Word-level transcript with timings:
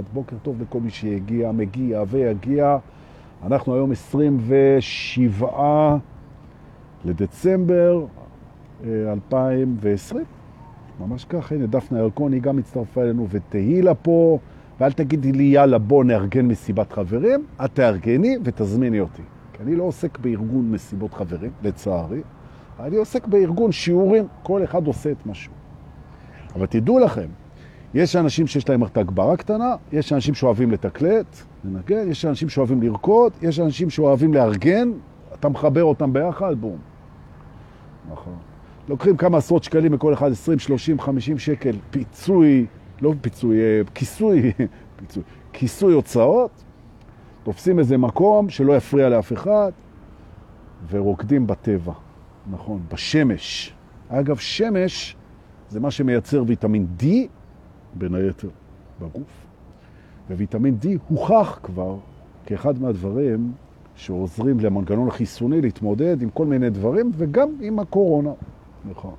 שבת, 0.00 0.12
בוקר 0.12 0.36
טוב 0.42 0.62
לכל 0.62 0.80
מי 0.80 0.90
שהגיע, 0.90 1.52
מגיע 1.52 2.02
ויגיע. 2.08 2.78
אנחנו 3.46 3.74
היום 3.74 3.92
27 3.92 5.96
לדצמבר 7.04 8.04
2020. 8.84 10.20
אה, 10.20 10.26
ממש 11.06 11.24
ככה, 11.24 11.54
הנה 11.54 11.66
דפנה 11.66 11.98
ירקון, 11.98 12.32
היא 12.32 12.42
גם 12.42 12.58
הצטרפה 12.58 13.02
אלינו, 13.02 13.26
ותהילה 13.30 13.94
פה, 13.94 14.38
ואל 14.80 14.92
תגידי 14.92 15.32
לי, 15.32 15.44
יאללה, 15.44 15.78
בוא 15.78 16.04
נארגן 16.04 16.46
מסיבת 16.46 16.92
חברים, 16.92 17.46
את 17.64 17.74
תארגני 17.74 18.36
ותזמיני 18.44 19.00
אותי. 19.00 19.22
כי 19.52 19.62
אני 19.62 19.76
לא 19.76 19.84
עוסק 19.84 20.18
בארגון 20.18 20.72
מסיבות 20.72 21.14
חברים, 21.14 21.50
לצערי. 21.62 22.20
אני 22.80 22.96
עוסק 22.96 23.26
בארגון 23.26 23.72
שיעורים, 23.72 24.26
כל 24.42 24.64
אחד 24.64 24.86
עושה 24.86 25.10
את 25.10 25.26
משהו. 25.26 25.52
אבל 26.54 26.66
תדעו 26.66 26.98
לכם, 26.98 27.26
יש 27.94 28.16
אנשים 28.16 28.46
שיש 28.46 28.68
להם 28.68 28.80
מערכת 28.80 28.96
הגברה 28.96 29.36
קטנה, 29.36 29.74
יש 29.92 30.12
אנשים 30.12 30.34
שאוהבים 30.34 30.70
לתקלט, 30.70 31.36
לנגן, 31.64 32.10
יש 32.10 32.24
אנשים 32.24 32.48
שאוהבים 32.48 32.82
לרקוד, 32.82 33.32
יש 33.42 33.60
אנשים 33.60 33.90
שאוהבים 33.90 34.34
לארגן, 34.34 34.92
אתה 35.34 35.48
מחבר 35.48 35.84
אותם 35.84 36.12
ביחד, 36.12 36.54
בום. 36.60 36.78
נכון. 38.12 38.36
לוקחים 38.88 39.16
כמה 39.16 39.38
עשרות 39.38 39.64
שקלים 39.64 39.92
מכל 39.92 40.14
אחד, 40.14 40.30
20, 40.32 40.58
30, 40.58 41.00
50 41.00 41.38
שקל, 41.38 41.76
פיצוי, 41.90 42.66
לא 43.00 43.14
פיצוי, 43.20 43.60
אה, 43.60 43.80
כיסוי, 43.94 44.52
פיצוי, 44.96 45.22
כיסוי 45.52 45.92
הוצאות, 45.94 46.64
תופסים 47.42 47.78
איזה 47.78 47.98
מקום 47.98 48.48
שלא 48.48 48.76
יפריע 48.76 49.08
לאף 49.08 49.32
אחד, 49.32 49.70
ורוקדים 50.90 51.46
בטבע, 51.46 51.92
נכון, 52.50 52.80
בשמש. 52.92 53.74
אגב, 54.08 54.36
שמש 54.36 55.16
זה 55.68 55.80
מה 55.80 55.90
שמייצר 55.90 56.44
ויטמין 56.46 56.86
D, 57.00 57.04
בין 57.94 58.14
היתר, 58.14 58.48
בגוף. 59.00 59.46
וויטמין 60.30 60.76
D 60.82 60.86
הוכח 61.08 61.58
כבר 61.62 61.96
כאחד 62.46 62.80
מהדברים 62.80 63.52
שעוזרים 63.94 64.60
למנגנון 64.60 65.08
החיסוני 65.08 65.60
להתמודד 65.60 66.22
עם 66.22 66.30
כל 66.30 66.46
מיני 66.46 66.70
דברים, 66.70 67.10
וגם 67.16 67.48
עם 67.60 67.78
הקורונה. 67.78 68.32
נכון. 68.90 69.14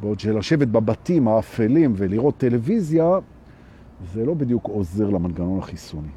בעוד 0.00 0.20
שלשבת 0.20 0.68
בבתים 0.68 1.28
האפלים 1.28 1.92
ולראות 1.96 2.36
טלוויזיה, 2.36 3.18
זה 4.12 4.24
לא 4.24 4.34
בדיוק 4.34 4.68
עוזר 4.68 5.10
למנגנון 5.10 5.58
החיסוני. 5.58 6.08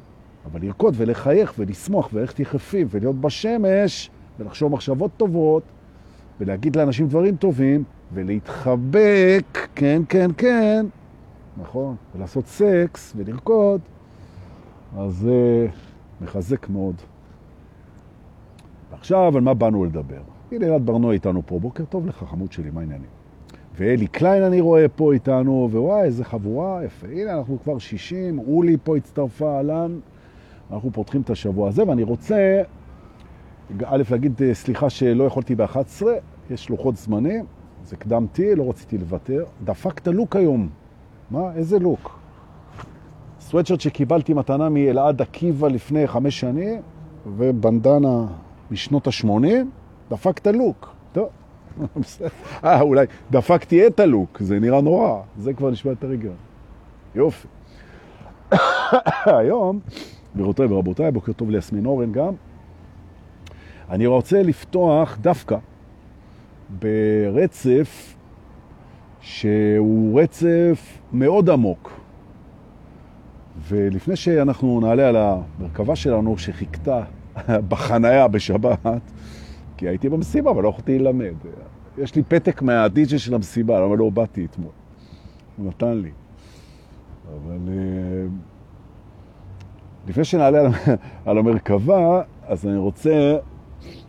אבל 0.44 0.60
לרקוד 0.62 0.94
ולחייך 0.96 1.54
ולשמוח 1.58 2.08
וללכת 2.12 2.40
יחפים 2.40 2.86
ולהיות 2.90 3.20
בשמש 3.20 4.10
ולחשוב 4.38 4.72
מחשבות 4.72 5.10
טובות 5.16 5.62
ולהגיד 6.40 6.76
לאנשים 6.76 7.08
דברים 7.08 7.36
טובים 7.36 7.84
ולהתחבק, 8.12 9.68
כן, 9.74 10.02
כן, 10.08 10.30
כן, 10.36 10.86
נכון, 11.56 11.96
ולעשות 12.14 12.46
סקס 12.46 13.12
ולרקוד, 13.16 13.80
אז 14.98 15.12
זה 15.12 15.66
מחזק 16.20 16.68
מאוד. 16.68 16.94
ועכשיו, 18.90 19.36
על 19.36 19.42
מה 19.42 19.54
באנו 19.54 19.84
לדבר? 19.84 20.20
הנה 20.52 20.66
אלעד 20.66 20.86
ברנוע 20.86 21.12
איתנו 21.12 21.42
פה, 21.46 21.58
בוקר 21.58 21.84
טוב 21.84 22.06
לך, 22.06 22.24
חמוד 22.30 22.52
שלי, 22.52 22.70
מה 22.70 22.80
העניינים? 22.80 23.08
ואלי 23.76 24.06
קליין 24.06 24.42
אני 24.42 24.60
רואה 24.60 24.88
פה 24.88 25.12
איתנו, 25.12 25.68
ווואי, 25.72 26.02
איזה 26.02 26.24
חבורה, 26.24 26.84
יפה. 26.84 27.06
הנה, 27.06 27.38
אנחנו 27.38 27.58
כבר 27.62 27.78
60, 27.78 28.38
אולי 28.38 28.76
פה 28.84 28.96
הצטרפה, 28.96 29.56
אהלן. 29.56 29.98
אנחנו 30.70 30.90
פותחים 30.92 31.20
את 31.20 31.30
השבוע 31.30 31.68
הזה, 31.68 31.88
ואני 31.88 32.02
רוצה, 32.02 32.62
א', 33.84 34.02
להגיד 34.10 34.42
אה, 34.42 34.54
סליחה 34.54 34.90
שלא 34.90 35.24
יכולתי 35.24 35.54
ב-11, 35.54 36.02
יש 36.50 36.70
לוחות 36.70 36.96
זמנים, 36.96 37.44
זה 37.84 37.96
קדמתי, 37.96 38.54
לא 38.54 38.70
רציתי 38.70 38.98
לוותר. 38.98 39.44
דפקת 39.64 40.08
לוק 40.08 40.36
היום. 40.36 40.68
מה? 41.34 41.52
איזה 41.54 41.78
לוק? 41.78 42.18
סוואטשרט 43.40 43.80
שקיבלתי 43.80 44.34
מתנה 44.34 44.68
מאלעד 44.68 45.22
עקיבא 45.22 45.68
לפני 45.68 46.06
חמש 46.06 46.40
שנים, 46.40 46.80
ובנדנה 47.36 48.26
משנות 48.70 49.06
ה-80, 49.06 49.46
דפקת 50.10 50.46
לוק. 50.46 50.94
טוב, 51.12 51.28
אה, 52.64 52.80
אולי 52.80 53.06
דפקתי 53.30 53.86
את 53.86 54.00
הלוק, 54.00 54.38
זה 54.40 54.60
נראה 54.60 54.80
נורא, 54.80 55.20
זה 55.38 55.54
כבר 55.54 55.70
נשמע 55.70 55.90
יותר 55.92 56.10
היגיון. 56.10 56.36
יופי. 57.14 57.48
היום, 59.38 59.80
גבירותיי 60.34 60.66
ורבותיי, 60.66 61.10
בוקר 61.10 61.32
טוב 61.32 61.50
ליסמין 61.50 61.86
אורן 61.86 62.12
גם, 62.12 62.34
אני 63.90 64.06
רוצה 64.06 64.42
לפתוח 64.42 65.18
דווקא 65.20 65.56
ברצף 66.80 68.13
שהוא 69.24 70.20
רצף 70.20 70.98
מאוד 71.12 71.50
עמוק. 71.50 72.00
ולפני 73.68 74.16
שאנחנו 74.16 74.80
נעלה 74.80 75.08
על 75.08 75.16
המרכבה 75.16 75.96
שלנו 75.96 76.38
שחיכתה 76.38 77.02
בחנייה 77.68 78.28
בשבת, 78.28 79.00
כי 79.76 79.88
הייתי 79.88 80.08
במסיבה, 80.08 80.50
אבל 80.50 80.62
לא 80.62 80.68
יכולתי 80.68 80.98
ללמד. 80.98 81.34
יש 81.98 82.14
לי 82.14 82.22
פתק 82.22 82.62
מהדיג'י 82.62 83.18
של 83.18 83.34
המסיבה, 83.34 83.80
למה 83.80 83.96
לא 83.96 84.10
באתי 84.10 84.44
אתמול. 84.44 84.72
הוא 85.56 85.66
נתן 85.66 85.96
לי. 85.96 86.10
אבל 87.32 87.58
אה, 87.68 88.26
לפני 90.08 90.24
שנעלה 90.24 90.68
על 91.26 91.38
המרכבה, 91.38 92.22
אז 92.46 92.66
אני 92.66 92.76
רוצה, 92.76 93.36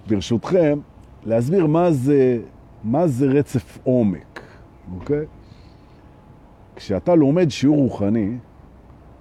ברשותכם, 0.08 0.80
להסביר 1.26 1.68
מה 1.68 1.92
זה, 1.92 2.40
מה 2.84 3.08
זה 3.08 3.26
רצף 3.26 3.78
עומק, 3.84 4.35
אוקיי? 4.94 5.26
כשאתה 6.76 7.16
לומד 7.16 7.50
שיעור 7.50 7.78
רוחני, 7.78 8.38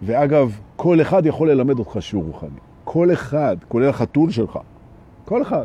ואגב, 0.02 0.60
כל 0.76 1.00
אחד 1.00 1.26
יכול 1.26 1.50
ללמד 1.50 1.78
אותך 1.78 1.96
שיעור 2.00 2.24
רוחני. 2.24 2.58
כל 2.84 3.12
אחד, 3.12 3.56
כולל 3.68 3.88
החתול 3.88 4.30
שלך, 4.30 4.58
כל 5.24 5.42
אחד. 5.42 5.64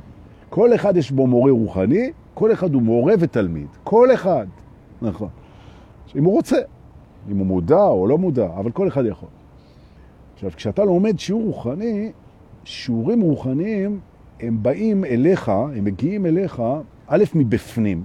כל 0.50 0.76
אחד 0.76 0.98
יש 0.98 1.12
בו 1.12 1.28
מורה 1.28 1.52
רוחני, 1.52 2.12
כל 2.34 2.52
אחד 2.52 2.74
הוא 2.74 2.82
מורה 2.82 3.14
ותלמיד. 3.20 3.68
כל 3.84 4.14
אחד. 4.14 4.48
נכון. 5.02 5.30
אם 6.16 6.24
הוא 6.24 6.34
רוצה, 6.34 6.58
אם 7.32 7.38
הוא 7.38 7.46
מודע 7.46 7.84
או 7.84 8.08
לא 8.08 8.18
מודע, 8.18 8.48
אבל 8.58 8.72
כל 8.72 8.88
אחד 8.88 9.06
יכול. 9.06 9.30
עכשיו, 10.34 10.52
כשאתה 10.56 10.86
לומד 10.86 11.20
שיעור 11.20 11.44
רוחני, 11.44 12.12
שיעורים 12.64 13.22
רוחניים, 13.22 14.00
הם 14.40 14.64
באים 14.64 15.06
אליך, 15.06 15.50
הם 15.50 15.84
מגיעים 15.84 16.26
אליך, 16.26 16.62
א', 17.08 17.24
מבפנים. 17.36 18.04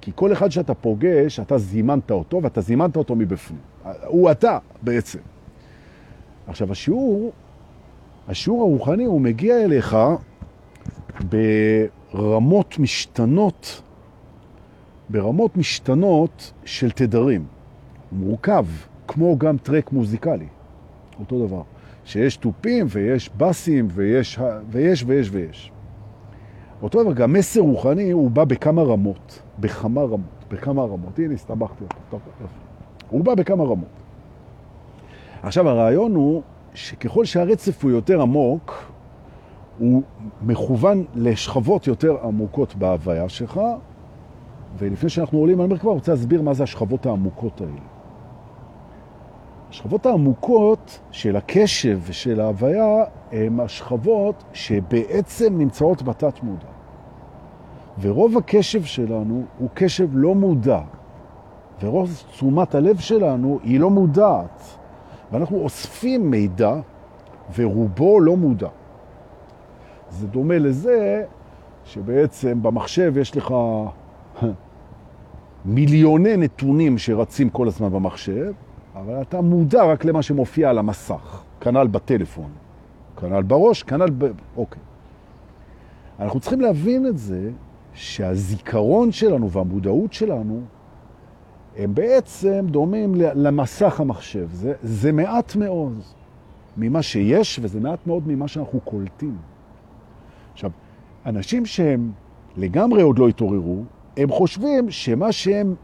כי 0.00 0.12
כל 0.14 0.32
אחד 0.32 0.50
שאתה 0.50 0.74
פוגש, 0.74 1.40
אתה 1.40 1.58
זימנת 1.58 2.10
אותו, 2.10 2.40
ואתה 2.42 2.60
זימנת 2.60 2.96
אותו 2.96 3.16
מבפנים. 3.16 3.60
הוא 4.06 4.30
אתה 4.30 4.58
בעצם. 4.82 5.18
עכשיו, 6.46 6.72
השיעור, 6.72 7.32
השיעור 8.28 8.62
הרוחני, 8.62 9.04
הוא 9.04 9.20
מגיע 9.20 9.64
אליך 9.64 9.96
ברמות 12.12 12.78
משתנות, 12.78 13.82
ברמות 15.08 15.56
משתנות 15.56 16.52
של 16.64 16.90
תדרים. 16.90 17.44
מורכב, 18.12 18.66
כמו 19.08 19.38
גם 19.38 19.58
טרק 19.58 19.92
מוזיקלי, 19.92 20.46
אותו 21.20 21.46
דבר. 21.46 21.62
שיש 22.04 22.36
טופים 22.36 22.86
ויש 22.88 23.30
בסים 23.36 23.88
ויש 23.90 24.38
ויש 24.70 25.04
ויש 25.06 25.28
ויש. 25.32 25.72
אותו 26.82 27.02
דבר, 27.02 27.12
גם 27.12 27.32
מסר 27.32 27.60
רוחני 27.60 28.10
הוא 28.10 28.30
בא 28.30 28.44
בכמה 28.44 28.82
רמות, 28.82 29.42
בכמה 29.58 30.02
רמות, 30.02 30.44
בכמה 30.50 30.82
רמות. 30.82 31.18
הנה, 31.18 31.34
הסתבכתי 31.34 31.84
אותו. 31.84 32.18
הוא 33.10 33.24
בא 33.24 33.34
בכמה 33.34 33.64
רמות. 33.64 33.88
עכשיו, 35.42 35.68
הרעיון 35.68 36.14
הוא 36.14 36.42
שככל 36.74 37.24
שהרצף 37.24 37.84
הוא 37.84 37.90
יותר 37.90 38.22
עמוק, 38.22 38.92
הוא 39.78 40.02
מכוון 40.42 41.04
לשכבות 41.14 41.86
יותר 41.86 42.16
עמוקות 42.24 42.74
בהוויה 42.74 43.28
שלך, 43.28 43.60
ולפני 44.78 45.08
שאנחנו 45.08 45.38
עולים 45.38 45.60
על 45.60 45.66
מרכבה, 45.66 45.90
אני 45.90 45.98
רוצה 45.98 46.12
להסביר 46.12 46.42
מה 46.42 46.54
זה 46.54 46.62
השכבות 46.62 47.06
העמוקות 47.06 47.60
האלה. 47.60 47.80
השכבות 49.70 50.06
העמוקות 50.06 51.00
של 51.10 51.36
הקשב 51.36 52.00
ושל 52.06 52.40
ההוויה 52.40 53.04
הן 53.32 53.60
השכבות 53.60 54.44
שבעצם 54.52 55.58
נמצאות 55.58 56.02
בתת 56.02 56.42
מודע. 56.42 56.77
ורוב 58.00 58.38
הקשב 58.38 58.84
שלנו 58.84 59.44
הוא 59.58 59.68
קשב 59.74 60.08
לא 60.12 60.34
מודע, 60.34 60.80
ורוב 61.82 62.24
תשומת 62.30 62.74
הלב 62.74 62.98
שלנו 62.98 63.58
היא 63.62 63.80
לא 63.80 63.90
מודעת, 63.90 64.62
ואנחנו 65.32 65.60
אוספים 65.60 66.30
מידע 66.30 66.74
ורובו 67.56 68.20
לא 68.20 68.36
מודע. 68.36 68.68
זה 70.10 70.26
דומה 70.26 70.58
לזה 70.58 71.24
שבעצם 71.84 72.62
במחשב 72.62 73.16
יש 73.16 73.36
לך 73.36 73.54
מיליוני 75.64 76.36
נתונים 76.36 76.98
שרצים 76.98 77.50
כל 77.50 77.68
הזמן 77.68 77.90
במחשב, 77.90 78.52
אבל 78.94 79.22
אתה 79.22 79.40
מודע 79.40 79.84
רק 79.84 80.04
למה 80.04 80.22
שמופיע 80.22 80.70
על 80.70 80.78
המסך, 80.78 81.42
כנ"ל 81.60 81.86
בטלפון, 81.86 82.50
כנ"ל 83.16 83.42
בראש, 83.42 83.82
כנ"ל 83.82 84.10
ב... 84.18 84.26
אוקיי. 84.56 84.82
אנחנו 86.20 86.40
צריכים 86.40 86.60
להבין 86.60 87.06
את 87.06 87.18
זה 87.18 87.50
שהזיכרון 87.98 89.12
שלנו 89.12 89.50
והמודעות 89.50 90.12
שלנו 90.12 90.60
הם 91.76 91.94
בעצם 91.94 92.66
דומים 92.70 93.14
למסך 93.14 94.00
המחשב. 94.00 94.48
זה, 94.52 94.72
זה 94.82 95.12
מעט 95.12 95.56
מאוד 95.56 96.00
ממה 96.76 97.02
שיש, 97.02 97.60
וזה 97.62 97.80
מעט 97.80 98.06
מאוד 98.06 98.22
ממה 98.28 98.48
שאנחנו 98.48 98.80
קולטים. 98.80 99.36
עכשיו, 100.52 100.70
אנשים 101.26 101.66
שהם 101.66 102.10
לגמרי 102.56 103.02
עוד 103.02 103.18
לא 103.18 103.28
התעוררו, 103.28 103.82
הם 104.16 104.30
חושבים 104.30 104.90
שמה 104.90 105.32
שהם 105.32 105.74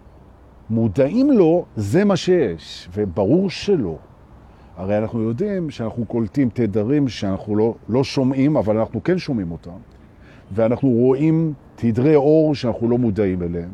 מודעים 0.70 1.30
לו, 1.30 1.64
זה 1.76 2.04
מה 2.04 2.16
שיש, 2.16 2.88
וברור 2.94 3.50
שלא. 3.50 3.96
הרי 4.76 4.98
אנחנו 4.98 5.20
יודעים 5.20 5.70
שאנחנו 5.70 6.04
קולטים 6.04 6.48
תדרים 6.52 7.08
שאנחנו 7.08 7.56
לא, 7.56 7.74
לא 7.88 8.04
שומעים, 8.04 8.56
אבל 8.56 8.78
אנחנו 8.78 9.02
כן 9.02 9.18
שומעים 9.18 9.52
אותם, 9.52 9.78
ואנחנו 10.52 10.88
רואים 10.88 11.54
תדרי 11.76 12.14
אור 12.14 12.54
שאנחנו 12.54 12.88
לא 12.88 12.98
מודעים 12.98 13.42
אליהם, 13.42 13.70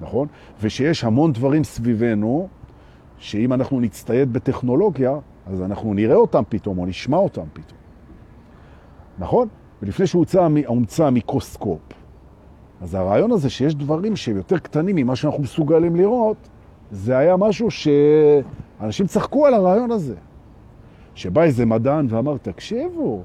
נכון? 0.00 0.28
ושיש 0.60 1.04
המון 1.04 1.32
דברים 1.32 1.64
סביבנו, 1.64 2.48
שאם 3.18 3.52
אנחנו 3.52 3.80
נצטייד 3.80 4.32
בטכנולוגיה, 4.32 5.12
אז 5.46 5.62
אנחנו 5.62 5.94
נראה 5.94 6.16
אותם 6.16 6.42
פתאום, 6.48 6.78
או 6.78 6.86
נשמע 6.86 7.16
אותם 7.16 7.44
פתאום. 7.52 7.78
נכון? 9.18 9.48
ולפני 9.82 10.06
שהומצא 10.06 11.06
המיקרוסקופ, 11.06 11.80
אז 12.80 12.94
הרעיון 12.94 13.32
הזה 13.32 13.50
שיש 13.50 13.74
דברים 13.74 14.16
שהם 14.16 14.36
יותר 14.36 14.58
קטנים 14.58 14.96
ממה 14.96 15.16
שאנחנו 15.16 15.42
מסוגלים 15.42 15.96
לראות, 15.96 16.36
זה 16.90 17.18
היה 17.18 17.36
משהו 17.36 17.68
שאנשים 17.70 19.06
צחקו 19.06 19.46
על 19.46 19.54
הרעיון 19.54 19.90
הזה. 19.90 20.14
שבא 21.14 21.42
איזה 21.42 21.66
מדען 21.66 22.06
ואמר, 22.08 22.36
תקשיבו, 22.36 23.22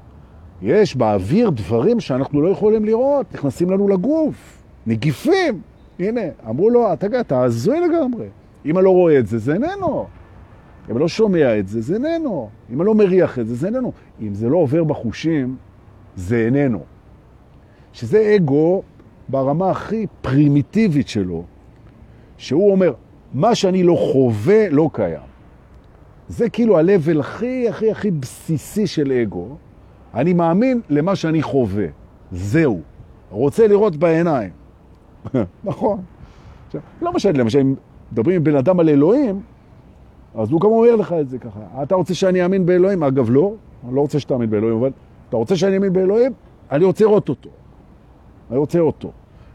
יש 0.62 0.96
באוויר 0.96 1.50
דברים 1.50 2.00
שאנחנו 2.00 2.42
לא 2.42 2.50
יכולים 2.50 2.86
לראות, 2.86 3.34
נכנסים 3.34 3.70
לנו 3.70 3.88
לגוף, 3.88 4.64
נגיפים. 4.88 5.62
הנה, 6.00 6.22
אמרו 6.50 6.70
לו, 6.70 6.94
אתה, 6.94 7.08
אתה 7.20 7.44
הזוי 7.44 7.80
לגמרי. 7.80 8.28
אם 8.66 8.78
אני 8.78 8.86
לא 8.86 8.90
רואה 8.90 9.20
את 9.20 9.28
זה, 9.28 9.38
זה 9.38 9.54
איננו. 9.54 10.06
אם 10.90 10.92
אני 10.92 11.00
לא 11.00 11.08
שומע 11.08 11.60
את 11.60 11.68
זה, 11.68 11.82
זה 11.82 11.94
איננו. 11.94 12.50
אם 12.74 12.82
אני 12.82 12.88
לא 12.88 12.96
מריח 12.96 13.40
את 13.40 13.48
זה, 13.48 13.56
זה 13.56 13.68
איננו. 13.68 13.92
אם 14.22 14.34
זה 14.34 14.50
לא 14.50 14.58
עובר 14.58 14.84
בחושים, 14.84 15.56
זה 16.16 16.38
איננו. 16.46 16.80
שזה 17.94 18.36
אגו 18.36 18.82
ברמה 19.30 19.70
הכי 19.72 20.08
פרימיטיבית 20.22 21.08
שלו, 21.08 21.44
שהוא 22.38 22.72
אומר, 22.72 22.94
מה 23.34 23.56
שאני 23.56 23.84
לא 23.84 23.96
חווה 24.12 24.70
לא 24.70 24.90
קיים. 24.94 25.28
זה 26.30 26.50
כאילו 26.50 26.80
ה-level 26.80 27.20
הכי 27.20 27.70
הכי 27.70 27.92
הכי 27.92 28.12
בסיסי 28.12 28.88
של 28.88 29.12
אגו. 29.12 29.58
אני 30.14 30.34
מאמין 30.34 30.82
למה 30.90 31.16
שאני 31.16 31.42
חווה. 31.42 31.86
זהו. 32.32 32.82
רוצה 33.32 33.68
לראות 33.68 33.96
בעיניים. 33.96 34.50
נכון. 35.64 36.02
עכשיו, 36.68 36.82
לא 37.02 37.14
משנה, 37.14 37.40
למשל, 37.40 37.60
אם 37.60 37.76
מדברים 38.12 38.36
עם 38.36 38.44
בן 38.44 38.56
אדם 38.56 38.80
על 38.80 38.90
אלוהים, 38.90 39.42
אז 40.36 40.52
הוא 40.52 40.62
גם 40.62 40.70
אומר 40.70 40.96
לך 40.96 41.16
את 41.22 41.30
זה 41.30 41.40
ככה. 41.40 41.60
אתה 41.84 41.96
רוצה 41.96 42.14
שאני 42.14 42.44
אאמין 42.44 42.66
באלוהים? 42.66 43.04
אגב, 43.04 43.30
לא. 43.30 43.54
אני 43.88 43.96
לא 43.96 44.02
רוצה 44.02 44.20
שתאמין 44.20 44.50
באלוהים, 44.50 44.78
אבל 44.78 44.92
אתה 45.30 45.38
רוצה 45.38 45.56
שאני 45.56 45.76
אאמין 45.76 45.94
באלוהים? 45.94 46.32
אני 46.72 46.86
רוצה 46.86 47.06
לראות 47.06 47.30
אותו. 47.30 47.50
אני 48.50 48.58
רוצה 48.58 48.80
אותו. 48.80 49.12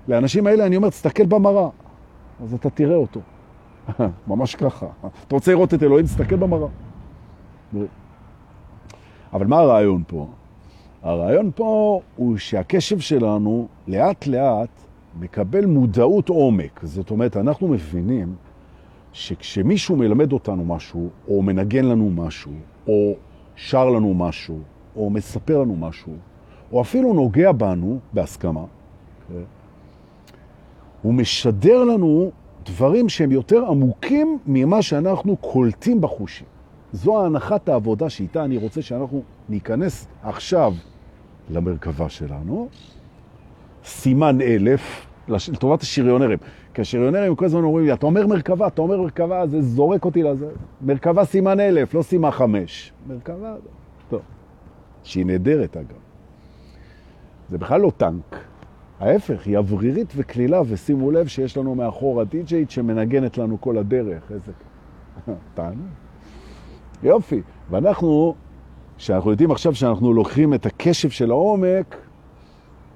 לאנשים 0.09 0.47
האלה 0.47 0.67
אני 0.67 0.77
אומר, 0.77 0.89
תסתכל 0.91 1.27
במראה, 1.27 1.69
אז 2.43 2.55
אתה 2.55 2.71
תראה 2.71 2.97
אותו. 2.97 3.21
ממש 4.29 4.55
ככה. 4.55 4.87
אתה 5.27 5.35
רוצה 5.35 5.53
לראות 5.53 5.75
את 5.75 5.83
אלוהים, 5.83 6.07
תסתכל 6.07 6.37
במראה. 6.37 6.69
אבל 9.33 9.47
מה 9.47 9.59
הרעיון 9.59 10.03
פה? 10.07 10.27
הרעיון 11.03 11.51
פה 11.55 12.01
הוא 12.17 12.37
שהקשב 12.37 12.99
שלנו 12.99 13.69
לאט 13.89 14.27
לאט 14.27 14.69
מקבל 15.21 15.67
מודעות 15.67 16.29
עומק. 16.29 16.81
זאת 16.83 17.11
אומרת, 17.11 17.37
אנחנו 17.37 17.69
מבינים 17.69 18.35
שכשמישהו 19.13 19.97
מלמד 19.97 20.33
אותנו 20.33 20.65
משהו, 20.65 21.09
או 21.29 21.43
מנגן 21.43 21.85
לנו 21.85 22.11
משהו, 22.11 22.53
או 22.89 23.15
שר 23.57 23.91
לנו 23.91 24.15
משהו, 24.15 24.59
או 24.97 25.11
מספר 25.11 25.59
לנו 25.59 25.77
משהו, 25.77 26.13
או 26.73 26.81
אפילו 26.81 27.15
נוגע 27.15 27.53
בנו 27.53 27.99
בהסכמה? 28.13 28.65
הוא 31.03 31.15
משדר 31.15 31.85
לנו 31.85 32.31
דברים 32.65 33.09
שהם 33.09 33.33
יותר 33.33 33.65
עמוקים 33.67 34.39
ממה 34.47 34.83
שאנחנו 34.83 35.37
קולטים 35.37 36.01
בחושים. 36.01 36.47
זו 36.93 37.23
ההנחת 37.23 37.69
העבודה 37.69 38.11
שאיתה 38.11 38.45
אני 38.45 38.57
רוצה 38.57 38.83
שאנחנו 38.83 39.23
ניכנס 39.49 40.07
עכשיו 40.23 40.75
למרכבה 41.51 42.09
שלנו. 42.09 42.69
סימן 43.85 44.41
אלף, 44.41 45.07
לטובת 45.29 45.83
השריונרים. 45.83 46.39
כי 46.75 46.81
השריונרים 46.81 47.37
כל 47.37 47.45
הזמן 47.45 47.65
אומרים 47.65 47.87
לי, 47.87 47.93
אתה 47.93 48.07
אומר 48.07 48.27
מרכבה, 48.27 48.67
אתה 48.67 48.83
אומר 48.83 49.01
מרכבה, 49.01 49.47
זה 49.47 49.63
זורק 49.63 50.05
אותי 50.05 50.23
לזה. 50.23 50.49
מרכבה 50.83 51.25
סימן 51.25 51.61
אלף, 51.61 51.95
לא 51.95 52.03
סימן 52.03 52.31
חמש. 52.31 52.93
מרכבה, 53.07 53.55
טוב. 54.09 54.21
שהיא 55.03 55.27
נהדרת 55.27 55.77
אגב. 55.77 55.99
זה 57.49 57.59
בכלל 57.59 57.81
לא 57.81 57.93
טנק. 57.97 58.45
ההפך, 59.01 59.47
היא 59.47 59.59
אוורירית 59.59 60.13
וכלילה, 60.17 60.63
ושימו 60.69 61.11
לב 61.11 61.27
שיש 61.27 61.57
לנו 61.57 61.75
מאחור 61.75 62.21
הדי-ג'יית 62.21 62.71
שמנגנת 62.71 63.39
לנו 63.39 63.61
כל 63.61 63.79
הדרך. 63.79 64.33
איזה... 64.33 64.53
טענו. 65.55 65.83
יופי. 67.03 67.43
ואנחנו, 67.71 68.35
שאנחנו 69.03 69.31
יודעים 69.31 69.51
עכשיו 69.51 69.75
שאנחנו 69.75 70.13
לוקחים 70.13 70.55
את 70.55 70.67
הקשב 70.67 71.11
של 71.11 71.31
העומק, 71.31 71.97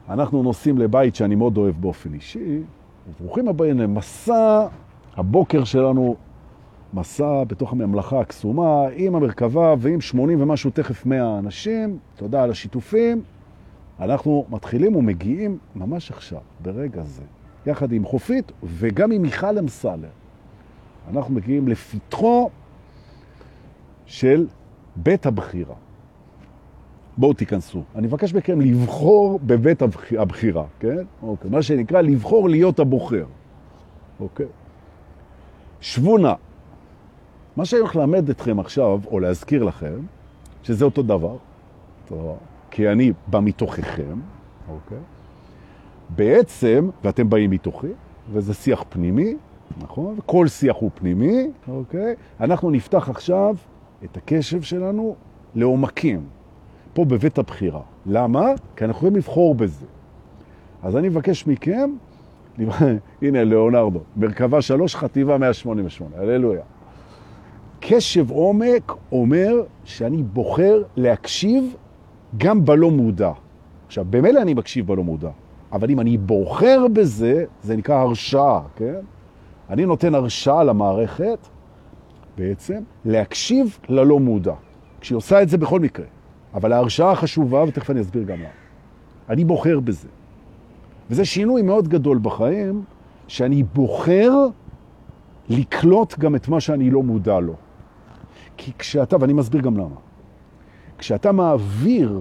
אנחנו 0.08 0.42
נוסעים 0.42 0.78
לבית 0.78 1.14
שאני 1.14 1.34
מאוד 1.34 1.56
אוהב 1.56 1.74
באופן 1.80 2.14
אישי, 2.14 2.60
וברוכים 3.08 3.48
הבאים 3.48 3.78
למסע 3.78 4.66
הבוקר 5.16 5.64
שלנו, 5.64 6.16
מסע 6.94 7.44
בתוך 7.44 7.72
הממלכה 7.72 8.20
הקסומה, 8.20 8.86
עם 8.96 9.14
המרכבה 9.14 9.74
ועם 9.78 10.00
80 10.00 10.42
ומשהו 10.42 10.70
תכף 10.70 11.06
100 11.06 11.38
אנשים, 11.38 11.98
תודה 12.16 12.42
על 12.42 12.50
השיתופים. 12.50 13.22
אנחנו 14.00 14.46
מתחילים 14.50 14.96
ומגיעים 14.96 15.58
ממש 15.76 16.10
עכשיו, 16.10 16.40
ברגע 16.62 17.02
זה, 17.02 17.22
יחד 17.66 17.92
עם 17.92 18.04
חופית 18.04 18.52
וגם 18.64 19.12
עם 19.12 19.22
מיכל 19.22 19.58
אמסלר. 19.58 20.08
אנחנו 21.10 21.34
מגיעים 21.34 21.68
לפתחו 21.68 22.50
של 24.06 24.46
בית 24.96 25.26
הבחירה. 25.26 25.74
בואו 27.18 27.32
תיכנסו. 27.32 27.82
אני 27.96 28.06
מבקש 28.06 28.34
מכם 28.34 28.60
לבחור 28.60 29.40
בבית 29.42 29.82
הבחירה, 30.18 30.64
כן? 30.80 30.96
אוקיי. 31.22 31.50
מה 31.50 31.62
שנקרא 31.62 32.00
לבחור 32.00 32.48
להיות 32.48 32.78
הבוחר. 32.78 33.24
אוקיי? 34.20 34.46
שבו 35.80 36.18
נא. 36.18 36.32
מה 37.56 37.64
שאני 37.64 37.80
הולך 37.80 37.96
ללמד 37.96 38.28
אתכם 38.30 38.60
עכשיו, 38.60 39.00
או 39.06 39.20
להזכיר 39.20 39.64
לכם, 39.64 39.94
שזה 40.62 40.84
אותו 40.84 41.02
דבר, 41.02 41.36
טוב. 42.08 42.36
כי 42.70 42.88
אני 42.88 43.12
בא 43.26 43.40
מתוככם, 43.40 44.20
אוקיי? 44.68 44.98
בעצם, 46.08 46.90
ואתם 47.04 47.30
באים 47.30 47.50
מתוכי, 47.50 47.86
וזה 48.32 48.54
שיח 48.54 48.84
פנימי, 48.88 49.36
נכון? 49.82 50.16
כל 50.26 50.48
שיח 50.48 50.76
הוא 50.76 50.90
פנימי, 50.94 51.50
אוקיי? 51.68 52.14
אנחנו 52.40 52.70
נפתח 52.70 53.08
עכשיו 53.08 53.56
את 54.04 54.16
הקשב 54.16 54.62
שלנו 54.62 55.16
לעומקים, 55.54 56.26
פה 56.96 57.04
בבית 57.04 57.38
הבחירה. 57.38 57.80
למה? 58.06 58.46
כי 58.76 58.84
אנחנו 58.84 58.98
יכולים 58.98 59.16
לבחור 59.16 59.54
בזה. 59.54 59.86
אז 60.82 60.96
אני 60.96 61.08
מבקש 61.08 61.46
מכם, 61.46 61.90
הנה 63.22 63.44
ליאונרדו, 63.44 64.00
מרכבה 64.16 64.62
3, 64.62 64.96
חטיבה 64.96 65.38
188, 65.38 66.16
הללויה. 66.16 66.62
קשב 67.80 68.30
עומק 68.30 68.92
אומר 69.12 69.62
שאני 69.84 70.22
בוחר 70.22 70.82
להקשיב 70.96 71.74
גם 72.36 72.64
בלא 72.64 72.90
מודע. 72.90 73.32
עכשיו, 73.86 74.04
במילא 74.10 74.42
אני 74.42 74.54
מקשיב 74.54 74.86
בלא 74.86 75.04
מודע, 75.04 75.30
אבל 75.72 75.90
אם 75.90 76.00
אני 76.00 76.18
בוחר 76.18 76.86
בזה, 76.92 77.44
זה 77.62 77.76
נקרא 77.76 77.94
הרשאה, 77.94 78.60
כן? 78.76 79.00
אני 79.70 79.86
נותן 79.86 80.14
הרשאה 80.14 80.64
למערכת 80.64 81.38
בעצם 82.38 82.82
להקשיב 83.04 83.78
ללא 83.88 84.18
מודע, 84.18 84.54
כשהיא 85.00 85.16
עושה 85.16 85.42
את 85.42 85.48
זה 85.48 85.58
בכל 85.58 85.80
מקרה. 85.80 86.06
אבל 86.54 86.72
ההרשאה 86.72 87.14
חשובה, 87.14 87.64
ותכף 87.68 87.90
אני 87.90 88.00
אסביר 88.00 88.22
גם 88.22 88.42
לה. 88.42 88.48
אני 89.28 89.44
בוחר 89.44 89.80
בזה. 89.80 90.08
וזה 91.10 91.24
שינוי 91.24 91.62
מאוד 91.62 91.88
גדול 91.88 92.18
בחיים, 92.22 92.84
שאני 93.28 93.62
בוחר 93.62 94.32
לקלוט 95.48 96.18
גם 96.18 96.34
את 96.34 96.48
מה 96.48 96.60
שאני 96.60 96.90
לא 96.90 97.02
מודע 97.02 97.40
לו. 97.40 97.54
כי 98.56 98.72
כשאתה, 98.78 99.16
ואני 99.20 99.32
מסביר 99.32 99.60
גם 99.60 99.76
למה, 99.76 99.96
כשאתה 100.98 101.32
מעביר 101.32 102.20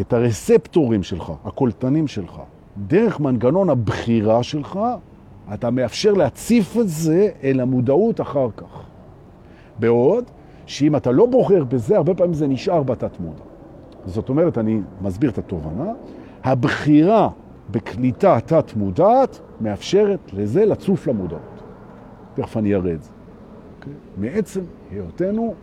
את 0.00 0.12
הרספטורים 0.12 1.02
שלך, 1.02 1.32
הקולטנים 1.44 2.06
שלך, 2.06 2.40
דרך 2.86 3.20
מנגנון 3.20 3.70
הבחירה 3.70 4.42
שלך, 4.42 4.78
אתה 5.54 5.70
מאפשר 5.70 6.12
להציף 6.12 6.76
את 6.76 6.88
זה 6.88 7.28
אל 7.42 7.60
המודעות 7.60 8.20
אחר 8.20 8.48
כך. 8.56 8.86
בעוד 9.78 10.24
שאם 10.66 10.96
אתה 10.96 11.10
לא 11.10 11.26
בוחר 11.26 11.64
בזה, 11.64 11.96
הרבה 11.96 12.14
פעמים 12.14 12.34
זה 12.34 12.46
נשאר 12.46 12.82
בתת 12.82 13.20
מודע. 13.20 13.47
זאת 14.06 14.28
אומרת, 14.28 14.58
אני 14.58 14.80
מסביר 15.02 15.30
את 15.30 15.38
התובנה, 15.38 15.92
הבחירה 16.44 17.28
בקליטה 17.70 18.38
תת 18.46 18.76
מודעת 18.76 19.40
מאפשרת 19.60 20.32
לזה 20.32 20.64
לצוף 20.64 21.06
למודעות. 21.06 21.62
תכף 22.34 22.56
אני 22.56 22.74
אראה 22.74 22.92
את 22.92 23.02
זה. 23.02 23.10
Okay? 23.10 23.12
אוקיי? 23.80 23.92
מעצם 24.16 24.60
היותנו 24.90 25.54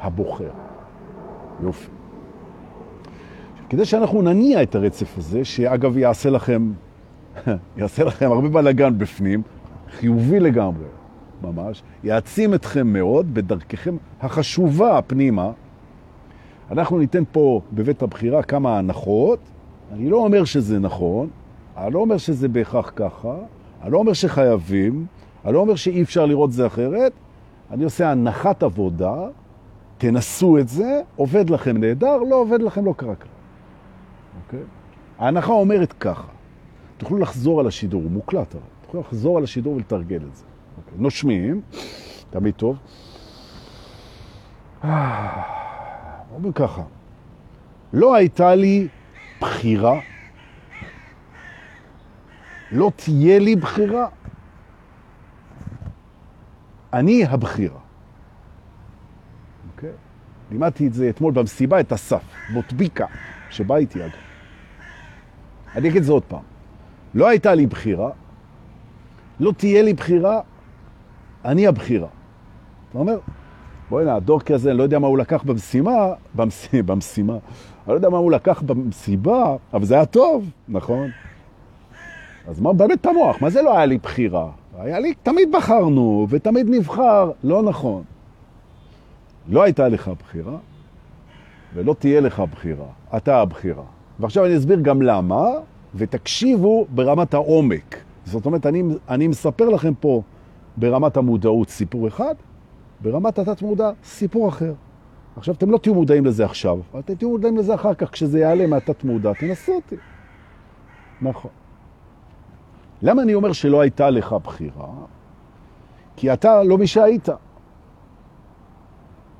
הבוחר. 0.00 0.50
יופי. 1.62 1.90
כדי 3.68 3.84
שאנחנו 3.84 4.22
נניע 4.22 4.62
את 4.62 4.74
הרצף 4.74 5.18
הזה, 5.18 5.44
שאגב 5.44 5.96
יעשה 5.96 6.30
לכם, 6.30 6.72
יעשה 7.76 8.04
לכם 8.04 8.32
הרבה 8.32 8.48
בלגן 8.48 8.98
בפנים, 8.98 9.42
חיובי 9.90 10.40
לגמרי, 10.40 10.84
ממש, 11.42 11.82
יעצים 12.04 12.54
אתכם 12.54 12.86
מאוד 12.86 13.34
בדרככם 13.34 13.96
החשובה 14.20 15.00
פנימה. 15.06 15.50
אנחנו 16.70 16.98
ניתן 16.98 17.22
פה 17.32 17.60
בבית 17.72 18.02
הבחירה 18.02 18.42
כמה 18.42 18.78
הנחות. 18.78 19.38
אני 19.92 20.10
לא 20.10 20.16
אומר 20.16 20.44
שזה 20.44 20.78
נכון, 20.78 21.28
אני 21.76 21.94
לא 21.94 21.98
אומר 21.98 22.16
שזה 22.16 22.48
בהכרח 22.48 22.92
ככה, 22.96 23.34
אני 23.82 23.92
לא 23.92 23.98
אומר 23.98 24.12
שחייבים, 24.12 25.06
אני 25.44 25.52
לא 25.52 25.58
אומר 25.58 25.74
שאי 25.74 26.02
אפשר 26.02 26.26
לראות 26.26 26.52
זה 26.52 26.66
אחרת, 26.66 27.12
אני 27.70 27.84
עושה 27.84 28.10
הנחת 28.10 28.62
עבודה, 28.62 29.14
תנסו 29.98 30.58
את 30.58 30.68
זה, 30.68 31.00
עובד 31.16 31.50
לכם 31.50 31.76
נהדר, 31.76 32.16
לא 32.16 32.36
עובד 32.36 32.62
לכם 32.62 32.84
לא 32.84 32.94
קרה 32.96 33.14
כלום. 33.14 33.34
אוקיי? 34.44 34.60
ההנחה 35.18 35.52
אומרת 35.52 35.92
ככה, 35.92 36.28
תוכלו 36.96 37.18
לחזור 37.18 37.60
על 37.60 37.66
השידור, 37.66 38.02
הוא 38.02 38.10
מוקלט 38.10 38.54
תוכלו 38.82 39.00
לחזור 39.00 39.38
על 39.38 39.44
השידור 39.44 39.74
ולתרגל 39.74 40.20
את 40.30 40.36
זה. 40.36 40.44
אוקיי? 40.76 40.98
נושמים, 40.98 41.60
תמיד 42.30 42.54
טוב. 42.54 42.76
אומרים 46.32 46.52
ככה, 46.52 46.82
לא 47.92 48.14
הייתה 48.14 48.54
לי 48.54 48.88
בחירה, 49.40 50.00
לא 52.72 52.90
תהיה 52.96 53.38
לי 53.38 53.56
בחירה, 53.56 54.08
אני 56.92 57.24
הבחירה. 57.24 57.80
אוקיי? 59.74 59.90
לימדתי 60.50 60.86
את 60.86 60.94
זה 60.94 61.10
אתמול 61.10 61.32
במסיבה, 61.32 61.80
את 61.80 61.92
אסף, 61.92 62.22
מוטביקה, 62.50 63.06
שבא 63.50 63.76
איתי 63.76 64.04
אגב. 64.04 64.12
אני 65.74 65.88
אגיד 65.88 65.96
את 65.96 66.04
זה 66.04 66.12
עוד 66.12 66.24
פעם. 66.24 66.42
לא 67.14 67.28
הייתה 67.28 67.54
לי 67.54 67.66
בחירה, 67.66 68.10
לא 69.40 69.52
תהיה 69.56 69.82
לי 69.82 69.94
בחירה, 69.94 70.40
אני 71.44 71.66
הבחירה. 71.66 72.08
אתה 72.90 72.98
אומר, 72.98 73.18
בואי 73.90 74.04
הנה, 74.04 74.14
הדור 74.14 74.40
כזה, 74.40 74.70
אני 74.70 74.78
לא 74.78 74.82
יודע 74.82 74.98
מה 74.98 75.06
הוא 75.06 75.18
לקח 75.18 75.42
במשימה, 75.42 76.12
במש... 76.34 76.68
במשימה, 76.86 77.32
אני 77.32 77.40
לא 77.88 77.94
יודע 77.94 78.08
מה 78.08 78.18
הוא 78.18 78.32
לקח 78.32 78.62
במסיבה, 78.62 79.56
אבל 79.72 79.84
זה 79.84 79.94
היה 79.94 80.06
טוב, 80.06 80.50
נכון? 80.68 81.10
אז 82.48 82.60
מה 82.60 82.72
באמת 82.72 83.00
את 83.00 83.06
המוח? 83.06 83.42
מה 83.42 83.50
זה 83.50 83.62
לא 83.62 83.76
היה 83.76 83.86
לי 83.86 83.98
בחירה? 83.98 84.50
היה 84.78 84.98
לי, 84.98 85.14
תמיד 85.22 85.52
בחרנו, 85.52 86.26
ותמיד 86.30 86.66
נבחר, 86.70 87.30
לא 87.44 87.62
נכון. 87.62 88.02
לא 89.48 89.62
הייתה 89.62 89.88
לך 89.88 90.10
בחירה, 90.18 90.56
ולא 91.74 91.94
תהיה 91.98 92.20
לך 92.20 92.42
בחירה. 92.52 92.86
אתה 93.16 93.40
הבחירה. 93.40 93.82
ועכשיו 94.20 94.44
אני 94.44 94.56
אסביר 94.56 94.80
גם 94.80 95.02
למה, 95.02 95.44
ותקשיבו 95.94 96.86
ברמת 96.90 97.34
העומק. 97.34 97.96
זאת 98.24 98.46
אומרת, 98.46 98.66
אני, 98.66 98.82
אני 99.08 99.28
מספר 99.28 99.68
לכם 99.68 99.94
פה 100.00 100.22
ברמת 100.76 101.16
המודעות 101.16 101.68
סיפור 101.68 102.08
אחד, 102.08 102.34
ברמת 103.00 103.38
התת 103.38 103.62
מודע 103.62 103.90
סיפור 104.04 104.48
אחר. 104.48 104.72
עכשיו, 105.36 105.54
אתם 105.54 105.70
לא 105.70 105.78
תהיו 105.78 105.94
מודעים 105.94 106.26
לזה 106.26 106.44
עכשיו, 106.44 106.78
אתם 106.98 107.14
תהיו 107.14 107.30
מודעים 107.30 107.56
לזה 107.56 107.74
אחר 107.74 107.94
כך, 107.94 108.10
כשזה 108.10 108.38
יעלה 108.38 108.66
מהתת 108.66 109.04
מודע, 109.04 109.32
תנסו 109.32 109.72
אותי. 109.72 109.96
נכון. 111.22 111.50
למה 113.02 113.22
אני 113.22 113.34
אומר 113.34 113.52
שלא 113.52 113.80
הייתה 113.80 114.10
לך 114.10 114.32
בחירה? 114.32 114.88
כי 116.16 116.32
אתה 116.32 116.62
לא 116.62 116.78
מי 116.78 116.86
שהיית. 116.86 117.28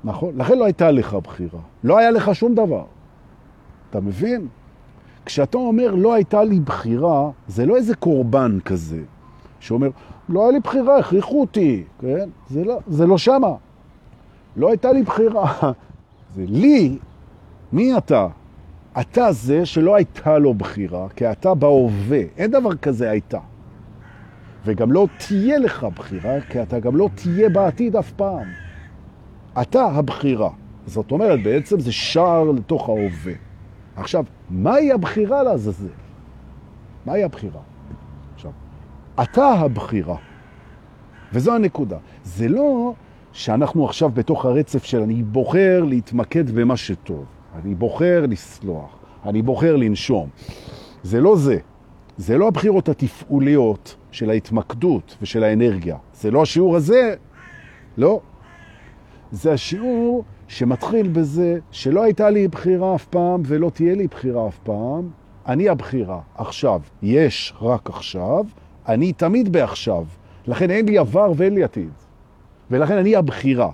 נכון? 0.03 0.37
לכן 0.37 0.57
לא 0.57 0.65
הייתה 0.65 0.91
לך 0.91 1.13
בחירה. 1.13 1.59
לא 1.83 1.97
היה 1.97 2.11
לך 2.11 2.35
שום 2.35 2.55
דבר. 2.55 2.85
אתה 3.89 3.99
מבין? 3.99 4.47
כשאתה 5.25 5.57
אומר 5.57 5.95
לא 5.95 6.13
הייתה 6.13 6.43
לי 6.43 6.59
בחירה, 6.59 7.29
זה 7.47 7.65
לא 7.65 7.75
איזה 7.75 7.95
קורבן 7.95 8.59
כזה, 8.65 9.03
שאומר, 9.59 9.89
לא 10.29 10.43
היה 10.43 10.51
לי 10.51 10.59
בחירה, 10.59 10.99
הכריחו 10.99 11.41
אותי, 11.41 11.83
כן? 11.99 12.29
זה 12.49 12.63
לא, 12.63 12.79
זה 12.87 13.07
לא 13.07 13.17
שמה. 13.17 13.55
לא 14.55 14.69
הייתה 14.69 14.91
לי 14.91 15.03
בחירה. 15.03 15.53
זה 16.35 16.45
לי, 16.47 16.97
מי 17.71 17.97
אתה? 17.97 18.27
אתה 19.01 19.31
זה 19.31 19.65
שלא 19.65 19.95
הייתה 19.95 20.37
לו 20.37 20.53
בחירה, 20.53 21.09
כי 21.09 21.31
אתה 21.31 21.53
בהווה. 21.53 22.21
אין 22.37 22.51
דבר 22.51 22.75
כזה 22.75 23.09
הייתה. 23.09 23.39
וגם 24.65 24.91
לא 24.91 25.07
תהיה 25.27 25.59
לך 25.59 25.87
בחירה, 25.95 26.41
כי 26.41 26.61
אתה 26.61 26.79
גם 26.79 26.95
לא 26.95 27.09
תהיה 27.15 27.49
בעתיד 27.49 27.95
אף 27.95 28.11
פעם. 28.11 28.47
אתה 29.61 29.83
הבחירה. 29.83 30.49
זאת 30.85 31.11
אומרת, 31.11 31.43
בעצם 31.43 31.79
זה 31.79 31.91
שער 31.91 32.51
לתוך 32.51 32.89
ההווה. 32.89 33.33
עכשיו, 33.95 34.25
מהי 34.49 34.91
הבחירה 34.91 35.43
לעזאזל? 35.43 35.87
מהי 37.05 37.23
הבחירה? 37.23 37.61
אתה 39.23 39.45
הבחירה. 39.45 40.15
וזו 41.33 41.55
הנקודה. 41.55 41.97
זה 42.23 42.47
לא 42.47 42.93
שאנחנו 43.31 43.85
עכשיו 43.85 44.09
בתוך 44.09 44.45
הרצף 44.45 44.83
של 44.83 45.01
אני 45.01 45.23
בוחר 45.23 45.83
להתמקד 45.83 46.51
במה 46.51 46.77
שטוב, 46.77 47.25
אני 47.55 47.75
בוחר 47.75 48.25
לסלוח, 48.29 48.97
אני 49.25 49.41
בוחר 49.41 49.75
לנשום. 49.75 50.29
זה 51.03 51.21
לא 51.21 51.35
זה. 51.35 51.57
זה 52.17 52.37
לא 52.37 52.47
הבחירות 52.47 52.89
התפעוליות 52.89 53.95
של 54.11 54.29
ההתמקדות 54.29 55.17
ושל 55.21 55.43
האנרגיה. 55.43 55.97
זה 56.13 56.31
לא 56.31 56.41
השיעור 56.41 56.75
הזה, 56.75 57.15
לא. 57.97 58.19
זה 59.31 59.53
השיעור 59.53 60.23
שמתחיל 60.47 61.07
בזה 61.07 61.59
שלא 61.71 62.03
הייתה 62.03 62.29
לי 62.29 62.47
בחירה 62.47 62.95
אף 62.95 63.05
פעם 63.05 63.41
ולא 63.45 63.69
תהיה 63.69 63.95
לי 63.95 64.07
בחירה 64.07 64.47
אף 64.47 64.57
פעם. 64.63 65.09
אני 65.47 65.69
הבחירה 65.69 66.19
עכשיו, 66.35 66.81
יש 67.01 67.53
רק 67.61 67.89
עכשיו, 67.89 68.45
אני 68.87 69.13
תמיד 69.13 69.51
בעכשיו. 69.51 70.05
לכן 70.47 70.69
אין 70.69 70.85
לי 70.85 70.97
עבר 70.97 71.31
ואין 71.35 71.53
לי 71.53 71.63
עתיד. 71.63 71.89
ולכן 72.71 72.97
אני 72.97 73.15
הבחירה. 73.15 73.71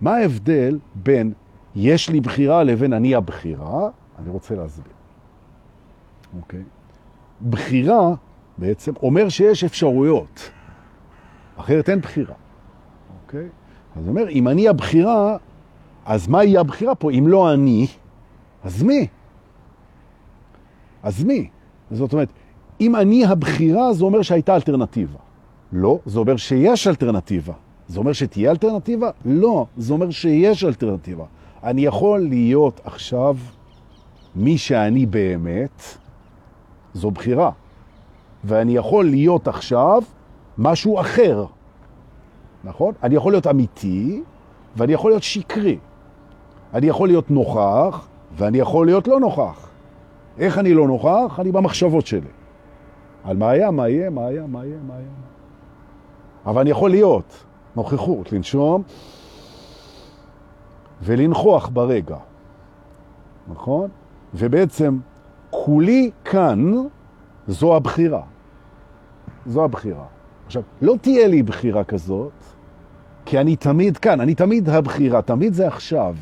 מה 0.00 0.16
ההבדל 0.16 0.78
בין 0.94 1.32
יש 1.76 2.10
לי 2.10 2.20
בחירה 2.20 2.62
לבין 2.62 2.92
אני 2.92 3.14
הבחירה? 3.14 3.88
אני 4.18 4.30
רוצה 4.30 4.54
להסביר. 4.54 4.92
אוקיי? 6.40 6.62
בחירה 7.50 8.14
בעצם 8.58 8.92
אומר 9.02 9.28
שיש 9.28 9.64
אפשרויות. 9.64 10.50
אחרת 11.56 11.88
אין 11.88 12.00
בחירה. 12.00 12.34
אוקיי? 13.22 13.48
אז 13.96 14.08
אומר, 14.08 14.28
אם 14.28 14.48
אני 14.48 14.68
הבחירה, 14.68 15.36
אז 16.04 16.28
מה 16.28 16.44
יהיה 16.44 16.60
הבחירה 16.60 16.94
פה? 16.94 17.10
אם 17.10 17.28
לא 17.28 17.52
אני, 17.52 17.86
אז 18.64 18.82
מי? 18.82 19.06
אז 21.02 21.24
מי? 21.24 21.48
זאת 21.90 22.12
אומרת, 22.12 22.28
אם 22.84 22.96
אני 22.96 23.24
הבחירה, 23.24 23.92
זה 23.92 24.04
אומר 24.04 24.22
שהייתה 24.22 24.54
אלטרנטיבה. 24.54 25.18
לא, 25.72 25.98
זה 26.06 26.18
אומר 26.18 26.36
שיש 26.36 26.86
אלטרנטיבה. 26.86 27.52
זה 27.88 27.98
אומר 27.98 28.12
שתהיה 28.12 28.50
אלטרנטיבה? 28.50 29.10
לא, 29.24 29.66
זה 29.76 29.92
אומר 29.92 30.10
שיש 30.10 30.64
אלטרנטיבה. 30.64 31.24
אני 31.64 31.84
יכול 31.84 32.20
להיות 32.20 32.80
עכשיו 32.84 33.36
מי 34.36 34.58
שאני 34.58 35.06
באמת, 35.06 35.82
זו 36.94 37.10
בחירה. 37.10 37.50
ואני 38.44 38.76
יכול 38.76 39.04
להיות 39.04 39.48
עכשיו 39.48 40.02
משהו 40.58 41.00
אחר, 41.00 41.44
נכון? 42.64 42.94
אני 43.02 43.14
יכול 43.14 43.32
להיות 43.32 43.46
אמיתי 43.46 44.22
ואני 44.76 44.92
יכול 44.92 45.10
להיות 45.10 45.22
שקרי. 45.22 45.78
אני 46.74 46.86
יכול 46.86 47.08
להיות 47.08 47.30
נוכח 47.30 48.06
ואני 48.36 48.58
יכול 48.58 48.86
להיות 48.86 49.08
לא 49.08 49.20
נוכח. 49.20 49.68
איך 50.38 50.58
אני 50.58 50.74
לא 50.74 50.86
נוכח? 50.86 51.40
אני 51.40 51.52
במחשבות 51.52 52.06
שלי. 52.06 52.43
על 53.24 53.36
מה 53.36 53.50
היה, 53.50 53.70
מה 53.70 53.88
יהיה, 53.88 54.10
מה 54.10 54.26
היה, 54.26 54.46
מה 54.46 54.64
יהיה, 54.64 54.78
מה 54.86 54.94
היה. 54.94 55.06
אבל 56.46 56.60
אני 56.60 56.70
יכול 56.70 56.90
להיות 56.90 57.44
נוכחות, 57.76 58.32
לנשום 58.32 58.82
ולנכוח 61.02 61.68
ברגע, 61.72 62.16
נכון? 63.48 63.90
ובעצם 64.34 64.98
כולי 65.50 66.10
כאן 66.24 66.72
זו 67.48 67.76
הבחירה. 67.76 68.22
זו 69.46 69.64
הבחירה. 69.64 70.04
עכשיו, 70.46 70.62
לא 70.82 70.94
תהיה 71.00 71.28
לי 71.28 71.42
בחירה 71.42 71.84
כזאת, 71.84 72.32
כי 73.24 73.40
אני 73.40 73.56
תמיד 73.56 73.96
כאן, 73.96 74.20
אני 74.20 74.34
תמיד 74.34 74.68
הבחירה, 74.68 75.22
תמיד 75.22 75.54
זה 75.54 75.66
עכשיו. 75.66 76.14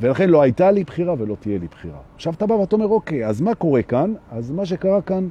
ולכן 0.00 0.30
לא 0.30 0.42
הייתה 0.42 0.70
לי 0.70 0.84
בחירה 0.84 1.14
ולא 1.18 1.36
תהיה 1.40 1.58
לי 1.58 1.66
בחירה. 1.66 1.98
עכשיו 2.14 2.32
אתה 2.32 2.46
בא 2.46 2.54
ואתה 2.54 2.76
אומר, 2.76 2.86
אוקיי, 2.86 3.26
אז 3.26 3.40
מה 3.40 3.54
קורה 3.54 3.82
כאן? 3.82 4.14
אז 4.30 4.50
מה 4.50 4.66
שקרה 4.66 5.02
כאן 5.02 5.28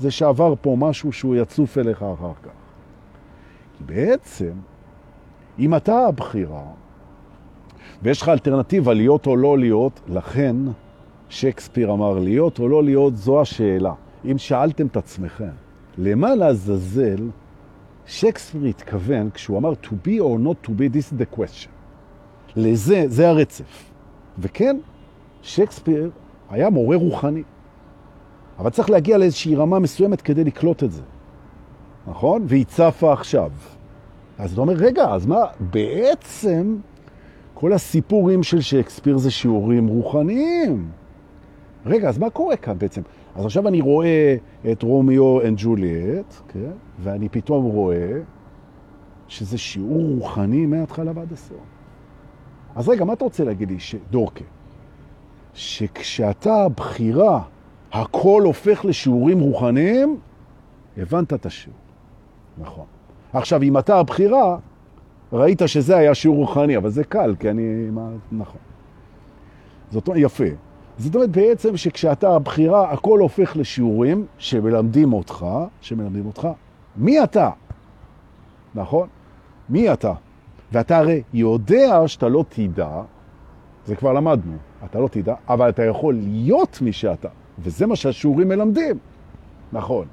זה 0.00 0.10
שעבר 0.10 0.54
פה 0.60 0.76
משהו 0.78 1.12
שהוא 1.12 1.36
יצוף 1.36 1.78
אליך 1.78 2.02
אחר 2.02 2.32
כך. 2.42 2.50
כי 3.78 3.84
בעצם, 3.84 4.52
אם 5.58 5.74
אתה 5.74 6.06
הבחירה, 6.06 6.64
ויש 8.02 8.22
לך 8.22 8.28
אלטרנטיבה 8.28 8.94
להיות 8.94 9.26
או 9.26 9.36
לא 9.36 9.58
להיות, 9.58 10.00
לכן 10.08 10.56
שייקספיר 11.28 11.92
אמר, 11.92 12.18
להיות 12.18 12.58
או 12.58 12.68
לא 12.68 12.84
להיות 12.84 13.16
זו 13.16 13.40
השאלה. 13.40 13.92
אם 14.24 14.38
שאלתם 14.38 14.86
את 14.86 14.96
עצמכם, 14.96 15.50
למה 15.98 16.34
לעזאזל 16.34 17.28
שייקספיר 18.06 18.64
התכוון, 18.64 19.30
כשהוא 19.30 19.58
אמר 19.58 19.72
to 19.82 20.06
be 20.06 20.18
or 20.20 20.38
not 20.46 20.66
to 20.66 20.70
be, 20.70 20.96
this 20.96 21.12
is 21.12 21.20
the 21.20 21.38
question. 21.38 21.70
לזה, 22.56 23.04
זה 23.06 23.28
הרצף. 23.28 23.84
וכן, 24.38 24.76
שייקספיר 25.42 26.10
היה 26.50 26.70
מורה 26.70 26.96
רוחני. 26.96 27.42
אבל 28.60 28.70
צריך 28.70 28.90
להגיע 28.90 29.18
לאיזושהי 29.18 29.56
רמה 29.56 29.78
מסוימת 29.78 30.20
כדי 30.20 30.44
לקלוט 30.44 30.84
את 30.84 30.92
זה. 30.92 31.02
נכון? 32.06 32.44
והיא 32.46 32.64
צפה 32.64 33.12
עכשיו. 33.12 33.50
אז 34.38 34.52
אתה 34.52 34.60
אומר, 34.60 34.72
רגע, 34.72 35.04
אז 35.14 35.26
מה, 35.26 35.44
בעצם 35.60 36.76
כל 37.54 37.72
הסיפורים 37.72 38.42
של 38.42 38.60
שייקספיר 38.60 39.18
זה 39.18 39.30
שיעורים 39.30 39.86
רוחניים. 39.86 40.88
רגע, 41.86 42.08
אז 42.08 42.18
מה 42.18 42.30
קורה 42.30 42.56
כאן 42.56 42.78
בעצם? 42.78 43.02
אז 43.34 43.44
עכשיו 43.44 43.68
אני 43.68 43.80
רואה 43.80 44.36
את 44.72 44.82
רומיו 44.82 45.40
אנד 45.40 45.58
ג'וליאט, 45.60 46.34
כן? 46.48 46.70
ואני 46.98 47.28
פתאום 47.28 47.64
רואה 47.64 48.20
שזה 49.28 49.58
שיעור 49.58 50.02
רוחני 50.18 50.66
מההתחלה 50.66 51.12
ועד 51.14 51.32
הסוף. 51.32 51.56
אז 52.74 52.88
רגע, 52.88 53.04
מה 53.04 53.12
אתה 53.12 53.24
רוצה 53.24 53.44
להגיד 53.44 53.70
לי, 53.70 53.76
דורקה? 54.10 54.44
שכשאתה 55.54 56.66
בחירה, 56.76 57.42
הכל 57.92 58.42
הופך 58.44 58.84
לשיעורים 58.84 59.40
רוחניים, 59.40 60.18
הבנת 60.96 61.32
את 61.32 61.46
השיעור. 61.46 61.78
נכון. 62.58 62.84
עכשיו, 63.32 63.62
אם 63.62 63.78
אתה 63.78 63.98
הבחירה, 63.98 64.56
ראית 65.32 65.62
שזה 65.66 65.96
היה 65.96 66.14
שיעור 66.14 66.36
רוחני, 66.36 66.76
אבל 66.76 66.90
זה 66.90 67.04
קל, 67.04 67.34
כי 67.40 67.50
אני... 67.50 67.90
מה, 67.90 68.08
נכון. 68.32 68.60
זאת 69.90 70.08
אומרת, 70.08 70.22
יפה. 70.22 70.44
זאת 70.98 71.14
אומרת 71.14 71.30
בעצם 71.30 71.76
שכשאתה 71.76 72.34
הבחירה, 72.36 72.92
הכל 72.92 73.18
הופך 73.18 73.56
לשיעורים 73.56 74.26
שמלמדים 74.38 75.12
אותך, 75.12 75.46
שמלמדים 75.80 76.26
אותך, 76.26 76.48
מי 76.96 77.24
אתה? 77.24 77.50
נכון? 78.74 79.08
מי 79.68 79.92
אתה? 79.92 80.12
ואתה 80.72 80.98
הרי 80.98 81.22
יודע 81.34 82.02
שאתה 82.08 82.28
לא 82.28 82.44
תדע, 82.48 83.02
זה 83.86 83.96
כבר 83.96 84.12
למדנו, 84.12 84.56
אתה 84.84 85.00
לא 85.00 85.08
תדע, 85.08 85.34
אבל 85.48 85.68
אתה 85.68 85.84
יכול 85.84 86.14
להיות 86.14 86.78
מי 86.82 86.92
שאתה, 86.92 87.28
וזה 87.62 87.86
מה 87.86 87.96
שהשיעורים 87.96 88.48
מלמדים. 88.48 88.98
נכון. 89.72 90.06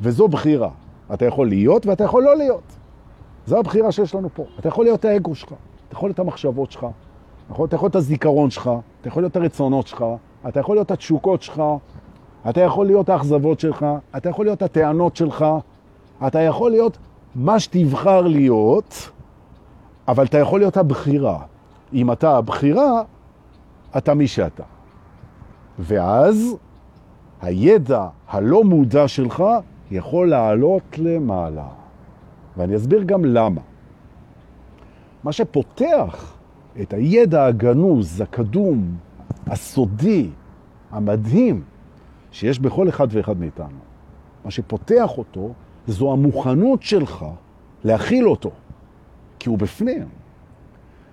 וזו 0.00 0.28
בחירה. 0.28 0.70
אתה 1.14 1.24
יכול 1.24 1.48
להיות 1.48 1.86
ואתה 1.86 2.04
יכול 2.04 2.22
לא 2.22 2.36
להיות. 2.36 2.72
זו 3.46 3.58
הבחירה 3.58 3.92
שיש 3.92 4.14
לנו 4.14 4.28
פה. 4.34 4.44
אתה 4.58 4.68
יכול 4.68 4.84
להיות 4.84 5.04
האגו 5.04 5.34
שלך, 5.34 5.48
אתה 5.48 5.94
יכול 5.94 6.08
להיות 6.08 6.18
המחשבות 6.18 6.72
שלך, 6.72 6.86
נכון? 7.50 7.66
אתה 7.66 7.76
יכול 7.76 7.86
להיות 7.86 7.96
הזיכרון 7.96 8.50
שלך, 8.50 8.70
אתה 9.00 9.08
יכול 9.08 9.22
להיות 9.22 9.36
הרצונות 9.36 9.86
שלך, 9.86 10.04
אתה 10.48 10.60
יכול 10.60 10.76
להיות 10.76 10.90
התשוקות 10.90 11.42
שלך, 11.42 11.62
אתה 12.48 12.60
יכול 12.60 12.86
להיות 12.86 13.08
האכזבות 13.08 13.60
שלך, 13.60 13.86
אתה 14.16 14.28
יכול 14.28 14.44
להיות 14.44 14.62
הטענות 14.62 15.16
שלך, 15.16 15.44
אתה 16.26 16.40
יכול 16.40 16.70
להיות 16.70 16.98
מה 17.34 17.60
שתבחר 17.60 18.20
להיות, 18.20 19.10
אבל 20.08 20.24
אתה 20.24 20.38
יכול 20.38 20.60
להיות 20.60 20.76
הבחירה. 20.76 21.38
אם 21.92 22.12
אתה 22.12 22.36
הבחירה, 22.36 23.02
אתה 23.96 24.14
מי 24.14 24.26
שאתה. 24.26 24.62
ואז 25.78 26.56
הידע 27.40 28.08
הלא 28.28 28.64
מודע 28.64 29.08
שלך 29.08 29.44
יכול 29.90 30.30
לעלות 30.30 30.98
למעלה. 30.98 31.68
ואני 32.56 32.76
אסביר 32.76 33.02
גם 33.02 33.24
למה. 33.24 33.60
מה 35.24 35.32
שפותח 35.32 36.36
את 36.82 36.92
הידע 36.92 37.44
הגנוז, 37.44 38.20
הקדום, 38.20 38.96
הסודי, 39.46 40.30
המדהים, 40.90 41.62
שיש 42.32 42.58
בכל 42.58 42.88
אחד 42.88 43.06
ואחד 43.10 43.38
מאיתנו, 43.38 43.78
מה 44.44 44.50
שפותח 44.50 45.18
אותו, 45.18 45.52
זו 45.86 46.12
המוכנות 46.12 46.82
שלך 46.82 47.24
להכיל 47.84 48.28
אותו, 48.28 48.50
כי 49.38 49.48
הוא 49.48 49.58
בפנים. 49.58 50.08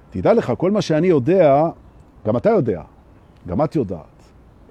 תדע 0.09 0.33
לך, 0.33 0.53
כל 0.57 0.71
מה 0.71 0.81
שאני 0.81 1.07
יודע, 1.07 1.69
גם 2.25 2.37
אתה 2.37 2.49
יודע, 2.49 2.81
גם 3.47 3.63
את 3.63 3.75
יודעת. 3.75 4.12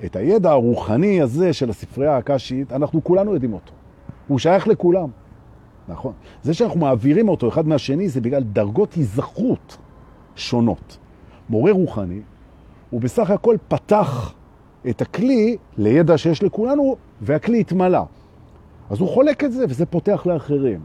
את 0.05 0.17
הידע 0.17 0.51
הרוחני 0.51 1.23
הזה 1.23 1.53
של 1.53 1.71
הספרייה 1.71 2.17
הקשית, 2.17 2.73
אנחנו 2.73 3.05
כולנו 3.05 3.35
יודעים 3.35 3.53
אותו. 3.53 3.73
הוא 4.29 4.39
שייך 4.39 4.69
לכולם. 4.69 5.09
נכון. 5.89 6.13
זה 6.43 6.55
שאנחנו 6.55 6.81
מעבירים 6.81 7.29
אותו 7.29 7.49
אחד 7.49 7.69
מהשני 7.69 8.09
זה 8.09 8.21
בגלל 8.21 8.43
דרגות 8.43 8.93
היזכרות 8.93 9.77
שונות. 10.37 10.99
מורה 11.51 11.73
רוחני 11.73 12.21
הוא 12.91 13.01
בסך 13.01 13.31
הכל 13.31 13.57
פתח 13.69 14.35
את 14.91 15.03
הכלי 15.03 15.57
לידע 15.77 16.19
שיש 16.19 16.43
לכולנו, 16.43 16.97
והכלי 17.21 17.61
התמלא. 17.61 18.03
אז 18.91 19.01
הוא 19.01 19.09
חולק 19.09 19.45
את 19.45 19.53
זה, 19.53 19.65
וזה 19.69 19.87
פותח 19.87 20.27
לאחרים. 20.27 20.81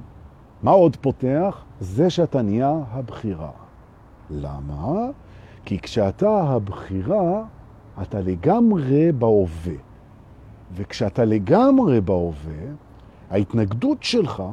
מה 0.63 0.71
עוד 0.71 0.95
פותח? 0.95 1.63
זה 1.79 2.09
שאתה 2.09 2.41
נהיה 2.41 2.79
הבחירה. 2.91 3.51
למה? 4.29 5.09
כי 5.65 5.79
כשאתה 5.79 6.29
הבחירה, 6.29 7.43
אתה 8.01 8.19
לגמרי 8.19 9.11
בהווה. 9.11 9.73
וכשאתה 10.75 11.25
לגמרי 11.25 12.01
בהווה, 12.01 12.63
ההתנגדות 13.29 14.03
שלך 14.03 14.43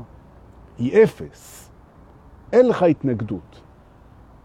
היא 0.78 1.02
אפס. 1.02 1.70
אין 2.52 2.68
לך 2.68 2.82
התנגדות 2.82 3.60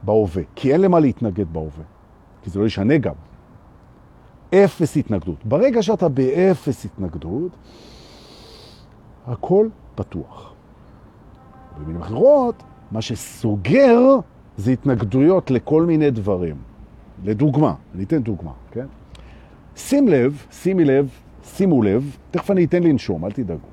בהווה, 0.04 0.44
כי 0.56 0.74
אין 0.74 0.82
למה 0.82 1.00
להתנגד 1.00 1.54
בהווה, 1.54 1.84
כי 2.42 2.50
זה 2.50 2.60
לא 2.60 2.66
ישנה 2.66 2.98
גם. 2.98 3.14
אפס 4.54 4.98
התנגדות. 4.98 5.46
ברגע 5.46 5.84
שאתה 5.84 6.10
באפס 6.10 6.86
התנגדות, 6.86 7.52
הכל 9.28 9.68
פתוח. 9.96 10.54
במילים 11.78 12.02
אחרות, 12.02 12.64
מה 12.92 13.02
שסוגר 13.02 14.00
זה 14.58 14.72
התנגדויות 14.72 15.52
לכל 15.52 15.84
מיני 15.86 16.12
דברים. 16.12 16.69
לדוגמה, 17.24 17.74
אני 17.96 18.04
אתן 18.04 18.24
דוגמה, 18.24 18.52
כן? 18.72 18.86
שים 19.76 20.08
לב, 20.08 20.46
שימי 20.52 20.86
לב, 20.86 21.10
שימו 21.44 21.84
לב, 21.84 22.18
תכף 22.32 22.52
אני 22.52 22.66
אתן 22.66 22.84
לנשום, 22.84 23.26
אל 23.26 23.32
תדאגו. 23.32 23.68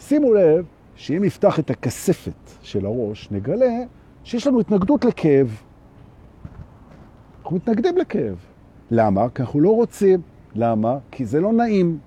שימו 0.00 0.34
לב 0.34 0.66
שאם 0.94 1.24
נפתח 1.24 1.58
את 1.58 1.70
הכספת 1.70 2.50
של 2.62 2.86
הראש, 2.86 3.28
נגלה 3.30 3.84
שיש 4.24 4.46
לנו 4.46 4.60
התנגדות 4.60 5.04
לכאב. 5.04 5.62
אנחנו 7.42 7.56
מתנגדים 7.56 7.98
לכאב. 7.98 8.36
למה? 8.90 9.28
כי 9.28 9.42
אנחנו 9.42 9.60
לא 9.60 9.70
רוצים. 9.70 10.20
למה? 10.54 10.98
כי 11.10 11.24
זה 11.24 11.40
לא 11.40 11.52
נעים. 11.52 11.98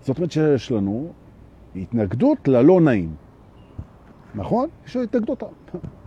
זאת 0.00 0.18
אומרת 0.18 0.32
שיש 0.32 0.72
לנו 0.72 1.08
התנגדות 1.76 2.48
ללא 2.48 2.80
נעים. 2.80 3.14
נכון? 4.34 4.68
יש 4.86 4.96
לנו 4.96 5.04
התנגדות. 5.04 5.42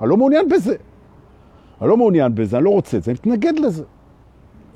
אני 0.01 0.09
לא 0.09 0.17
מעוניין 0.17 0.49
בזה. 0.49 0.75
אני 1.83 1.89
לא 1.89 1.97
מעוניין 1.97 2.35
בזה, 2.35 2.57
אני 2.57 2.65
לא 2.65 2.69
רוצה 2.69 2.97
את 2.97 3.03
זה, 3.03 3.11
אני 3.11 3.19
מתנגד 3.19 3.59
לזה. 3.59 3.83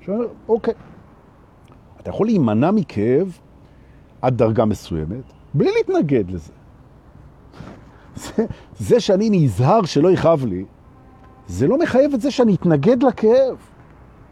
שאומר, 0.01 0.27
אוקיי. 0.49 0.73
אתה 2.01 2.09
יכול 2.09 2.27
להימנע 2.27 2.71
מכאב 2.71 3.37
עד 4.21 4.37
דרגה 4.37 4.65
מסוימת, 4.65 5.23
בלי 5.53 5.69
להתנגד 5.77 6.31
לזה. 6.31 6.51
זה, 8.15 8.45
זה 8.79 8.99
שאני 8.99 9.29
נזהר 9.29 9.85
שלא 9.85 10.11
יכאב 10.11 10.45
לי, 10.45 10.65
זה 11.47 11.67
לא 11.67 11.79
מחייב 11.79 12.13
את 12.13 12.21
זה 12.21 12.31
שאני 12.31 12.55
אתנגד 12.55 13.03
לכאב, 13.03 13.57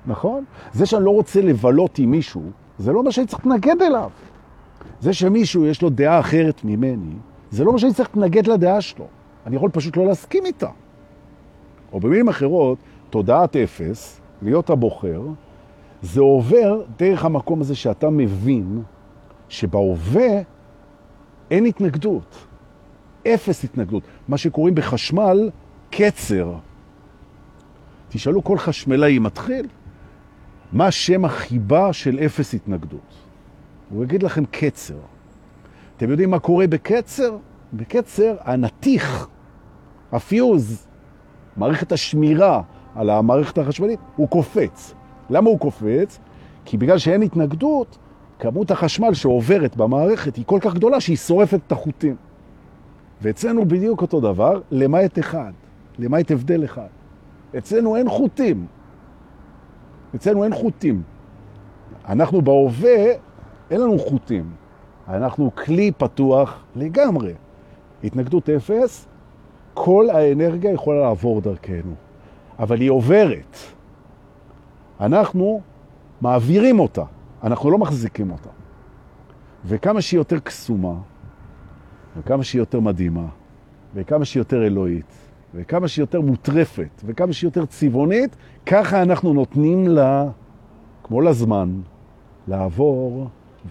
נכון? 0.05 0.43
זה 0.73 0.85
שאני 0.85 1.05
לא 1.05 1.11
רוצה 1.11 1.41
לבלות 1.41 1.99
עם 1.99 2.11
מישהו, 2.11 2.43
זה 2.79 2.91
לא 2.91 3.03
מה 3.03 3.11
שאני 3.11 3.27
צריך 3.27 3.45
להתנגד 3.45 3.81
אליו. 3.81 4.09
זה 4.99 5.13
שמישהו 5.13 5.65
יש 5.65 5.81
לו 5.81 5.89
דעה 5.89 6.19
אחרת 6.19 6.61
ממני, 6.63 7.15
זה 7.51 7.63
לא 7.63 7.71
מה 7.71 7.79
שאני 7.79 7.93
צריך 7.93 8.09
להתנגד 8.09 8.47
לדעה 8.47 8.81
שלו. 8.81 9.05
אני 9.45 9.55
יכול 9.55 9.69
פשוט 9.69 9.97
לא 9.97 10.05
להסכים 10.05 10.45
איתה. 10.45 10.69
או 11.95 11.99
במילים 11.99 12.29
אחרות, 12.29 12.77
תודעת 13.09 13.55
אפס, 13.55 14.21
להיות 14.41 14.69
הבוחר, 14.69 15.21
זה 16.01 16.21
עובר 16.21 16.81
דרך 16.97 17.25
המקום 17.25 17.61
הזה 17.61 17.75
שאתה 17.75 18.09
מבין 18.09 18.81
שבהווה 19.49 20.41
אין 21.51 21.65
התנגדות. 21.65 22.45
אפס 23.27 23.63
התנגדות. 23.63 24.03
מה 24.27 24.37
שקוראים 24.37 24.75
בחשמל 24.75 25.49
קצר. 25.89 26.53
תשאלו 28.09 28.43
כל 28.43 28.57
חשמלאי 28.57 29.19
מתחיל, 29.19 29.67
מה 30.73 30.91
שם 30.91 31.25
החיבה 31.25 31.93
של 31.93 32.19
אפס 32.25 32.53
התנגדות? 32.53 33.13
הוא 33.89 34.03
יגיד 34.03 34.23
לכם 34.23 34.43
קצר. 34.51 34.99
אתם 35.97 36.09
יודעים 36.09 36.29
מה 36.29 36.39
קורה 36.39 36.67
בקצר? 36.67 37.37
בקצר 37.73 38.35
הנתיך, 38.41 39.27
הפיוז, 40.11 40.84
מערכת 41.57 41.91
השמירה 41.91 42.61
על 42.95 43.09
המערכת 43.09 43.57
החשמלית, 43.57 43.99
הוא 44.15 44.29
קופץ. 44.29 44.93
למה 45.29 45.49
הוא 45.49 45.59
קופץ? 45.59 46.19
כי 46.65 46.77
בגלל 46.77 46.97
שאין 46.97 47.21
התנגדות, 47.21 47.97
כמות 48.39 48.71
החשמל 48.71 49.13
שעוברת 49.13 49.75
במערכת 49.75 50.35
היא 50.35 50.45
כל 50.45 50.59
כך 50.61 50.73
גדולה 50.73 50.99
שהיא 50.99 51.17
שורפת 51.17 51.59
את 51.67 51.71
החוטים. 51.71 52.15
ואצלנו 53.21 53.65
בדיוק 53.65 54.01
אותו 54.01 54.19
דבר, 54.19 54.61
למעט 54.71 55.19
אחד, 55.19 55.51
למעט 55.99 56.31
הבדל 56.31 56.65
אחד. 56.65 56.87
אצלנו 57.57 57.95
אין 57.95 58.09
חוטים. 58.09 58.65
אצלנו 60.15 60.43
אין 60.43 60.53
חוטים. 60.55 61.01
אנחנו 62.07 62.41
בהווה, 62.41 63.05
אין 63.71 63.81
לנו 63.81 63.99
חוטים. 63.99 64.49
אנחנו 65.07 65.51
כלי 65.55 65.91
פתוח 65.97 66.63
לגמרי. 66.75 67.33
התנגדות 68.03 68.49
אפס, 68.49 69.07
כל 69.75 70.09
האנרגיה 70.09 70.71
יכולה 70.71 71.01
לעבור 71.01 71.41
דרכנו, 71.41 71.93
אבל 72.59 72.81
היא 72.81 72.89
עוברת. 72.89 73.57
אנחנו 74.99 75.61
מעבירים 76.21 76.79
אותה, 76.79 77.03
אנחנו 77.43 77.71
לא 77.71 77.77
מחזיקים 77.77 78.31
אותה. 78.31 78.49
וכמה 79.65 80.01
שהיא 80.01 80.17
יותר 80.17 80.39
קסומה, 80.39 80.93
וכמה 82.17 82.43
שהיא 82.43 82.61
יותר 82.61 82.79
מדהימה, 82.79 83.25
וכמה 83.95 84.25
שהיא 84.25 84.41
יותר 84.41 84.65
אלוהית, 84.65 85.05
וכמה 85.53 85.87
שהיא 85.87 86.03
יותר 86.03 86.21
מוטרפת, 86.21 87.01
וכמה 87.05 87.33
שהיא 87.33 87.47
יותר 87.47 87.65
צבעונית, 87.65 88.35
ככה 88.65 89.01
אנחנו 89.01 89.33
נותנים 89.33 89.87
לה, 89.87 90.25
כמו 91.03 91.21
לזמן, 91.21 91.81
לעבור 92.47 93.27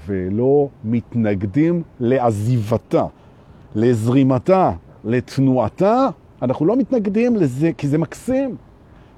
ולא 0.06 0.68
מתנגדים 0.84 1.82
לעזיבתה, 2.00 3.04
לזרימתה, 3.74 4.72
לתנועתה. 5.04 6.08
אנחנו 6.42 6.66
לא 6.66 6.76
מתנגדים 6.76 7.36
לזה, 7.36 7.70
כי 7.78 7.88
זה 7.88 7.98
מקסים. 7.98 8.56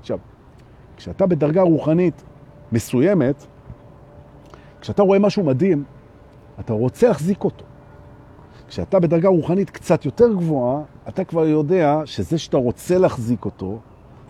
עכשיו, 0.01 0.19
כשאתה 0.97 1.27
בדרגה 1.27 1.63
רוחנית 1.63 2.23
מסוימת, 2.73 3.47
כשאתה 4.81 5.03
רואה 5.03 5.19
משהו 5.19 5.45
מדהים, 5.45 5.85
אתה 6.61 6.73
רוצה 6.73 7.09
להחזיק 7.09 7.45
אותו. 7.45 7.65
כשאתה 8.69 9.01
בדרגה 9.01 9.29
רוחנית 9.29 9.71
קצת 9.71 10.05
יותר 10.05 10.33
גבוהה, 10.33 10.83
אתה 11.09 11.25
כבר 11.25 11.47
יודע 11.47 12.01
שזה 12.05 12.39
שאתה 12.39 12.57
רוצה 12.57 12.99
להחזיק 12.99 13.45
אותו, 13.45 13.79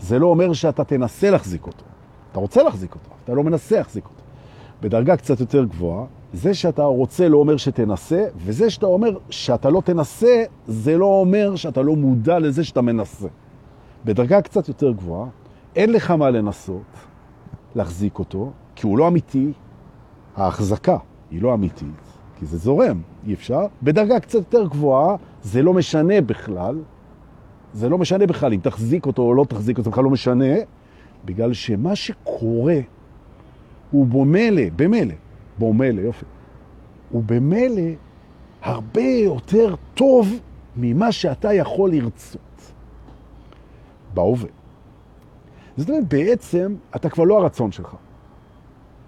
זה 0.00 0.18
לא 0.18 0.26
אומר 0.26 0.52
שאתה 0.52 0.84
תנסה 0.84 1.30
להחזיק 1.30 1.66
אותו. 1.66 1.84
אתה 2.32 2.40
רוצה 2.40 2.62
להחזיק 2.62 2.94
אותו, 2.94 3.10
אתה 3.24 3.34
לא 3.34 3.44
מנסה 3.44 3.76
להחזיק 3.76 4.04
אותו. 4.04 4.22
בדרגה 4.82 5.16
קצת 5.16 5.40
יותר 5.40 5.64
גבוהה, 5.64 6.04
זה 6.32 6.54
שאתה 6.54 6.84
רוצה 6.84 7.28
לא 7.28 7.36
אומר 7.36 7.56
שתנסה, 7.56 8.24
וזה 8.36 8.70
שאתה 8.70 8.86
אומר 8.86 9.18
שאתה 9.30 9.70
לא 9.70 9.82
תנסה, 9.84 10.44
זה 10.66 10.98
לא 10.98 11.06
אומר 11.06 11.56
שאתה 11.56 11.82
לא 11.82 11.96
מודע 11.96 12.38
לזה 12.38 12.64
שאתה 12.64 12.80
מנסה. 12.80 13.28
בדרגה 14.04 14.42
קצת 14.42 14.68
יותר 14.68 14.92
גבוהה, 14.92 15.28
אין 15.76 15.92
לך 15.92 16.10
מה 16.10 16.30
לנסות 16.30 16.82
להחזיק 17.74 18.18
אותו, 18.18 18.50
כי 18.74 18.86
הוא 18.86 18.98
לא 18.98 19.08
אמיתי, 19.08 19.52
ההחזקה 20.36 20.96
היא 21.30 21.42
לא 21.42 21.54
אמיתית, 21.54 22.00
כי 22.38 22.46
זה 22.46 22.56
זורם, 22.56 23.00
אי 23.26 23.34
אפשר. 23.34 23.66
בדרגה 23.82 24.20
קצת 24.20 24.34
יותר 24.34 24.66
גבוהה, 24.66 25.16
זה 25.42 25.62
לא 25.62 25.72
משנה 25.72 26.20
בכלל, 26.20 26.78
זה 27.72 27.88
לא 27.88 27.98
משנה 27.98 28.26
בכלל 28.26 28.52
אם 28.52 28.60
תחזיק 28.62 29.06
אותו 29.06 29.22
או 29.22 29.34
לא 29.34 29.44
תחזיק 29.48 29.78
אותו, 29.78 29.90
בכלל 29.90 30.04
לא 30.04 30.10
משנה, 30.10 30.54
בגלל 31.24 31.52
שמה 31.52 31.96
שקורה 31.96 32.78
הוא 33.90 34.06
במילא, 34.06 34.62
במילא, 34.76 35.14
במילא, 35.58 36.00
יופי, 36.00 36.24
הוא 37.10 37.22
במילא 37.26 37.82
הרבה 38.62 39.02
יותר 39.02 39.74
טוב 39.94 40.40
ממה 40.76 41.12
שאתה 41.12 41.52
יכול 41.52 41.90
לרצות 41.90 42.72
בהווה. 44.14 44.48
זאת 45.76 45.88
אומרת, 45.88 46.08
בעצם 46.08 46.74
אתה 46.96 47.08
כבר 47.10 47.24
לא 47.24 47.38
הרצון 47.38 47.72
שלך. 47.72 47.96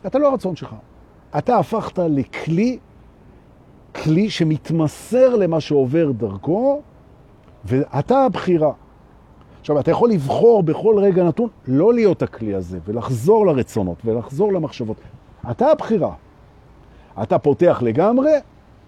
אתה 0.07 0.19
לא 0.19 0.31
הרצון 0.31 0.57
שלך. 0.57 0.75
אתה 1.39 1.59
הפכת 1.59 1.99
לכלי, 1.99 2.79
כלי 3.95 4.31
שמתמסר 4.31 5.37
למה 5.37 5.61
שעובר 5.61 6.13
דרכו, 6.13 6.83
ואתה 7.65 8.25
הבחירה. 8.25 8.73
עכשיו, 9.61 9.81
אתה 9.81 9.91
יכול 9.91 10.11
לבחור 10.11 10.63
בכל 10.63 10.97
רגע 10.99 11.25
נתון 11.25 11.49
לא 11.67 11.95
להיות 11.95 12.23
הכלי 12.23 12.55
הזה, 12.55 12.79
ולחזור 12.85 13.47
לרצונות, 13.47 13.99
ולחזור 14.05 14.53
למחשבות. 14.53 14.97
אתה 15.51 15.67
הבחירה. 15.71 16.15
אתה 17.23 17.39
פותח 17.39 17.79
לגמרי, 17.83 18.33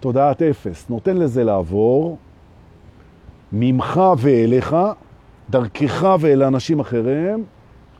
תודעת 0.01 0.43
אפס. 0.43 0.91
נותן 0.91 1.17
לזה 1.17 1.45
לעבור, 1.45 2.19
ממך 3.53 4.01
ואליך, 4.19 4.77
דרכך 5.51 6.17
ואל 6.21 6.43
אנשים 6.43 6.81
אחרים, 6.81 7.45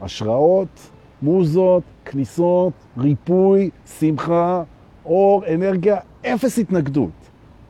השראות, 0.01 0.91
מוזות, 1.23 1.83
כניסות, 2.05 2.73
ריפוי, 2.99 3.71
שמחה, 3.99 4.63
אור, 5.05 5.47
אנרגיה, 5.55 5.97
אפס 6.27 6.59
התנגדות. 6.59 7.11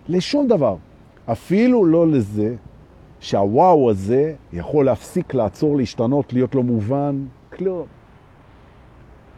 לשום 0.08 0.48
דבר. 0.48 0.76
אפילו 1.32 1.84
לא 1.84 2.08
לזה 2.08 2.54
שהוואו 3.20 3.90
הזה 3.90 4.34
יכול 4.52 4.84
להפסיק, 4.84 5.34
לעצור, 5.34 5.76
להשתנות, 5.76 6.32
להיות 6.32 6.54
לא 6.54 6.62
מובן, 6.62 7.24
כלום. 7.56 7.86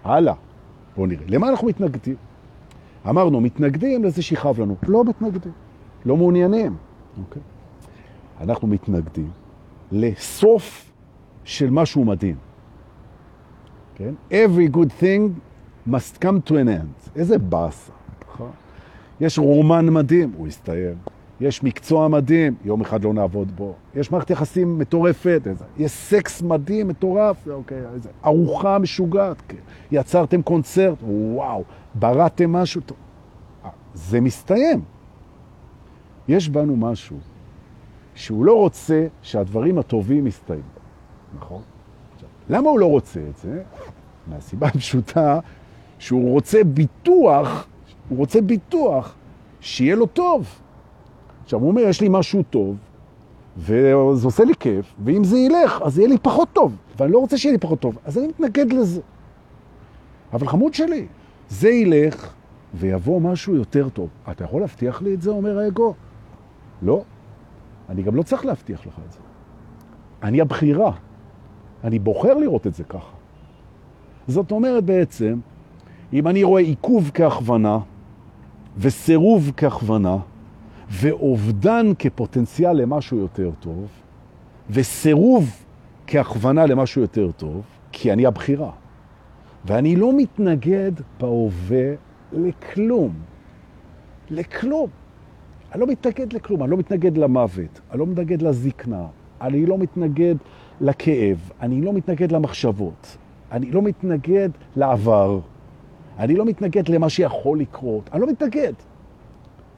הלאה, 0.04 0.34
בואו 0.96 1.06
נראה. 1.06 1.24
למה 1.28 1.48
אנחנו 1.48 1.68
מתנגדים? 1.68 2.16
אמרנו, 3.08 3.40
מתנגדים 3.40 4.04
לזה 4.04 4.22
שיכאב 4.22 4.60
לנו. 4.60 4.76
לא 4.88 5.04
מתנגדים, 5.04 5.52
לא 6.06 6.16
מעוניינים. 6.16 6.76
אוקיי? 7.18 7.42
אנחנו 8.40 8.68
מתנגדים 8.68 9.30
לסוף 9.92 10.90
של 11.44 11.70
משהו 11.70 12.04
מדהים. 12.04 12.36
כן? 13.94 14.14
Every 14.30 14.76
good 14.76 15.02
thing 15.02 15.30
must 15.88 16.24
come 16.24 16.50
to 16.50 16.52
an 16.52 16.68
end. 16.68 17.10
איזה 17.16 17.38
באסה. 17.38 17.92
נכון? 18.28 18.50
יש 19.20 19.38
רומן 19.38 19.90
מדהים, 19.90 20.32
הוא 20.36 20.48
יסתיים. 20.48 20.94
יש 21.42 21.62
מקצוע 21.62 22.08
מדהים, 22.08 22.54
יום 22.64 22.80
אחד 22.80 23.04
לא 23.04 23.12
נעבוד 23.12 23.56
בו. 23.56 23.74
יש 23.94 24.12
מערכת 24.12 24.30
יחסים 24.30 24.78
מטורפת, 24.78 25.42
יש 25.78 25.90
סקס 25.92 26.42
מדהים, 26.42 26.88
מטורף, 26.88 27.48
אוקיי, 27.48 27.82
איזה 27.94 28.08
ארוחה 28.24 28.78
משוגעת, 28.78 29.42
כן. 29.48 29.56
יצרתם 29.92 30.42
קונצרט, 30.42 30.98
וואו, 31.02 31.64
בראתם 31.94 32.52
משהו 32.52 32.80
טוב. 32.80 32.96
זה 33.94 34.20
מסתיים. 34.20 34.80
יש 36.28 36.48
בנו 36.48 36.76
משהו 36.76 37.16
שהוא 38.14 38.44
לא 38.44 38.56
רוצה 38.56 39.06
שהדברים 39.22 39.78
הטובים 39.78 40.26
יסתיים, 40.26 40.62
נכון? 41.36 41.62
למה 42.50 42.70
הוא 42.70 42.78
לא 42.78 42.86
רוצה 42.86 43.20
את 43.30 43.36
זה? 43.36 43.62
מהסיבה 44.26 44.66
הפשוטה 44.68 45.40
שהוא 45.98 46.30
רוצה 46.30 46.64
ביטוח, 46.64 47.66
הוא 48.08 48.18
רוצה 48.18 48.40
ביטוח 48.40 49.14
שיהיה 49.60 49.96
לו 49.96 50.06
טוב. 50.06 50.61
עכשיו, 51.42 51.60
הוא 51.60 51.68
אומר, 51.68 51.82
יש 51.82 52.00
לי 52.00 52.08
משהו 52.10 52.42
טוב, 52.50 52.76
וזה 53.56 54.26
עושה 54.26 54.44
לי 54.44 54.52
כיף, 54.60 54.94
ואם 55.04 55.24
זה 55.24 55.38
ילך, 55.38 55.82
אז 55.82 55.98
יהיה 55.98 56.08
לי 56.08 56.18
פחות 56.18 56.48
טוב, 56.52 56.76
ואני 56.98 57.12
לא 57.12 57.18
רוצה 57.18 57.38
שיהיה 57.38 57.52
לי 57.52 57.58
פחות 57.58 57.80
טוב, 57.80 57.98
אז 58.04 58.18
אני 58.18 58.26
מתנגד 58.26 58.72
לזה. 58.72 59.00
אבל 60.32 60.46
חמוד 60.46 60.74
שלי, 60.74 61.06
זה 61.48 61.68
ילך, 61.68 62.32
ויבוא 62.74 63.20
משהו 63.20 63.54
יותר 63.54 63.88
טוב. 63.88 64.08
אתה 64.30 64.44
יכול 64.44 64.60
להבטיח 64.60 65.02
לי 65.02 65.14
את 65.14 65.22
זה, 65.22 65.30
אומר 65.30 65.58
האגו? 65.58 65.94
לא. 66.82 67.02
אני 67.88 68.02
גם 68.02 68.16
לא 68.16 68.22
צריך 68.22 68.44
להבטיח 68.44 68.86
לך 68.86 68.94
את 69.06 69.12
זה. 69.12 69.18
אני 70.22 70.40
הבחירה. 70.40 70.92
אני 71.84 71.98
בוחר 71.98 72.34
לראות 72.34 72.66
את 72.66 72.74
זה 72.74 72.84
ככה. 72.84 73.12
זאת 74.28 74.52
אומרת 74.52 74.84
בעצם, 74.84 75.38
אם 76.12 76.28
אני 76.28 76.42
רואה 76.44 76.62
עיכוב 76.62 77.10
כהכוונה 77.14 77.78
וסירוב 78.78 79.52
כהכוונה, 79.56 80.16
ואובדן 80.92 81.86
כפוטנציאל 81.98 82.72
למשהו 82.72 83.18
יותר 83.18 83.50
טוב, 83.60 83.88
וסירוב 84.70 85.64
כהכוונה 86.06 86.66
למשהו 86.66 87.02
יותר 87.02 87.30
טוב, 87.36 87.62
כי 87.92 88.12
אני 88.12 88.26
הבחירה. 88.26 88.70
ואני 89.64 89.96
לא 89.96 90.12
מתנגד 90.16 90.92
בהווה 91.20 91.94
לכלום. 92.32 93.14
לכלום. 94.30 94.88
אני 95.72 95.80
לא 95.80 95.86
מתנגד 95.86 96.32
לכלום, 96.32 96.62
אני 96.62 96.70
לא 96.70 96.76
מתנגד 96.76 97.16
למוות, 97.16 97.80
אני 97.90 97.98
לא 97.98 98.06
מתנגד 98.06 98.42
לזקנה, 98.42 99.06
אני 99.40 99.66
לא 99.66 99.78
מתנגד 99.78 100.34
לכאב, 100.80 101.50
אני 101.60 101.82
לא 101.82 101.92
מתנגד 101.92 102.32
למחשבות, 102.32 103.16
אני 103.52 103.70
לא 103.70 103.82
מתנגד 103.82 104.48
לעבר, 104.76 105.40
אני 106.18 106.36
לא 106.36 106.44
מתנגד 106.44 106.88
למה 106.88 107.08
שיכול 107.08 107.58
לקרות, 107.58 108.10
אני 108.12 108.20
לא 108.20 108.26
מתנגד. 108.26 108.72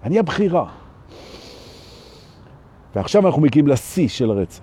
אני 0.04 0.18
הבחירה. 0.18 0.83
ועכשיו 2.96 3.26
אנחנו 3.26 3.42
מגיעים 3.42 3.68
לשיא 3.68 4.08
של 4.08 4.30
הרצף. 4.30 4.60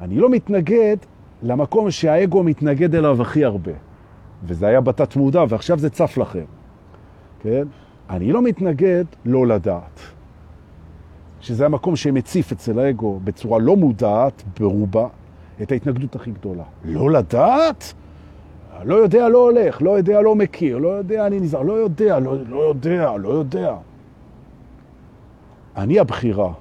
אני 0.00 0.16
לא 0.18 0.30
מתנגד 0.30 0.96
למקום 1.42 1.90
שהאגו 1.90 2.42
מתנגד 2.42 2.94
אליו 2.94 3.22
הכי 3.22 3.44
הרבה. 3.44 3.72
וזה 4.44 4.66
היה 4.66 4.80
בתת 4.80 5.16
מודע, 5.16 5.44
ועכשיו 5.48 5.78
זה 5.78 5.90
צף 5.90 6.16
לכם. 6.16 6.44
כן? 7.40 7.62
אני 8.10 8.32
לא 8.32 8.42
מתנגד 8.42 9.04
לא 9.24 9.46
לדעת. 9.46 10.00
שזה 11.40 11.66
המקום 11.66 11.96
שמציף 11.96 12.52
אצל 12.52 12.78
האגו 12.78 13.20
בצורה 13.24 13.58
לא 13.58 13.76
מודעת, 13.76 14.42
ברובה, 14.60 15.06
את 15.62 15.72
ההתנגדות 15.72 16.16
הכי 16.16 16.30
גדולה. 16.30 16.64
לא 16.84 17.10
לדעת? 17.10 17.94
לא 18.84 18.94
יודע, 18.94 19.28
לא 19.28 19.38
הולך, 19.38 19.82
לא 19.82 19.90
יודע, 19.90 20.20
לא 20.20 20.34
מכיר, 20.34 20.78
לא 20.78 20.88
יודע, 20.88 21.26
אני 21.26 21.40
נזהר, 21.40 21.62
לא 21.62 21.72
יודע, 21.72 22.18
לא, 22.18 22.36
לא 22.48 22.58
יודע, 22.58 23.16
לא 23.16 23.28
יודע. 23.28 23.76
אני 25.76 25.98
הבחירה. 25.98 26.52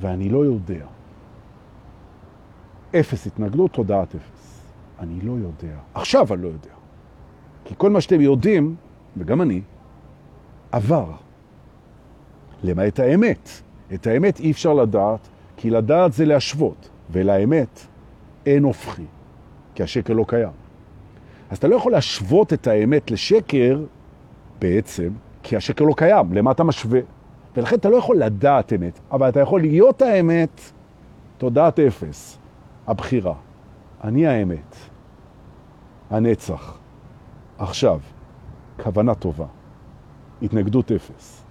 ואני 0.00 0.28
לא 0.28 0.44
יודע. 0.44 0.86
אפס 3.00 3.26
התנגדות, 3.26 3.72
תודעת 3.72 4.14
אפס. 4.14 4.62
אני 4.98 5.20
לא 5.20 5.32
יודע. 5.32 5.76
עכשיו 5.94 6.34
אני 6.34 6.42
לא 6.42 6.48
יודע. 6.48 6.74
כי 7.64 7.74
כל 7.78 7.90
מה 7.90 8.00
שאתם 8.00 8.20
יודעים, 8.20 8.76
וגם 9.16 9.42
אני, 9.42 9.60
עבר. 10.72 11.10
למעט 12.64 13.00
האמת. 13.00 13.48
את 13.94 14.06
האמת 14.06 14.40
אי 14.40 14.50
אפשר 14.50 14.74
לדעת, 14.74 15.28
כי 15.56 15.70
לדעת 15.70 16.12
זה 16.12 16.24
להשוות, 16.24 16.88
ולאמת 17.10 17.86
אין 18.46 18.62
הופכי, 18.62 19.04
כי 19.74 19.82
השקר 19.82 20.12
לא 20.12 20.24
קיים. 20.28 20.52
אז 21.50 21.58
אתה 21.58 21.68
לא 21.68 21.76
יכול 21.76 21.92
להשוות 21.92 22.52
את 22.52 22.66
האמת 22.66 23.10
לשקר 23.10 23.80
בעצם, 24.58 25.08
כי 25.42 25.56
השקר 25.56 25.84
לא 25.84 25.94
קיים, 25.96 26.32
למה 26.32 26.50
אתה 26.50 26.64
משווה? 26.64 27.00
ולכן 27.56 27.76
אתה 27.76 27.88
לא 27.88 27.96
יכול 27.96 28.16
לדעת 28.16 28.72
אמת, 28.72 29.00
אבל 29.10 29.28
אתה 29.28 29.40
יכול 29.40 29.60
להיות 29.60 30.02
האמת, 30.02 30.60
תודעת 31.38 31.78
אפס, 31.78 32.38
הבחירה. 32.86 33.34
אני 34.04 34.26
האמת, 34.26 34.76
הנצח. 36.10 36.78
עכשיו, 37.58 38.00
כוונה 38.82 39.14
טובה, 39.14 39.46
התנגדות 40.42 40.92
אפס. 40.92 41.44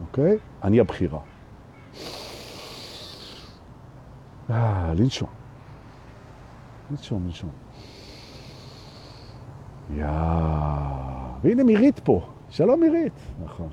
אוקיי? 0.00 0.38
אני 0.64 0.80
הבחירה. 0.80 1.20
אה, 4.50 4.92
לנשום. 4.94 5.28
לנשום, 6.90 7.26
לנשום. 7.26 7.50
יאה, 9.94 11.36
והנה 11.42 11.64
מירית 11.64 11.98
פה. 11.98 12.20
שלום 12.50 12.80
מירית. 12.80 13.12
נכון. 13.44 13.68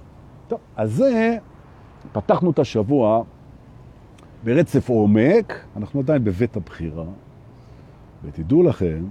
טוב, 0.47 0.60
אז 0.75 0.93
זה, 0.93 1.38
פתחנו 2.12 2.51
את 2.51 2.60
השבוע 2.60 3.23
ברצף 4.43 4.89
עומק, 4.89 5.65
אנחנו 5.77 5.99
עדיין 5.99 6.23
בבית 6.23 6.55
הבחירה, 6.55 7.05
ותדעו 8.23 8.63
לכם 8.63 9.05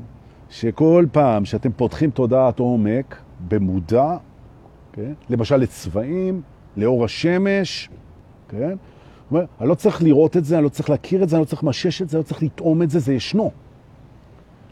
שכל 0.50 1.06
פעם 1.12 1.44
שאתם 1.44 1.72
פותחים 1.72 2.10
תודעת 2.10 2.58
עומק 2.58 3.16
במודע, 3.48 4.16
כן? 4.92 5.12
למשל 5.30 5.56
לצבעים, 5.56 6.42
לאור 6.76 7.04
השמש, 7.04 7.90
כן? 8.48 8.76
אומר, 9.30 9.44
אני 9.60 9.68
לא 9.68 9.74
צריך 9.74 10.02
לראות 10.02 10.36
את 10.36 10.44
זה, 10.44 10.56
אני 10.56 10.64
לא 10.64 10.68
צריך 10.68 10.90
להכיר 10.90 11.22
את 11.22 11.28
זה, 11.28 11.36
אני 11.36 11.40
לא 11.40 11.46
צריך 11.46 11.64
למשש 11.64 12.02
את 12.02 12.08
זה, 12.08 12.16
אני 12.16 12.22
לא 12.22 12.28
צריך 12.28 12.42
לטעום 12.42 12.82
את 12.82 12.90
זה, 12.90 12.98
זה 12.98 13.14
ישנו. 13.14 13.50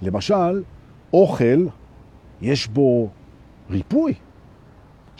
למשל, 0.02 0.62
אוכל, 1.12 1.66
יש 2.42 2.68
בו 2.68 3.08
ריפוי. 3.70 4.14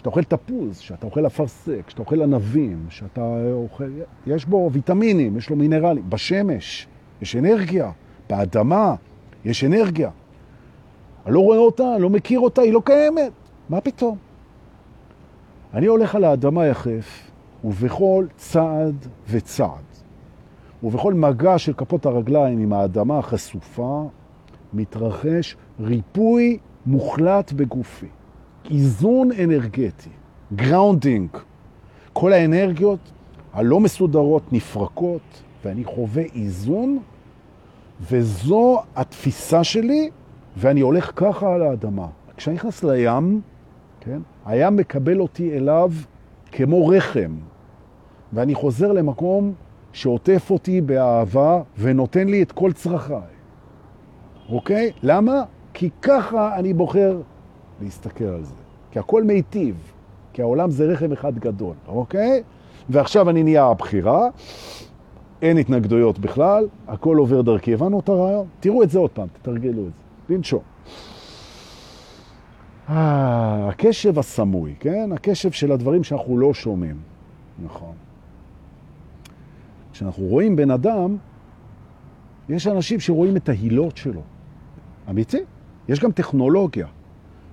כשאתה 0.03 0.11
אוכל 0.11 0.25
תפוז, 0.25 0.79
כשאתה 0.79 1.07
אוכל 1.07 1.27
אפרסק, 1.27 1.83
כשאתה 1.87 2.03
אוכל 2.03 2.23
ענבים, 2.23 2.85
כשאתה 2.89 3.21
אוכל... 3.53 3.91
יש 4.27 4.45
בו 4.45 4.71
ויטמינים, 4.73 5.37
יש 5.37 5.51
לו 5.51 5.57
מינרלים. 5.57 6.11
בשמש 6.11 6.87
יש 7.23 7.37
אנרגיה, 7.37 7.91
באדמה 8.31 8.95
יש 9.45 9.65
אנרגיה. 9.65 10.11
אני 11.27 11.35
לא 11.35 11.41
רואה 11.41 11.59
אותה, 11.59 11.95
אני 11.95 12.03
לא 12.03 12.11
מכיר 12.11 12.41
אותה, 12.41 12.63
היא 12.63 12.73
לא 12.73 12.83
קיימת. 12.85 13.33
מה 13.69 13.81
פתאום? 13.81 14.17
אני 15.75 15.87
הולך 15.87 16.15
על 16.15 16.25
האדמה 16.25 16.67
יחף, 16.67 17.31
ובכל 17.65 18.27
צעד 18.37 19.07
וצעד, 19.29 19.85
ובכל 20.83 21.15
מגע 21.15 21.59
של 21.59 21.73
כפות 21.73 22.07
הרגליים 22.07 22.59
עם 22.59 22.73
האדמה 22.73 23.19
החשופה, 23.19 24.09
מתרחש 24.73 25.57
ריפוי 25.81 26.59
מוחלט 26.87 27.53
בגופי. 27.53 28.09
איזון 28.71 29.33
אנרגטי, 29.33 30.11
Grounding. 30.55 31.29
כל 32.13 32.33
האנרגיות 32.33 33.13
הלא 33.53 33.81
מסודרות 33.81 34.53
נפרקות, 34.53 35.43
ואני 35.65 35.85
חווה 35.85 36.23
איזון, 36.35 36.99
וזו 38.11 38.83
התפיסה 38.97 39.65
שלי, 39.65 40.11
ואני 40.57 40.81
הולך 40.81 41.13
ככה 41.17 41.55
על 41.55 41.63
האדמה. 41.63 42.07
כשאני 42.37 42.55
נכנס 42.57 42.85
לים, 42.85 43.41
כן, 44.01 44.21
הים 44.47 44.77
מקבל 44.77 45.21
אותי 45.21 45.57
אליו 45.57 45.91
כמו 46.53 46.89
רחם, 46.89 47.37
ואני 48.33 48.55
חוזר 48.55 48.93
למקום 48.93 49.53
שעוטף 49.93 50.51
אותי 50.51 50.81
באהבה 50.81 51.63
ונותן 51.79 52.29
לי 52.29 52.43
את 52.43 52.53
כל 52.53 52.73
צרכיי. 52.73 53.33
אוקיי? 54.49 54.93
למה? 55.03 55.43
כי 55.75 55.91
ככה 56.03 56.57
אני 56.57 56.75
בוחר 56.75 57.21
להסתכל 57.83 58.25
על 58.25 58.45
זה. 58.45 58.55
כי 58.91 58.99
הכל 58.99 59.23
מיטיב, 59.23 59.93
כי 60.33 60.43
העולם 60.43 60.71
זה 60.71 60.85
רחם 60.85 61.13
אחד 61.13 61.39
גדול, 61.39 61.75
אוקיי? 61.89 62.43
ועכשיו 62.91 63.31
אני 63.31 63.43
נהיה 63.43 63.65
הבחירה, 63.65 64.29
אין 65.43 65.59
התנגדויות 65.59 66.19
בכלל, 66.19 66.67
הכל 66.89 67.17
עובר 67.17 67.43
דרכי. 67.43 67.75
הבנו 67.75 68.01
את 68.01 68.09
הרעיון? 68.09 68.47
תראו 68.61 68.83
את 68.83 68.91
זה 68.91 68.99
עוד 68.99 69.11
פעם, 69.11 69.27
תתרגלו 69.33 69.83
את 69.83 69.93
זה. 70.29 70.35
לנשום. 70.35 70.61
אה, 72.89 73.69
הקשב 73.69 74.19
הסמוי, 74.19 74.75
כן? 74.81 75.11
הקשב 75.13 75.51
של 75.51 75.73
הדברים 75.73 76.05
שאנחנו 76.05 76.39
לא 76.39 76.55
שומעים. 76.55 76.97
נכון. 77.65 77.93
כשאנחנו 79.93 80.25
רואים 80.25 80.57
בן 80.57 80.71
אדם, 80.71 81.17
יש 82.49 82.67
אנשים 82.67 83.01
שרואים 83.01 83.37
את 83.37 83.49
ההילות 83.49 83.97
שלו. 83.97 84.21
אמיתי. 85.11 85.41
יש 85.89 86.01
גם 86.01 86.13
טכנולוגיה 86.13 86.87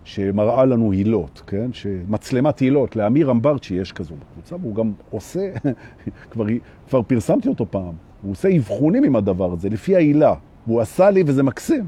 שמראה 0.09 0.65
לנו 0.65 0.91
הילות, 0.91 1.41
כן? 1.47 1.73
שמצלמת 1.73 2.59
הילות, 2.59 2.95
לאמיר 2.95 3.31
אמברצ'י 3.31 3.73
יש 3.73 3.91
כזו 3.91 4.15
בקבוצה, 4.15 4.55
והוא 4.55 4.75
גם 4.75 4.91
עושה, 5.09 5.51
כבר, 6.31 6.45
כבר 6.89 7.01
פרסמתי 7.01 7.49
אותו 7.49 7.65
פעם, 7.71 7.93
הוא 8.21 8.31
עושה 8.31 8.57
אבחונים 8.57 9.03
עם 9.03 9.15
הדבר 9.15 9.53
הזה, 9.53 9.69
לפי 9.69 9.95
ההילה. 9.95 10.33
והוא 10.67 10.81
עשה 10.81 11.09
לי 11.09 11.23
וזה 11.25 11.43
מקסים. 11.43 11.87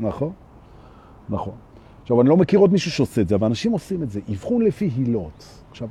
נכון? 0.00 0.32
נכון. 1.28 1.54
עכשיו, 2.02 2.20
אני 2.20 2.28
לא 2.28 2.36
מכיר 2.36 2.58
עוד 2.58 2.72
מישהו 2.72 2.90
שעושה 2.90 3.20
את 3.20 3.28
זה, 3.28 3.34
אבל 3.34 3.46
אנשים 3.46 3.72
עושים 3.72 4.02
את 4.02 4.10
זה, 4.10 4.20
אבחון 4.30 4.62
לפי 4.62 4.90
הילות. 4.96 5.64
עכשיו, 5.70 5.88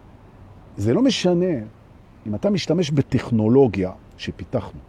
זה 0.78 0.94
לא 0.94 1.02
משנה 1.02 1.56
אם 2.28 2.36
אתה 2.36 2.50
משתמש 2.50 2.92
בטכנולוגיה 2.92 3.92
שפיתחנו, 4.18 4.80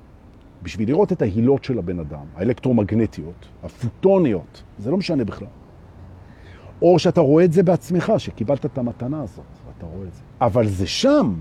בשביל 0.62 0.88
לראות 0.88 1.12
את 1.12 1.22
ההילות 1.22 1.64
של 1.64 1.78
הבן 1.78 1.98
אדם, 1.98 2.24
האלקטרומגנטיות, 2.36 3.48
הפוטוניות, 3.62 4.62
זה 4.78 4.90
לא 4.90 4.96
משנה 4.96 5.24
בכלל. 5.24 5.48
או 6.84 6.98
שאתה 6.98 7.20
רואה 7.20 7.44
את 7.44 7.52
זה 7.52 7.62
בעצמך, 7.62 8.12
שקיבלת 8.18 8.66
את 8.66 8.78
המתנה 8.78 9.22
הזאת, 9.22 9.44
ואתה 9.66 9.86
רואה 9.86 10.06
את 10.08 10.14
זה. 10.14 10.20
אבל 10.40 10.68
זה 10.68 10.86
שם. 10.86 11.34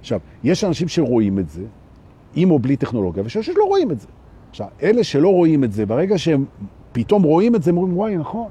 עכשיו, 0.00 0.20
יש 0.44 0.64
אנשים 0.64 0.88
שרואים 0.88 1.38
את 1.38 1.48
זה, 1.48 1.64
עם 2.34 2.50
או 2.50 2.58
בלי 2.58 2.76
טכנולוגיה, 2.76 3.22
ויש 3.22 3.38
שלא 3.38 3.64
רואים 3.64 3.90
את 3.90 4.00
זה. 4.00 4.06
עכשיו, 4.50 4.66
אלה 4.82 5.04
שלא 5.04 5.28
רואים 5.28 5.64
את 5.64 5.72
זה, 5.72 5.86
ברגע 5.86 6.18
שהם 6.18 6.44
פתאום 6.92 7.22
רואים 7.22 7.54
את 7.54 7.62
זה, 7.62 7.70
הם 7.70 7.76
אומרים, 7.76 7.96
וואי, 7.96 8.16
נכון. 8.16 8.50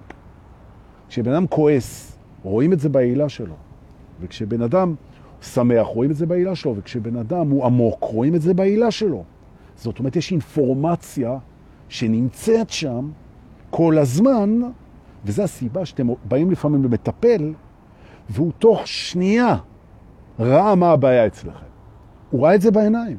כשבן 1.10 1.32
אדם 1.32 1.48
כועס, 1.48 2.18
רואים 2.44 2.74
את 2.74 2.80
זה 2.80 2.90
בעילה 2.90 3.30
שלו. 3.30 3.56
וכשבן 4.22 4.62
אדם 4.62 4.96
שמח, 5.42 5.88
רואים 5.88 6.12
את 6.12 6.16
זה 6.16 6.26
בעילה 6.26 6.56
שלו, 6.56 6.76
וכשבן 6.78 7.16
אדם 7.16 7.50
הוא 7.50 7.66
עמוק, 7.66 8.04
רואים 8.04 8.36
את 8.36 8.42
זה 8.42 8.54
בעילה 8.54 8.92
שלו. 8.92 9.24
זאת 9.76 10.00
אומרת, 10.00 10.16
יש 10.16 10.32
אינפורמציה 10.32 11.38
שנמצאת 11.90 12.70
שם 12.70 13.10
כל 13.70 13.98
הזמן, 13.98 14.62
וזו 15.26 15.44
הסיבה 15.44 15.86
שאתם 15.86 16.08
באים 16.26 16.52
לפעמים 16.52 16.84
למטפל, 16.84 17.54
והוא 18.30 18.52
תוך 18.60 18.88
שנייה 18.88 19.58
ראה 20.40 20.76
מה 20.76 20.92
הבעיה 20.92 21.28
אצלכם. 21.28 21.66
הוא 22.30 22.46
ראה 22.46 22.56
את 22.56 22.62
זה 22.62 22.72
בעיניים. 22.72 23.18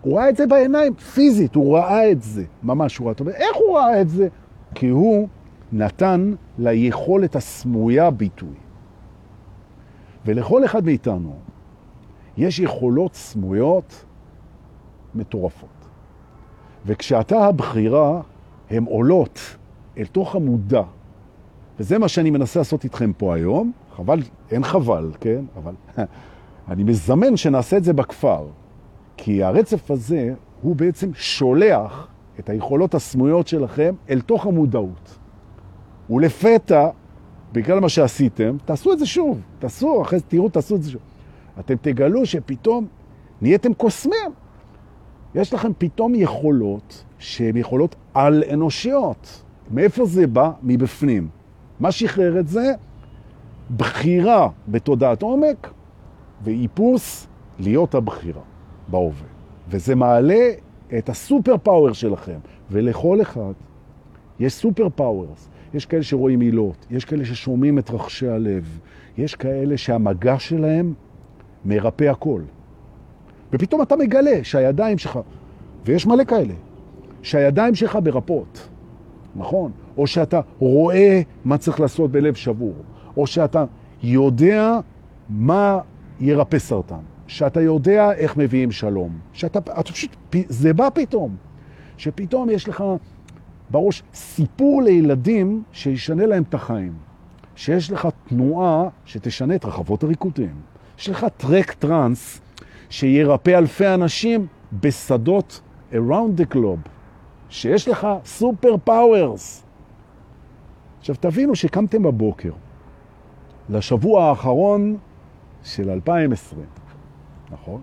הוא 0.00 0.18
ראה 0.18 0.28
את 0.28 0.36
זה 0.36 0.46
בעיניים, 0.46 0.94
פיזית, 0.94 1.54
הוא 1.54 1.78
ראה 1.78 2.10
את 2.10 2.22
זה. 2.22 2.44
ממש 2.62 2.96
הוא 2.96 3.04
ראה. 3.04 3.12
אתה 3.12 3.22
אומר, 3.22 3.32
איך 3.32 3.56
הוא 3.56 3.78
ראה 3.78 4.00
את 4.00 4.08
זה? 4.08 4.28
כי 4.74 4.88
הוא 4.88 5.28
נתן 5.72 6.34
ליכולת 6.58 7.36
הסמויה 7.36 8.10
ביטוי. 8.10 8.54
ולכל 10.26 10.64
אחד 10.64 10.84
מאיתנו 10.84 11.36
יש 12.36 12.58
יכולות 12.58 13.14
סמויות 13.14 14.04
מטורפות. 15.14 15.68
וכשאתה 16.86 17.44
הבחירה, 17.44 18.20
הן 18.70 18.84
עולות 18.84 19.56
אל 19.98 20.06
תוך 20.06 20.34
המודע. 20.34 20.82
וזה 21.82 21.98
מה 21.98 22.08
שאני 22.08 22.30
מנסה 22.30 22.60
לעשות 22.60 22.84
איתכם 22.84 23.12
פה 23.12 23.34
היום. 23.34 23.72
חבל, 23.96 24.22
אין 24.50 24.64
חבל, 24.64 25.10
כן? 25.20 25.44
אבל 25.56 25.74
אני 26.70 26.84
מזמן 26.84 27.36
שנעשה 27.36 27.76
את 27.76 27.84
זה 27.84 27.92
בכפר. 27.92 28.46
כי 29.16 29.42
הרצף 29.42 29.90
הזה 29.90 30.34
הוא 30.62 30.76
בעצם 30.76 31.10
שולח 31.14 32.08
את 32.38 32.50
היכולות 32.50 32.94
הסמויות 32.94 33.48
שלכם 33.48 33.94
אל 34.10 34.20
תוך 34.20 34.46
המודעות. 34.46 35.18
ולפתע, 36.10 36.88
בגלל 37.52 37.80
מה 37.80 37.88
שעשיתם, 37.88 38.56
תעשו 38.64 38.92
את 38.92 38.98
זה 38.98 39.06
שוב. 39.06 39.40
תעשו, 39.58 40.02
אחרי 40.02 40.18
זה 40.18 40.24
תראו, 40.28 40.48
תעשו 40.48 40.76
את 40.76 40.82
זה 40.82 40.90
שוב. 40.90 41.02
אתם 41.60 41.74
תגלו 41.80 42.26
שפתאום 42.26 42.86
נהייתם 43.40 43.74
קוסמים. 43.74 44.30
יש 45.34 45.54
לכם 45.54 45.72
פתאום 45.78 46.14
יכולות 46.14 47.04
שהן 47.18 47.56
יכולות 47.56 47.94
על-אנושיות. 48.14 49.42
מאיפה 49.70 50.06
זה 50.06 50.26
בא? 50.26 50.50
מבפנים. 50.62 51.41
מה 51.82 51.92
שחרר 51.92 52.40
את 52.40 52.48
זה? 52.48 52.72
בחירה 53.76 54.48
בתודעת 54.68 55.22
עומק 55.22 55.70
ואיפוס 56.42 57.26
להיות 57.58 57.94
הבחירה 57.94 58.40
בהווה. 58.88 59.26
וזה 59.68 59.94
מעלה 59.94 60.50
את 60.98 61.08
ה 61.08 61.56
superpower 61.58 61.92
שלכם. 61.92 62.38
ולכל 62.70 63.22
אחד 63.22 63.52
יש 64.40 64.52
superpowers. 64.52 65.48
יש 65.74 65.86
כאלה 65.86 66.02
שרואים 66.02 66.38
הילות, 66.38 66.86
יש 66.90 67.04
כאלה 67.04 67.24
ששומעים 67.24 67.78
את 67.78 67.90
רחשי 67.90 68.28
הלב, 68.28 68.78
יש 69.18 69.34
כאלה 69.34 69.76
שהמגע 69.76 70.38
שלהם 70.38 70.94
מרפא 71.64 72.04
הכל. 72.04 72.42
ופתאום 73.52 73.82
אתה 73.82 73.96
מגלה 73.96 74.38
שהידיים 74.42 74.98
שלך, 74.98 75.18
ויש 75.84 76.06
מלא 76.06 76.24
כאלה, 76.24 76.54
שהידיים 77.22 77.74
שלך 77.74 77.98
מרפאות, 78.04 78.68
נכון? 79.36 79.70
או 79.96 80.06
שאתה 80.06 80.40
רואה 80.58 81.22
מה 81.44 81.58
צריך 81.58 81.80
לעשות 81.80 82.10
בלב 82.10 82.34
שבור, 82.34 82.74
או 83.16 83.26
שאתה 83.26 83.64
יודע 84.02 84.78
מה 85.28 85.78
ירפא 86.20 86.58
סרטן, 86.58 87.00
שאתה 87.26 87.60
יודע 87.60 88.12
איך 88.12 88.36
מביאים 88.36 88.70
שלום, 88.70 89.18
שאתה 89.32 89.58
אתה 89.58 89.92
פשוט, 89.92 90.16
זה 90.48 90.72
בא 90.72 90.88
פתאום, 90.94 91.36
שפתאום 91.96 92.50
יש 92.50 92.68
לך 92.68 92.84
בראש 93.70 94.02
סיפור 94.14 94.82
לילדים 94.82 95.62
שישנה 95.72 96.26
להם 96.26 96.42
את 96.48 96.54
החיים, 96.54 96.92
שיש 97.56 97.92
לך 97.92 98.08
תנועה 98.28 98.88
שתשנה 99.04 99.54
את 99.54 99.64
רחבות 99.64 100.02
הריקודים, 100.02 100.54
יש 100.98 101.08
לך 101.08 101.26
track 101.36 101.72
טרנס 101.72 102.40
שירפא 102.90 103.58
אלפי 103.58 103.86
אנשים 103.86 104.46
בשדות 104.80 105.60
around 105.92 106.40
the 106.40 106.54
globe, 106.54 106.88
שיש 107.52 107.88
לך 107.88 108.06
super 108.24 108.76
powers. 108.84 109.62
עכשיו 110.98 111.16
תבינו 111.20 111.54
שקמתם 111.56 112.02
בבוקר 112.02 112.50
לשבוע 113.68 114.24
האחרון 114.24 114.96
של 115.64 115.90
2020, 115.90 116.62
נכון? 117.50 117.80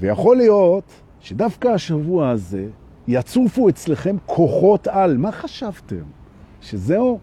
ויכול 0.00 0.36
להיות 0.36 0.84
שדווקא 1.20 1.68
השבוע 1.68 2.28
הזה 2.28 2.66
יצופו 3.08 3.68
אצלכם 3.68 4.16
כוחות 4.26 4.86
על. 4.86 5.16
מה 5.16 5.32
חשבתם? 5.32 6.04
שזהו 6.60 7.18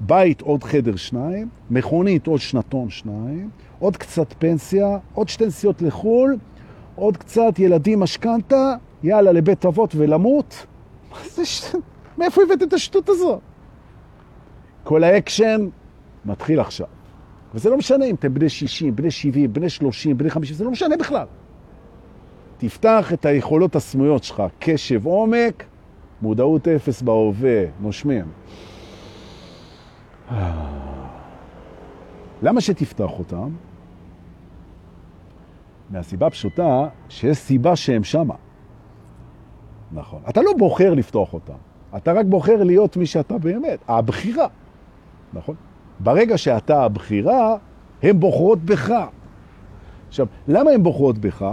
בית 0.00 0.40
עוד 0.40 0.64
חדר 0.64 0.96
שניים, 0.96 1.48
מכונית 1.70 2.26
עוד 2.26 2.40
שנתון 2.40 2.90
שניים, 2.90 3.50
עוד 3.78 3.96
קצת 3.96 4.34
פנסיה, 4.38 4.98
עוד 5.14 5.28
שתי 5.28 5.46
נסיעות 5.46 5.82
לחו"ל, 5.82 6.36
עוד 6.94 7.16
קצת 7.16 7.58
ילדים 7.58 8.00
משכנתה, 8.00 8.74
יאללה 9.02 9.32
לבית 9.32 9.66
אבות 9.66 9.94
ולמות. 9.94 10.66
ש... 11.44 11.74
מאיפה 12.18 12.42
הבאת 12.42 12.62
את 12.62 12.72
השטות 12.72 13.08
הזאת? 13.08 13.40
כל 14.84 15.04
האקשן 15.04 15.68
מתחיל 16.24 16.60
עכשיו. 16.60 16.86
וזה 17.54 17.70
לא 17.70 17.76
משנה 17.76 18.04
אם 18.04 18.14
אתם 18.14 18.34
בני 18.34 18.48
60, 18.48 18.96
בני 18.96 19.10
70, 19.10 19.52
בני 19.52 19.70
30, 19.70 20.18
בני 20.18 20.30
50, 20.30 20.56
זה 20.56 20.64
לא 20.64 20.70
משנה 20.70 20.96
בכלל. 20.96 21.26
תפתח 22.58 23.12
את 23.12 23.26
היכולות 23.26 23.76
הסמויות 23.76 24.24
שלך, 24.24 24.42
קשב 24.58 25.06
עומק, 25.06 25.64
מודעות 26.22 26.68
אפס 26.68 27.02
בהווה, 27.02 27.64
נושמים. 27.80 28.24
למה 32.42 32.60
שתפתח 32.60 33.10
אותם? 33.18 33.50
מהסיבה 35.90 36.30
פשוטה 36.30 36.88
שיש 37.08 37.38
סיבה 37.38 37.76
שהם 37.76 38.04
שמה. 38.04 38.34
נכון. 39.92 40.22
אתה 40.28 40.42
לא 40.42 40.50
בוחר 40.58 40.94
לפתוח 40.94 41.32
אותם, 41.32 41.54
אתה 41.96 42.12
רק 42.12 42.26
בוחר 42.26 42.64
להיות 42.64 42.96
מי 42.96 43.06
שאתה 43.06 43.38
באמת, 43.38 43.78
הבחירה. 43.88 44.46
נכון? 45.32 45.54
ברגע 46.00 46.38
שאתה 46.38 46.84
הבחירה, 46.84 47.56
הן 48.02 48.20
בוחרות 48.20 48.58
בך. 48.58 48.92
עכשיו, 50.08 50.26
למה 50.48 50.70
הן 50.70 50.82
בוחרות 50.82 51.18
בך? 51.18 51.46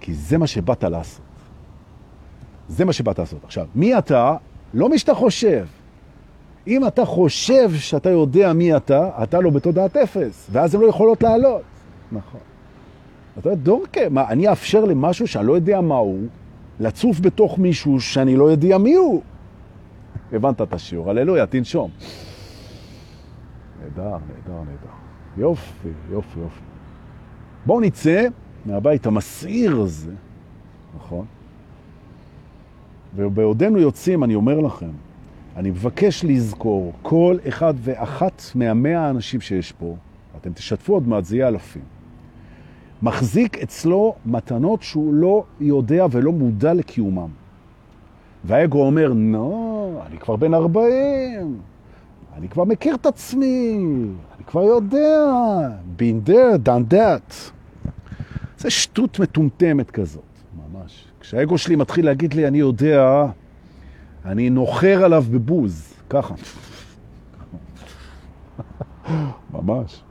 כי 0.00 0.14
זה 0.14 0.38
מה 0.38 0.46
שבאת 0.46 0.84
לעשות. 0.84 1.24
זה 2.68 2.84
מה 2.84 2.92
שבאת 2.92 3.18
לעשות. 3.18 3.44
עכשיו, 3.44 3.66
מי 3.74 3.98
אתה? 3.98 4.36
לא 4.74 4.88
מי 4.88 4.98
שאתה 4.98 5.14
חושב. 5.14 5.66
אם 6.66 6.86
אתה 6.86 7.04
חושב 7.04 7.74
שאתה 7.74 8.10
יודע 8.10 8.52
מי 8.52 8.76
אתה, 8.76 9.10
אתה 9.22 9.40
לא 9.40 9.50
בתודעת 9.50 9.96
אפס, 9.96 10.48
ואז 10.52 10.74
הן 10.74 10.80
לא 10.80 10.86
יכולות 10.86 11.22
לעלות. 11.22 11.62
נכון. 12.12 12.40
אתה 13.38 13.48
יודע, 13.48 13.62
דורקה, 13.62 14.00
מה, 14.10 14.28
אני 14.28 14.48
אאפשר 14.48 14.84
למשהו 14.84 15.26
שאני 15.26 15.46
לא 15.46 15.52
יודע 15.52 15.80
מה 15.80 15.94
הוא, 15.94 16.18
לצוף 16.80 17.20
בתוך 17.20 17.58
מישהו 17.58 18.00
שאני 18.00 18.36
לא 18.36 18.50
יודע 18.50 18.78
מי 18.78 18.94
הוא. 18.94 19.22
הבנת 20.32 20.60
את 20.60 20.72
השיעור, 20.72 21.10
הללויה, 21.10 21.46
תנשום. 21.46 21.90
נהדר, 23.82 24.02
נהדר, 24.10 24.58
נהדר. 24.58 24.92
יופי, 25.36 25.88
יופי, 26.10 26.40
יופי. 26.40 26.60
בואו 27.66 27.80
נצא 27.80 28.26
מהבית 28.66 29.06
המסעיר 29.06 29.80
הזה, 29.80 30.12
נכון? 30.96 31.26
ובעודנו 33.16 33.78
יוצאים, 33.78 34.24
אני 34.24 34.34
אומר 34.34 34.60
לכם, 34.60 34.90
אני 35.56 35.70
מבקש 35.70 36.24
לזכור 36.24 36.92
כל 37.02 37.36
אחד 37.48 37.74
ואחת 37.76 38.42
מהמאה 38.54 39.00
האנשים 39.00 39.40
שיש 39.40 39.72
פה, 39.72 39.96
אתם 40.40 40.52
תשתפו 40.52 40.94
עוד 40.94 41.08
מעט, 41.08 41.24
זה 41.24 41.36
יהיה 41.36 41.48
אלפים, 41.48 41.82
מחזיק 43.02 43.58
אצלו 43.58 44.14
מתנות 44.26 44.82
שהוא 44.82 45.14
לא 45.14 45.44
יודע 45.60 46.06
ולא 46.10 46.32
מודע 46.32 46.74
לקיומם. 46.74 47.28
והאגו 48.44 48.86
אומר, 48.86 49.12
נו, 49.12 50.00
אני 50.06 50.18
כבר 50.18 50.36
בן 50.36 50.54
40, 50.54 51.60
אני 52.36 52.48
כבר 52.48 52.64
מכיר 52.64 52.94
את 52.94 53.06
עצמי, 53.06 53.78
אני 54.36 54.44
כבר 54.46 54.62
יודע, 54.62 55.26
been 55.98 56.28
there, 56.28 56.66
done 56.68 56.92
that. 56.92 57.32
זה 58.58 58.70
שטות 58.70 59.18
מטומטמת 59.18 59.90
כזאת, 59.90 60.22
ממש. 60.56 61.04
כשהאגו 61.20 61.58
שלי 61.58 61.76
מתחיל 61.76 62.04
להגיד 62.04 62.34
לי, 62.34 62.48
אני 62.48 62.58
יודע, 62.58 63.26
אני 64.24 64.50
נוחר 64.50 65.04
עליו 65.04 65.24
בבוז, 65.30 65.94
ככה. 66.10 66.34
ממש. 69.54 70.02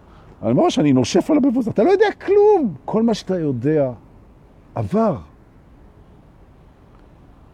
אני 0.44 0.54
ממש, 0.54 0.80
אני 0.80 0.94
נושף 0.94 1.30
עליו 1.30 1.42
בבוז, 1.42 1.68
אתה 1.68 1.84
לא 1.84 1.90
יודע 1.90 2.06
כלום. 2.26 2.74
כל 2.86 3.04
מה 3.04 3.14
שאתה 3.14 3.40
יודע 3.40 3.92
עבר. 4.76 5.18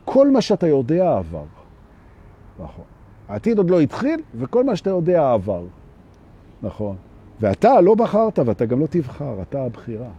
כל 0.05 0.31
מה 0.31 0.41
שאתה 0.41 0.67
יודע 0.67 1.17
עבר. 1.17 1.43
נכון. 2.59 2.85
העתיד 3.29 3.57
עוד 3.57 3.69
לא 3.69 3.79
התחיל, 3.79 4.19
וכל 4.35 4.63
מה 4.63 4.75
שאתה 4.75 4.89
יודע 4.89 5.31
עבר. 5.31 5.63
נכון. 6.61 6.95
ואתה 7.39 7.81
לא 7.81 7.95
בחרת, 7.95 8.39
ואתה 8.39 8.65
גם 8.65 8.79
לא 8.79 8.87
תבחר, 8.89 9.41
אתה 9.41 9.63
הבחירה. 9.63 10.09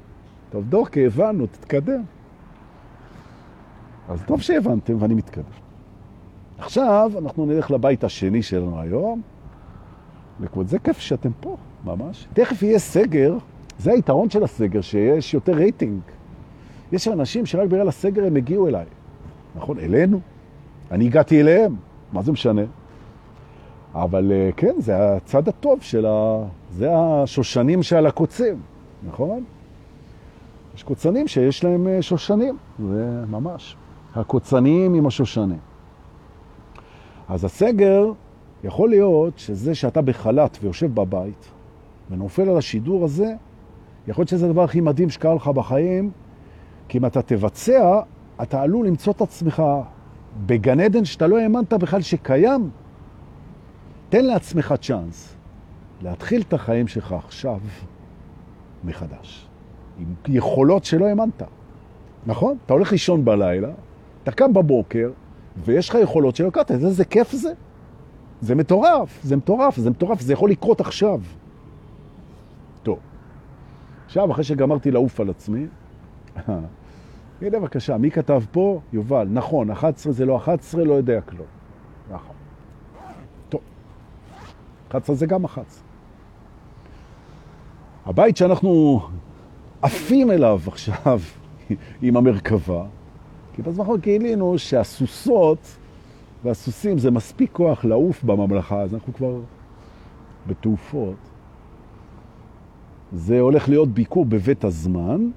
טוב, 0.51 0.65
דורקה, 0.65 1.01
הבנו, 1.01 1.47
תתקדם. 1.47 2.03
אז 4.09 4.23
טוב 4.27 4.41
שהבנתם, 4.41 5.03
ואני 5.03 5.15
מתקדם. 5.15 5.45
עכשיו 6.59 7.13
אנחנו 7.19 7.47
נלך 7.47 7.71
לבית 7.71 8.05
השני 8.05 8.43
שלנו 8.43 8.81
היום. 8.81 9.23
לכבוד 10.41 10.69
זה 10.69 10.79
כיף 10.79 10.99
שאתם 10.99 11.31
פה, 11.41 11.57
ממש. 11.85 12.27
תכף 12.33 12.63
יהיה 12.63 12.79
סגר, 12.79 13.37
זה 13.79 13.93
היתרון 13.93 14.31
של 14.31 14.45
הסגר, 14.45 14.81
שיש 14.81 15.35
יותר 15.35 15.53
רייטינג. 15.53 16.01
יש 16.93 17.09
אנשים 17.09 17.47
שרק 17.47 17.69
בגלל 17.69 17.89
הסגר 17.89 18.27
הם 18.27 18.37
הגיעו 18.37 18.69
אליי. 18.69 18.85
נכון, 19.57 19.79
אלינו. 19.79 20.21
אני 20.91 21.07
הגעתי 21.07 21.41
אליהם, 21.41 21.77
מה 22.13 22.23
זה 22.23 22.33
משנה? 22.33 22.63
אבל 23.95 24.33
אה, 24.33 24.51
כן, 24.57 24.75
זה 24.79 25.17
הצד 25.17 25.49
הטוב 25.49 25.83
של 25.83 26.07
ה... 26.07 26.45
זה 26.71 26.89
השושנים 26.93 27.83
שעל 27.83 28.07
הקוצים, 28.07 28.61
נכון? 29.07 29.45
יש 30.75 30.83
קוצנים 30.83 31.29
שיש 31.29 31.65
להם 31.65 31.89
אה, 31.89 32.03
שושנים, 32.03 32.57
זה 32.79 33.25
ממש. 33.31 33.77
הקוצניים 34.15 34.95
עם 34.95 35.07
השושנים. 35.07 35.59
אז 37.29 37.45
הסגר, 37.45 38.13
יכול 38.65 38.91
להיות 38.91 39.39
שזה 39.39 39.75
שאתה 39.75 40.03
בחל"ת 40.03 40.59
ויושב 40.63 40.95
בבית 40.95 41.51
ונופל 42.11 42.49
על 42.49 42.57
השידור 42.57 43.05
הזה, 43.05 43.35
יכול 44.09 44.23
להיות 44.23 44.29
שזה 44.29 44.47
הדבר 44.47 44.63
הכי 44.63 44.81
מדהים 44.81 45.11
שקרה 45.11 45.35
לך 45.35 45.49
בחיים, 45.49 46.11
כי 46.89 46.99
אם 46.99 47.07
אתה 47.07 47.23
תבצע, 47.23 48.01
אתה 48.43 48.63
עלול 48.63 48.87
למצוא 48.87 49.13
את 49.13 49.21
עצמך 49.21 49.63
בגן 50.47 50.81
עדן 50.81 51.05
שאתה 51.05 51.27
לא 51.27 51.39
האמנת 51.39 51.73
בכלל 51.73 52.01
שקיים. 52.01 52.71
תן 54.09 54.25
לעצמך 54.25 54.75
צ'אנס 54.81 55.37
להתחיל 56.03 56.43
את 56.49 56.53
החיים 56.53 56.89
שלך 56.89 57.13
עכשיו 57.13 57.59
מחדש, 58.85 59.47
עם 59.99 60.15
יכולות 60.29 60.85
שלא 60.85 61.07
האמנת. 61.07 61.43
נכון? 62.27 62.57
אתה 62.67 62.73
הולך 62.75 62.93
לישון 62.93 63.25
בלילה, 63.25 63.71
אתה 64.23 64.33
קם 64.33 64.53
בבוקר, 64.53 65.11
ויש 65.65 65.89
לך 65.89 65.99
יכולות 66.03 66.37
שלא 66.37 66.51
קראת, 66.51 66.71
איזה 66.71 67.05
כיף 67.05 67.33
זה. 67.33 67.53
זה 68.45 68.55
מטורף, 68.55 69.21
זה 69.23 69.37
מטורף, 69.37 69.77
זה 69.77 69.91
מטורף, 69.91 70.21
זה 70.21 70.33
יכול 70.33 70.51
לקרות 70.51 70.81
עכשיו. 70.81 71.21
טוב. 72.83 72.99
עכשיו, 74.07 74.33
אחרי 74.33 74.45
שגמרתי 74.45 74.91
לעוף 74.91 75.21
על 75.21 75.31
עצמי, 75.31 75.67
הנה 76.47 77.51
בבקשה, 77.51 77.97
מי 77.97 78.11
כתב 78.11 78.43
פה? 78.53 78.81
יובל. 78.93 79.29
נכון, 79.31 79.71
11 79.71 80.13
זה 80.13 80.27
לא 80.27 80.37
11, 80.37 80.85
לא 80.85 80.95
יודע 80.95 81.21
כלום. 81.21 81.47
נכון. 82.11 82.35
טוב. 83.49 83.61
11 84.89 85.17
זה 85.17 85.27
גם 85.27 85.45
11. 85.45 85.83
הבית 88.07 88.37
שאנחנו 88.37 89.01
עפים 89.83 90.31
אליו 90.31 90.61
עכשיו 90.67 91.21
עם 92.03 92.17
המרכבה, 92.17 92.85
כי 93.55 93.63
בזמן 93.63 93.85
גילינו 94.01 94.59
שהסוסות 94.59 95.77
והסוסים 96.45 96.99
זה 96.99 97.11
מספיק 97.11 97.51
כוח 97.53 97.85
לעוף 97.85 98.25
בממלכה, 98.25 98.81
אז 98.81 98.95
אנחנו 98.95 99.15
כבר 99.15 99.41
בתעופות. 100.47 101.15
זה 103.13 103.41
הולך 103.41 103.69
להיות 103.69 103.89
ביקור 103.89 104.25
בבית 104.25 104.65
הזמן, 104.65 105.31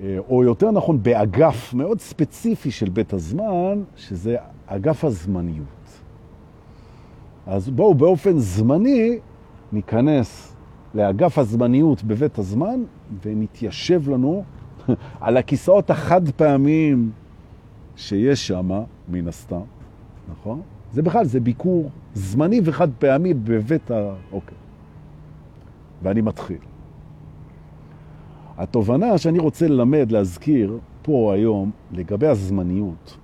אה, 0.00 0.18
או 0.28 0.44
יותר 0.44 0.70
נכון 0.70 1.02
באגף 1.02 1.74
מאוד 1.74 2.00
ספציפי 2.00 2.70
של 2.70 2.88
בית 2.88 3.12
הזמן, 3.12 3.82
שזה 3.96 4.36
אגף 4.66 5.04
הזמניות. 5.04 5.66
אז 7.46 7.70
בואו 7.70 7.94
באופן 7.94 8.38
זמני 8.38 9.18
ניכנס 9.72 10.56
לאגף 10.94 11.38
הזמניות 11.38 12.02
בבית 12.02 12.38
הזמן 12.38 12.84
ונתיישב 13.22 14.10
לנו 14.10 14.44
על 15.20 15.36
הכיסאות 15.36 15.90
החד 15.90 16.30
פעמיים 16.30 17.10
שיש 17.96 18.46
שם, 18.46 18.70
מן 19.08 19.28
הסתם, 19.28 19.60
נכון? 20.30 20.60
זה 20.92 21.02
בכלל, 21.02 21.24
זה 21.24 21.40
ביקור 21.40 21.90
זמני 22.14 22.60
וחד 22.64 22.88
פעמי 22.98 23.34
בבית 23.34 23.90
ה... 23.90 24.14
אוקיי. 24.32 24.56
ואני 26.02 26.20
מתחיל. 26.20 26.58
התובנה 28.56 29.18
שאני 29.18 29.38
רוצה 29.38 29.68
ללמד, 29.68 30.12
להזכיר 30.12 30.78
פה 31.02 31.32
היום, 31.34 31.70
לגבי 31.92 32.26
הזמניות, 32.26 33.16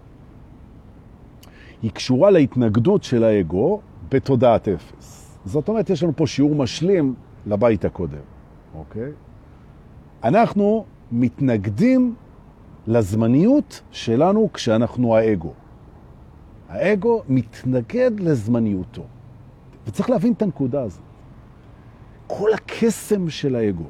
היא 1.82 1.90
קשורה 1.90 2.30
להתנגדות 2.30 3.02
של 3.02 3.24
האגו 3.24 3.80
בתודעת 4.10 4.68
אפס. 4.68 5.38
זאת 5.44 5.68
אומרת, 5.68 5.90
יש 5.90 6.02
לנו 6.02 6.12
פה 6.16 6.26
שיעור 6.26 6.54
משלים 6.54 7.14
לבית 7.46 7.84
הקודם, 7.84 8.18
אוקיי? 8.74 9.10
אנחנו 10.24 10.84
מתנגדים 11.12 12.14
לזמניות 12.88 13.80
שלנו 13.90 14.48
כשאנחנו 14.54 15.16
האגו. 15.16 15.52
האגו 16.68 17.22
מתנגד 17.28 18.20
לזמניותו. 18.20 19.02
וצריך 19.86 20.10
להבין 20.10 20.32
את 20.32 20.42
הנקודה 20.42 20.82
הזאת. 20.82 21.02
כל 22.26 22.52
הקסם 22.52 23.30
של 23.30 23.56
האגו, 23.56 23.84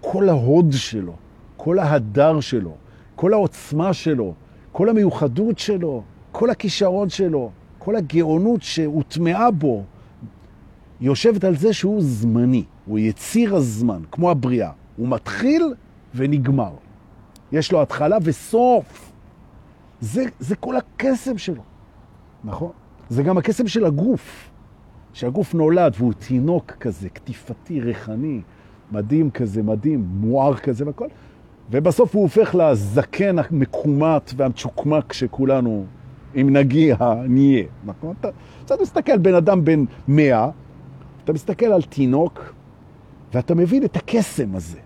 כל 0.00 0.28
ההוד 0.28 0.66
שלו, 0.70 1.12
כל 1.56 1.78
ההדר 1.78 2.40
שלו, 2.40 2.74
כל 3.14 3.32
העוצמה 3.32 3.92
שלו, 3.92 4.34
כל 4.72 4.88
המיוחדות 4.88 5.58
שלו, 5.58 6.02
כל 6.32 6.50
הכישרון 6.50 7.08
שלו, 7.08 7.50
כל 7.78 7.96
הגאונות 7.96 8.62
שהוטמעה 8.62 9.50
בו, 9.50 9.84
יושבת 11.00 11.44
על 11.44 11.56
זה 11.56 11.72
שהוא 11.72 12.02
זמני, 12.02 12.64
הוא 12.86 12.98
יציר 12.98 13.56
הזמן, 13.56 14.02
כמו 14.12 14.30
הבריאה. 14.30 14.70
הוא 14.96 15.08
מתחיל 15.08 15.74
ונגמר. 16.14 16.72
יש 17.52 17.72
לו 17.72 17.82
התחלה 17.82 18.16
וסוף. 18.22 19.12
זה, 20.00 20.24
זה 20.38 20.56
כל 20.56 20.76
הקסם 20.76 21.38
שלו, 21.38 21.62
נכון? 22.44 22.72
זה 23.08 23.22
גם 23.22 23.38
הקסם 23.38 23.68
של 23.68 23.84
הגוף. 23.84 24.50
שהגוף 25.12 25.54
נולד 25.54 25.94
והוא 25.98 26.12
תינוק 26.12 26.72
כזה, 26.80 27.08
כתיפתי, 27.08 27.80
ריחני, 27.80 28.40
מדהים 28.92 29.30
כזה, 29.30 29.62
מדהים, 29.62 30.08
מואר 30.10 30.56
כזה 30.56 30.86
והכל, 30.86 31.06
ובסוף 31.70 32.14
הוא 32.14 32.22
הופך 32.22 32.54
לזקן 32.54 33.36
המקומט 33.38 34.32
והמצ'וקמק 34.36 35.12
שכולנו, 35.12 35.84
אם 36.36 36.48
נגיע, 36.52 36.96
נהיה, 37.28 37.64
נכון? 37.84 38.14
אתה, 38.20 38.28
אתה 38.64 38.74
מסתכל 38.82 39.18
בן 39.18 39.34
אדם 39.34 39.64
בן 39.64 39.84
מאה, 40.08 40.50
אתה 41.24 41.32
מסתכל 41.32 41.66
על 41.66 41.82
תינוק, 41.82 42.54
ואתה 43.34 43.54
מבין 43.54 43.84
את 43.84 43.96
הקסם 43.96 44.54
הזה. 44.54 44.78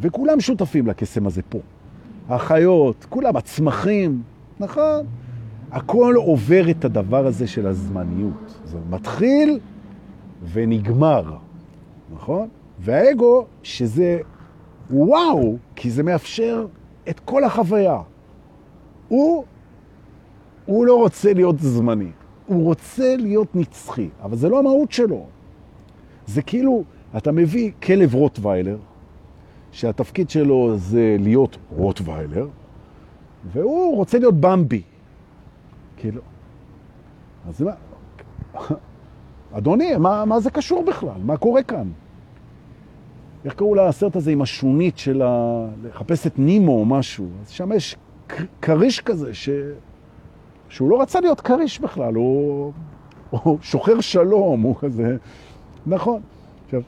וכולם 0.00 0.40
שותפים 0.40 0.86
לקסם 0.86 1.26
הזה 1.26 1.42
פה. 1.48 1.58
החיות, 2.28 3.06
כולם, 3.08 3.36
הצמחים, 3.36 4.22
נכון? 4.60 5.06
הכל 5.72 6.14
עובר 6.16 6.70
את 6.70 6.84
הדבר 6.84 7.26
הזה 7.26 7.46
של 7.46 7.66
הזמניות. 7.66 8.60
זה 8.64 8.78
מתחיל 8.90 9.58
ונגמר, 10.52 11.36
נכון? 12.14 12.48
והאגו, 12.80 13.46
שזה 13.62 14.18
וואו, 14.90 15.56
כי 15.76 15.90
זה 15.90 16.02
מאפשר 16.02 16.66
את 17.08 17.20
כל 17.20 17.44
החוויה. 17.44 18.00
הוא, 19.08 19.44
הוא 20.66 20.86
לא 20.86 20.96
רוצה 20.96 21.32
להיות 21.32 21.58
זמני, 21.58 22.10
הוא 22.46 22.64
רוצה 22.64 23.16
להיות 23.16 23.56
נצחי, 23.56 24.08
אבל 24.22 24.36
זה 24.36 24.48
לא 24.48 24.58
המהות 24.58 24.92
שלו. 24.92 25.26
זה 26.26 26.42
כאילו, 26.42 26.84
אתה 27.16 27.32
מביא 27.32 27.72
כלב 27.82 28.14
רוטוויילר, 28.14 28.76
שהתפקיד 29.78 30.30
שלו 30.30 30.72
זה 30.76 31.16
להיות 31.18 31.56
רוטוויילר, 31.70 32.48
והוא 33.52 33.96
רוצה 33.96 34.18
להיות 34.18 34.34
במבי. 34.40 34.82
כאילו, 35.96 36.20
אז 37.48 37.62
מה, 37.62 37.70
אדוני, 39.52 39.96
מה, 39.96 40.24
מה 40.24 40.40
זה 40.40 40.50
קשור 40.50 40.84
בכלל? 40.84 41.20
מה 41.24 41.36
קורה 41.36 41.62
כאן? 41.62 41.88
איך 43.44 43.54
קראו 43.54 43.74
לסרט 43.74 44.16
הזה 44.16 44.30
עם 44.30 44.42
השונית 44.42 44.98
של 44.98 45.22
ה... 45.22 45.64
לחפש 45.82 46.26
את 46.26 46.38
נימו 46.38 46.72
או 46.72 46.84
משהו? 46.84 47.26
אז 47.42 47.50
שם 47.50 47.72
יש 47.72 47.96
קריש 48.60 49.00
כזה, 49.00 49.34
ש... 49.34 49.48
שהוא 50.68 50.90
לא 50.90 51.02
רצה 51.02 51.20
להיות 51.20 51.40
קריש 51.40 51.80
בכלל, 51.80 52.14
הוא, 52.14 52.72
הוא 53.30 53.58
שוחר 53.62 54.00
שלום, 54.00 54.60
הוא 54.60 54.76
כזה... 54.76 55.16
נכון. 55.86 56.20
עכשיו, 56.64 56.82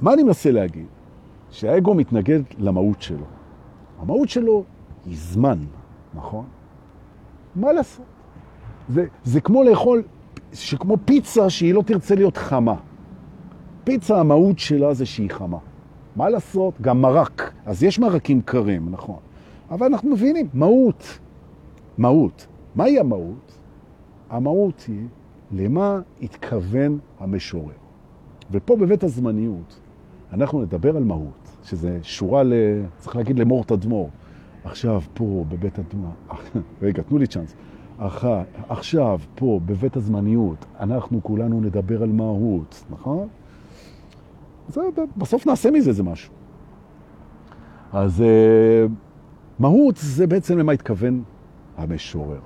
מה 0.00 0.12
אני 0.12 0.22
מנסה 0.22 0.50
להגיד? 0.50 0.86
שהאגו 1.52 1.94
מתנגד 1.94 2.40
למהות 2.58 3.02
שלו. 3.02 3.24
המהות 3.98 4.28
שלו 4.28 4.64
היא 5.06 5.16
זמן, 5.16 5.58
נכון? 6.14 6.44
מה 7.56 7.72
לעשות? 7.72 8.06
זה, 8.88 9.06
זה 9.24 9.40
כמו 9.40 9.64
לאכול, 9.64 10.02
שכמו 10.52 10.96
פיצה 11.04 11.50
שהיא 11.50 11.74
לא 11.74 11.82
תרצה 11.82 12.14
להיות 12.14 12.36
חמה. 12.36 12.74
פיצה, 13.84 14.20
המהות 14.20 14.58
שלה 14.58 14.94
זה 14.94 15.06
שהיא 15.06 15.30
חמה. 15.30 15.58
מה 16.16 16.28
לעשות? 16.28 16.80
גם 16.80 17.02
מרק. 17.02 17.52
אז 17.66 17.82
יש 17.82 17.98
מרקים 17.98 18.42
קרים, 18.42 18.88
נכון. 18.90 19.18
אבל 19.70 19.86
אנחנו 19.86 20.10
מבינים, 20.10 20.48
מהות. 20.54 21.18
מהות. 21.98 22.46
מהי 22.74 22.98
המהות? 23.00 23.58
המהות 24.30 24.84
היא 24.88 25.06
למה 25.52 26.00
התכוון 26.22 26.98
המשורר. 27.20 27.74
ופה 28.50 28.76
בבית 28.76 29.04
הזמניות 29.04 29.80
אנחנו 30.32 30.62
נדבר 30.62 30.96
על 30.96 31.04
מהות, 31.04 31.41
שזה 31.64 31.98
שורה, 32.02 32.42
ל... 32.42 32.52
צריך 32.98 33.16
להגיד 33.16 33.38
למור 33.38 33.64
תדמור. 33.64 34.10
עכשיו, 34.64 35.00
פה, 35.14 35.44
בבית 35.48 35.78
הדמעה, 35.78 36.12
רגע, 36.82 37.02
תנו 37.02 37.18
לי 37.18 37.26
צ'אנס. 37.26 37.54
אח... 37.98 38.24
עכשיו, 38.68 39.20
פה, 39.34 39.60
בבית 39.66 39.96
הזמניות, 39.96 40.64
אנחנו 40.80 41.22
כולנו 41.22 41.60
נדבר 41.60 42.02
על 42.02 42.12
מהות, 42.12 42.84
נכון? 42.90 43.28
זה, 44.68 44.80
בסוף 45.16 45.46
נעשה 45.46 45.70
מזה 45.70 45.90
איזה 45.90 46.02
משהו. 46.02 46.32
אז 47.92 48.20
uh, 48.20 48.90
מהות 49.58 49.96
זה 49.96 50.26
בעצם 50.26 50.58
למה 50.58 50.72
התכוון 50.72 51.22
המשורר, 51.76 52.40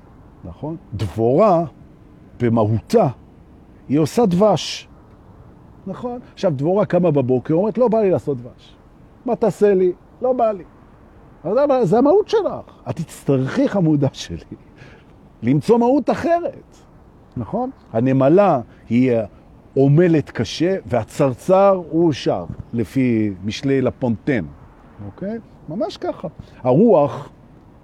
נכון? 0.45 0.77
דבורה, 0.95 1.65
במהותה, 2.41 3.09
היא 3.89 3.99
עושה 3.99 4.27
דבש, 4.27 4.89
נכון? 5.87 6.21
עכשיו, 6.33 6.53
דבורה 6.57 6.87
קמה 6.87 7.11
בבוקר, 7.11 7.55
אומרת, 7.55 7.79
לא 7.79 7.89
בא 7.89 8.01
לי 8.01 8.11
לעשות 8.11 8.39
דבש. 8.39 8.76
מה 9.27 9.37
תעשה 9.37 9.75
לי? 9.75 9.93
לא 10.23 10.33
בא 10.33 10.53
לי. 10.53 10.65
אבל 11.45 11.85
זה 11.85 11.99
המהות 11.99 12.29
שלך. 12.29 12.81
את 12.91 12.97
תצטרכי, 12.97 13.69
חמודה 13.69 14.09
שלי, 14.13 14.57
למצוא 15.43 15.79
מהות 15.79 16.11
אחרת, 16.11 16.77
נכון? 17.37 17.71
הנמלה 17.93 18.61
היא 18.89 19.13
עומלת 19.75 20.31
קשה, 20.31 20.77
והצרצר 20.87 21.83
הוא 21.91 22.13
שר, 22.13 22.45
לפי 22.73 23.33
משלי 23.45 23.81
לפונטן, 23.81 24.45
אוקיי? 25.07 25.39
ממש 25.69 25.97
ככה. 25.97 26.29
הרוח, 26.63 27.29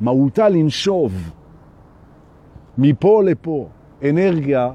מהותה 0.01 0.49
לנשוב 0.49 1.31
מפה 2.79 3.23
לפה. 3.25 3.69
אנרגיה, 4.11 4.71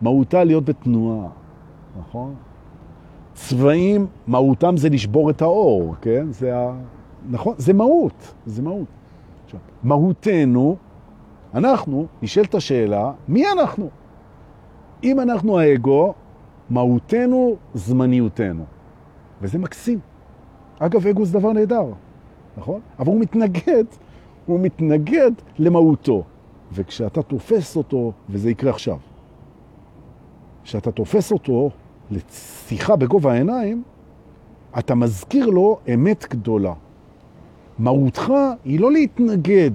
מהותה 0.00 0.44
להיות 0.44 0.64
בתנועה, 0.64 1.28
נכון? 1.98 2.34
צבעים, 3.48 4.06
מהותם 4.26 4.76
זה 4.76 4.88
לשבור 4.88 5.30
את 5.30 5.42
האור, 5.42 5.94
כן? 6.00 6.26
זה 6.30 6.56
ה... 6.56 6.72
נכון? 7.30 7.54
זה 7.58 7.72
מהות, 7.72 8.34
זה 8.46 8.62
מהות. 8.62 8.88
עכשיו, 9.44 9.60
מהותנו, 9.82 10.76
אנחנו, 11.54 12.06
נשאלת 12.22 12.54
השאלה, 12.54 13.12
מי 13.28 13.44
אנחנו? 13.52 13.88
אם 15.04 15.20
אנחנו 15.20 15.58
האגו, 15.58 16.14
מהותנו 16.70 17.56
זמניותנו. 17.74 18.64
וזה 19.42 19.58
מקסים. 19.58 19.98
אגב, 20.78 21.06
אגו 21.06 21.24
זה 21.24 21.38
דבר 21.38 21.52
נהדר, 21.52 21.86
נכון? 22.56 22.80
אבל 22.98 23.08
הוא 23.08 23.20
מתנגד, 23.20 23.84
הוא 24.46 24.60
מתנגד 24.60 25.30
למהותו. 25.58 26.22
וכשאתה 26.72 27.22
תופס 27.22 27.76
אותו, 27.76 28.12
וזה 28.30 28.50
יקרה 28.50 28.70
עכשיו, 28.70 28.98
כשאתה 30.64 30.92
תופס 30.92 31.32
אותו 31.32 31.70
לשיחה 32.10 32.96
בגובה 32.96 33.32
העיניים, 33.32 33.82
אתה 34.78 34.94
מזכיר 34.94 35.46
לו 35.46 35.78
אמת 35.94 36.26
גדולה. 36.30 36.74
מהותך 37.78 38.32
היא 38.64 38.80
לא 38.80 38.92
להתנגד, 38.92 39.70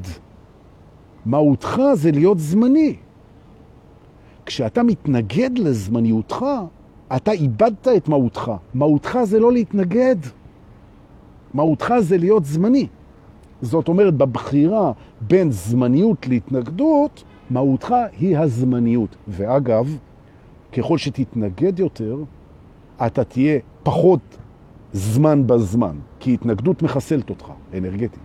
מהותך 1.26 1.82
זה 1.94 2.12
להיות 2.12 2.40
זמני. 2.40 2.96
כשאתה 4.46 4.84
מתנגד 4.84 5.58
לזמניותך, 5.58 6.46
אתה 7.16 7.32
איבדת 7.32 7.88
את 7.88 8.08
מהותך. 8.08 8.52
מהותך 8.74 9.20
זה 9.24 9.40
לא 9.40 9.52
להתנגד. 9.52 10.16
מהותך 11.54 11.94
זה 12.00 12.18
להיות 12.18 12.46
זמני. 12.46 12.88
זאת 13.62 13.88
אומרת, 13.88 14.14
בבחירה 14.14 14.92
בין 15.22 15.52
זמניות 15.52 16.28
להתנגדות, 16.28 17.24
מהותך 17.50 17.96
היא 18.20 18.38
הזמניות. 18.38 19.16
ואגב, 19.28 19.98
ככל 20.78 20.98
שתתנגד 20.98 21.80
יותר, 21.80 22.18
אתה 23.06 23.24
תהיה 23.24 23.60
פחות 23.84 24.38
זמן 24.94 25.48
בזמן, 25.48 25.96
כי 26.20 26.34
התנגדות 26.34 26.82
מחסלת 26.82 27.30
אותך, 27.30 27.46
אנרגטית. 27.78 28.20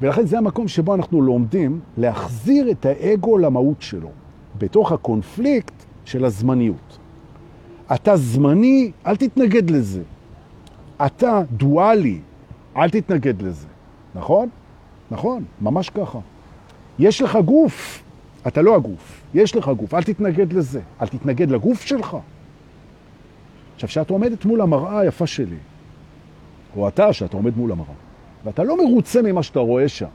ולכן 0.00 0.26
זה 0.26 0.38
המקום 0.38 0.68
שבו 0.68 0.94
אנחנו 0.94 1.22
לומדים 1.22 1.80
להחזיר 1.96 2.70
את 2.70 2.86
האגו 2.86 3.38
למהות 3.38 3.82
שלו, 3.82 4.08
בתוך 4.58 4.92
הקונפליקט 4.92 5.74
של 6.04 6.24
הזמניות. 6.24 6.98
אתה 7.94 8.16
זמני, 8.16 8.90
אל 9.06 9.16
תתנגד 9.16 9.70
לזה. 9.70 10.02
אתה 11.06 11.42
דואלי, 11.52 12.20
אל 12.76 12.90
תתנגד 12.90 13.42
לזה. 13.42 13.66
נכון? 14.14 14.48
נכון, 15.10 15.44
ממש 15.60 15.90
ככה. 15.90 16.18
יש 16.98 17.22
לך 17.22 17.38
גוף, 17.44 18.02
אתה 18.48 18.62
לא 18.62 18.76
הגוף, 18.76 19.22
יש 19.34 19.56
לך 19.56 19.68
גוף, 19.68 19.94
אל 19.94 20.02
תתנגד 20.02 20.52
לזה, 20.52 20.80
אל 21.02 21.06
תתנגד 21.06 21.50
לגוף 21.50 21.80
שלך. 21.80 22.16
עכשיו, 23.74 23.88
כשאת 23.88 24.10
עומדת 24.10 24.44
מול 24.44 24.60
המראה 24.60 24.98
היפה 24.98 25.26
שלי, 25.26 25.56
או 26.76 26.88
אתה, 26.88 27.12
שאתה 27.12 27.36
עומד 27.36 27.56
מול 27.56 27.72
המראה, 27.72 27.94
ואתה 28.44 28.64
לא 28.64 28.84
מרוצה 28.84 29.22
ממה 29.22 29.42
שאתה 29.42 29.60
רואה 29.60 29.88
שם, 29.88 30.06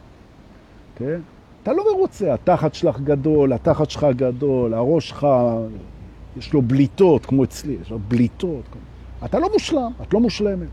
כן? 0.95 1.19
אתה 1.63 1.73
לא 1.73 1.83
מרוצה, 1.93 2.33
התחת 2.33 2.73
שלך 2.73 2.99
גדול, 2.99 3.53
התחת 3.53 3.89
שלך 3.89 4.07
גדול, 4.15 4.73
הראש 4.73 5.09
שלך, 5.09 5.27
יש 6.37 6.53
לו 6.53 6.61
בליטות, 6.61 7.25
כמו 7.25 7.43
אצלי, 7.43 7.77
יש 7.81 7.91
לו 7.91 7.99
בליטות. 8.07 8.63
אתה 9.25 9.39
לא 9.39 9.49
מושלם, 9.53 9.91
את 10.01 10.13
לא 10.13 10.19
מושלמת. 10.19 10.67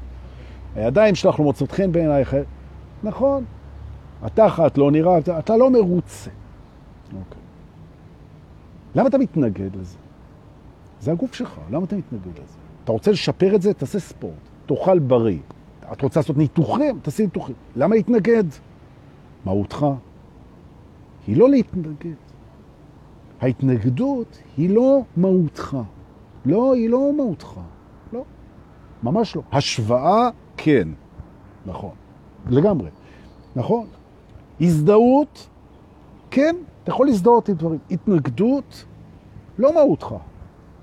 הידיים 0.77 1.15
שלך 1.15 1.39
לא 1.39 1.45
מוצאות 1.45 1.73
חן 1.73 1.93
בעינייך, 1.93 2.37
נכון. 3.03 3.45
התחת 4.23 4.79
לא 4.79 4.91
נראה, 4.91 5.19
אתה, 5.19 5.39
אתה 5.39 5.57
לא 5.57 5.71
מרוצה. 5.71 6.31
אוקיי. 7.19 7.40
למה 8.95 9.09
אתה 9.09 9.19
מתנגד 9.19 9.77
לזה? 9.77 9.97
זה 11.01 11.13
הגוף 11.13 11.35
שלך, 11.35 11.61
למה 11.71 11.85
אתה 11.85 11.97
מתנגד 11.97 12.33
לזה? 12.33 12.59
אתה 12.85 12.93
רוצה 12.93 13.11
לשפר 13.11 13.55
את 13.55 13.63
זה? 13.63 13.75
תעשה 13.75 13.99
ספורט, 13.99 14.35
תאכל 14.67 14.99
בריא. 14.99 15.39
את 15.93 16.03
רוצה 16.03 16.21
לעשות 16.21 16.37
ניתוחים? 16.37 16.99
תעשי 17.03 17.23
ניתוחים. 17.23 17.55
למה 17.77 17.95
להתנגד? 17.95 18.45
מהותך 19.45 19.87
היא 21.27 21.37
לא 21.37 21.51
להתנגד. 21.51 22.15
ההתנגדות 23.41 24.39
היא 24.57 24.71
לא 24.71 25.01
מהותך. 25.17 25.77
לא, 26.45 26.75
היא 26.75 26.91
לא 26.91 27.13
מהותך. 27.17 27.61
לא, 28.13 28.25
ממש 29.03 29.37
לא. 29.37 29.43
השוואה, 29.53 30.29
כן. 30.57 30.89
נכון. 31.67 31.91
לגמרי. 32.49 32.91
נכון. 33.57 33.87
הזדהות, 34.61 35.49
כן, 36.31 36.57
אתה 36.91 36.97
יכול 36.97 37.07
להזדהות 37.07 37.49
עם 37.49 37.55
דברים. 37.55 37.79
התנגדות, 37.91 38.85
לא 39.59 39.75
מהותך. 39.75 40.15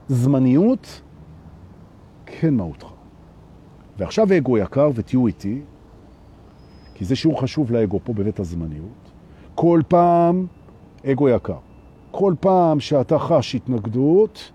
זמניות, 0.08 1.02
כן 2.26 2.54
מהותך. 2.54 2.88
ועכשיו 3.98 4.28
אגו 4.38 4.58
יקר, 4.58 4.90
ותהיו 4.96 5.28
איתי, 5.28 5.62
כי 6.94 7.06
זה 7.06 7.16
שיעור 7.16 7.42
חשוב 7.42 7.72
לאגו 7.72 8.00
פה 8.04 8.14
בבית 8.14 8.40
הזמניות. 8.40 9.12
כל 9.56 9.82
פעם, 9.88 10.46
אגו 11.06 11.30
יקר, 11.30 11.58
כל 12.12 12.34
פעם 12.40 12.80
שאתה 12.80 13.20
חש 13.20 13.56
התנגדות, 13.56 14.52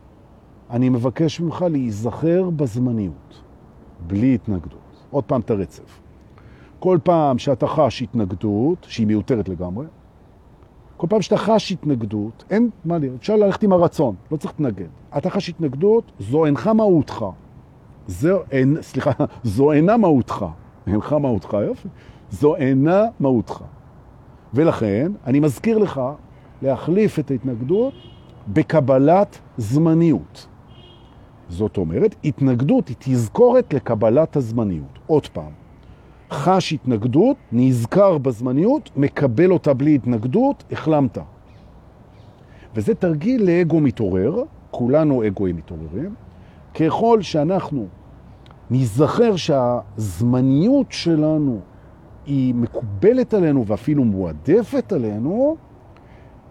אני 0.70 0.88
מבקש 0.88 1.40
ממך 1.40 1.64
להיזכר 1.70 2.50
בזמניות, 2.50 3.42
בלי 4.07 4.34
התנגדות. 4.34 5.07
עוד 5.11 5.24
פעם 5.24 5.40
את 5.40 5.50
הרצף. 5.50 6.00
כל 6.78 6.98
פעם 7.03 7.38
שאתה 7.38 7.66
חש 7.66 8.03
התנגדות, 8.03 8.86
שהיא 8.88 9.07
מיותרת 9.07 9.48
לגמרי, 9.48 9.86
כל 11.03 11.09
פעם 11.11 11.22
שאתה 11.22 11.36
חש 11.36 11.72
התנגדות, 11.72 12.44
אין 12.50 12.70
מה 12.84 12.98
להיות, 12.98 13.16
אפשר 13.20 13.36
ללכת 13.36 13.62
עם 13.62 13.72
הרצון, 13.72 14.14
לא 14.30 14.36
צריך 14.36 14.55
להתנגד. 14.59 14.88
אתה 15.16 15.30
חש 15.30 15.48
התנגדות, 15.48 16.12
זו 16.18 16.44
אינך 16.44 16.66
מהותך. 16.66 17.24
זו, 18.07 18.38
אין, 18.50 18.76
סליחה, 18.80 19.11
זו 19.44 19.72
אינה 19.72 19.96
מהותך. 19.96 20.46
אינך 20.86 21.12
מהותך, 21.12 21.57
יופי. 21.66 21.88
זו 22.30 22.57
אינה 22.57 23.05
מהותך. 23.20 23.62
ולכן, 24.55 25.12
אני 25.26 25.40
מזכיר 25.40 25.78
לך 25.78 26.00
להחליף 26.62 27.18
את 27.18 27.30
ההתנגדות 27.30 27.94
בקבלת 28.48 29.38
זמניות. 29.57 30.46
זאת 31.48 31.76
אומרת, 31.76 32.14
התנגדות 32.24 32.88
היא 32.88 32.96
תזכורת 32.98 33.74
לקבלת 33.74 34.36
הזמניות. 34.36 34.98
עוד 35.07 35.26
פעם, 35.26 35.53
חש 36.32 36.72
התנגדות, 36.72 37.36
נזכר 37.52 38.18
בזמניות, 38.18 38.90
מקבל 38.96 39.52
אותה 39.52 39.74
בלי 39.74 39.94
התנגדות, 39.94 40.64
החלמת. 40.72 41.18
וזה 42.74 42.94
תרגיל 42.94 43.46
לאגו 43.46 43.80
מתעורר, 43.80 44.42
כולנו 44.70 45.26
אגואים 45.26 45.56
מתעוררים. 45.56 46.14
ככל 46.74 47.22
שאנחנו 47.22 47.86
נזכר 48.70 49.36
שהזמניות 49.36 50.92
שלנו 50.92 51.60
היא 52.26 52.54
מקובלת 52.54 53.34
עלינו 53.34 53.66
ואפילו 53.66 54.04
מועדפת 54.04 54.92
עלינו, 54.92 55.56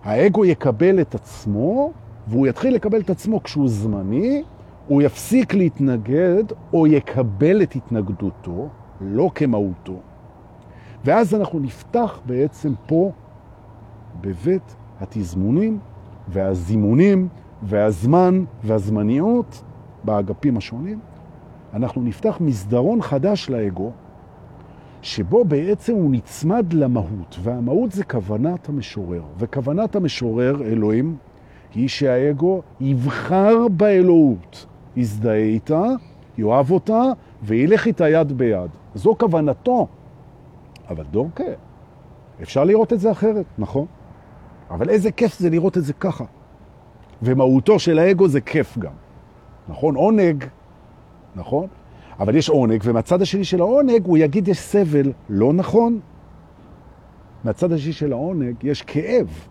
האגו 0.04 0.46
יקבל 0.46 1.02
את 1.02 1.16
עצמו, 1.16 1.92
והוא 2.28 2.48
יתחיל 2.48 2.76
לקבל 2.76 3.02
את 3.02 3.10
עצמו 3.10 3.44
כשהוא 3.44 3.68
זמני, 3.68 4.44
הוא 4.88 5.02
יפסיק 5.02 5.54
להתנגד 5.54 6.44
או 6.74 6.88
יקבל 6.88 7.62
את 7.64 7.76
התנגדותו, 7.76 8.70
לא 9.02 9.32
כמהותו. 9.36 10.00
ואז 11.06 11.36
אנחנו 11.36 11.60
נפתח 11.60 12.20
בעצם 12.26 12.74
פה 12.86 13.12
בבית 14.22 14.76
התזמונים 15.00 15.80
והזימונים 16.28 17.28
והזמן 17.64 18.44
והזמניות 18.64 19.64
באגפים 20.04 20.58
השונים, 20.58 21.00
אנחנו 21.74 22.02
נפתח 22.02 22.38
מסדרון 22.42 23.02
חדש 23.02 23.50
לאגו, 23.50 23.92
שבו 25.02 25.46
בעצם 25.46 25.94
הוא 25.94 26.12
נצמד 26.12 26.74
למהות, 26.74 27.38
והמהות 27.44 27.92
זה 27.92 28.04
כוונת 28.04 28.70
המשורר. 28.70 29.22
וכוונת 29.38 29.96
המשורר, 29.96 30.64
אלוהים, 30.64 31.16
היא 31.74 31.88
שהאגו 31.88 32.62
יבחר 32.80 33.68
באלוהות, 33.68 34.66
יזדהה 34.96 35.36
איתה, 35.36 35.84
יאהב 36.38 36.72
אותה, 36.72 37.02
וילך 37.44 37.88
איתה 37.88 38.10
יד 38.10 38.32
ביד. 38.32 38.70
זו 38.96 39.16
כוונתו. 39.20 39.88
אבל 40.90 41.04
דורקה, 41.12 41.44
אפשר 42.42 42.64
לראות 42.64 42.94
את 42.94 43.00
זה 43.00 43.12
אחרת, 43.12 43.46
נכון? 43.58 43.86
אבל 44.70 44.90
איזה 44.90 45.12
כיף 45.12 45.40
זה 45.40 45.50
לראות 45.50 45.78
את 45.78 45.84
זה 45.84 45.94
ככה. 45.94 46.26
ומהותו 47.22 47.80
של 47.80 48.00
האגו 48.00 48.28
זה 48.28 48.42
כיף 48.42 48.78
גם. 48.78 48.94
נכון? 49.68 49.96
עונג, 49.96 50.46
נכון? 51.36 51.68
אבל 52.20 52.36
יש 52.36 52.50
עונג, 52.50 52.82
ומהצד 52.84 53.22
השני 53.22 53.44
של 53.44 53.62
העונג 53.62 54.06
הוא 54.06 54.18
יגיד 54.18 54.48
יש 54.48 54.60
סבל. 54.60 55.12
לא 55.30 55.54
נכון. 55.54 56.00
מהצד 57.44 57.72
השני 57.72 57.94
של 57.94 58.12
העונג 58.12 58.56
יש 58.64 58.82
כאב, 58.82 59.48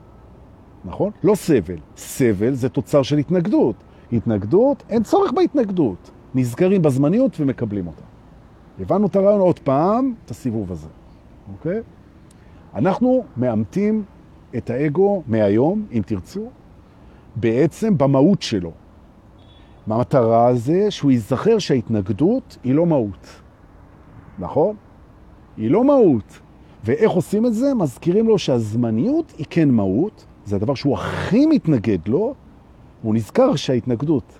נכון? 0.84 1.10
לא 1.22 1.34
סבל. 1.34 1.78
סבל 1.96 2.52
זה 2.52 2.68
תוצר 2.68 3.02
של 3.02 3.18
התנגדות. 3.18 3.76
התנגדות, 4.12 4.82
אין 4.88 5.02
צורך 5.02 5.32
בהתנגדות. 5.32 6.10
נזכרים 6.34 6.82
בזמניות 6.82 7.40
ומקבלים 7.40 7.86
אותה. 7.86 8.02
הבנו 8.80 9.06
את 9.06 9.16
הרעיון 9.16 9.40
עוד 9.40 9.58
פעם, 9.58 10.14
את 10.24 10.30
הסיבוב 10.30 10.72
הזה, 10.72 10.88
אוקיי? 11.52 11.80
אנחנו 12.74 13.24
מאמתים 13.36 14.04
את 14.56 14.70
האגו 14.70 15.22
מהיום, 15.26 15.86
אם 15.92 16.02
תרצו, 16.06 16.48
בעצם 17.36 17.98
במהות 17.98 18.42
שלו. 18.42 18.72
המטרה 19.86 20.54
זה 20.54 20.90
שהוא 20.90 21.10
ייזכר 21.10 21.58
שההתנגדות 21.58 22.58
היא 22.64 22.74
לא 22.74 22.86
מהות. 22.86 23.26
נכון? 24.38 24.76
היא 25.56 25.70
לא 25.70 25.84
מהות. 25.84 26.40
ואיך 26.84 27.10
עושים 27.10 27.46
את 27.46 27.54
זה? 27.54 27.74
מזכירים 27.74 28.26
לו 28.28 28.38
שהזמניות 28.38 29.32
היא 29.38 29.46
כן 29.50 29.70
מהות, 29.70 30.26
זה 30.44 30.56
הדבר 30.56 30.74
שהוא 30.74 30.94
הכי 30.94 31.46
מתנגד 31.46 32.08
לו, 32.08 32.34
הוא 33.02 33.14
נזכר 33.14 33.56
שההתנגדות 33.56 34.39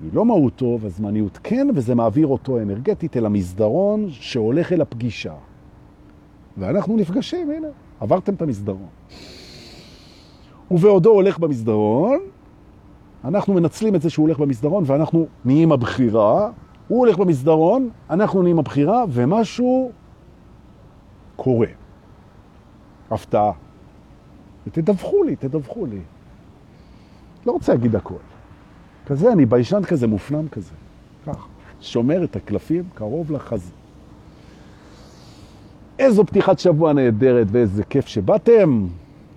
היא 0.00 0.10
לא 0.12 0.24
מהותו 0.24 0.78
והזמניות 0.80 1.38
כן, 1.42 1.68
וזה 1.74 1.94
מעביר 1.94 2.26
אותו 2.26 2.58
אנרגטית 2.58 3.16
אל 3.16 3.26
המסדרון 3.26 4.06
שהולך 4.10 4.72
אל 4.72 4.80
הפגישה. 4.80 5.34
ואנחנו 6.58 6.96
נפגשים, 6.96 7.50
הנה, 7.50 7.68
עברתם 8.00 8.34
את 8.34 8.42
המסדרון. 8.42 8.88
ובעודו 10.70 11.10
הולך 11.10 11.38
במסדרון, 11.38 12.18
אנחנו 13.24 13.54
מנצלים 13.54 13.94
את 13.94 14.02
זה 14.02 14.10
שהוא 14.10 14.26
הולך 14.26 14.38
במסדרון 14.38 14.84
ואנחנו 14.86 15.26
נהיים 15.44 15.72
הבחירה, 15.72 16.50
הוא 16.88 16.98
הולך 16.98 17.18
במסדרון, 17.18 17.90
אנחנו 18.10 18.42
נהיים 18.42 18.58
הבחירה, 18.58 19.04
ומשהו 19.08 19.90
קורה. 21.36 21.66
הפתעה. 23.10 23.52
ותדווחו 24.66 25.22
לי, 25.22 25.36
תדווחו 25.36 25.86
לי. 25.86 26.00
לא 27.46 27.52
רוצה 27.52 27.72
להגיד 27.74 27.96
הכל. 27.96 28.29
כזה, 29.10 29.32
אני 29.32 29.46
ביישן 29.46 29.82
כזה, 29.82 30.06
מופנם 30.06 30.48
כזה. 30.48 30.70
כך. 31.26 31.46
שומר 31.80 32.24
את 32.24 32.36
הקלפים 32.36 32.84
קרוב 32.94 33.32
לחזה. 33.32 33.72
איזו 35.98 36.26
פתיחת 36.26 36.58
שבוע 36.58 36.92
נהדרת 36.92 37.46
ואיזה 37.50 37.84
כיף 37.84 38.06
שבאתם. 38.06 38.86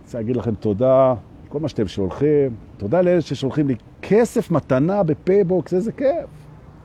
רוצה 0.04 0.18
להגיד 0.18 0.36
לכם 0.36 0.56
תודה 0.56 1.14
כל 1.50 1.60
מה 1.60 1.68
שאתם 1.68 1.88
שולחים. 1.88 2.56
תודה 2.78 3.02
לאלה 3.02 3.22
ששולחים 3.22 3.68
לי 3.68 3.76
כסף 4.02 4.52
מתנה 4.52 5.04
בפייבוקס, 5.04 5.74
איזה 5.74 5.92
כיף. 5.92 6.30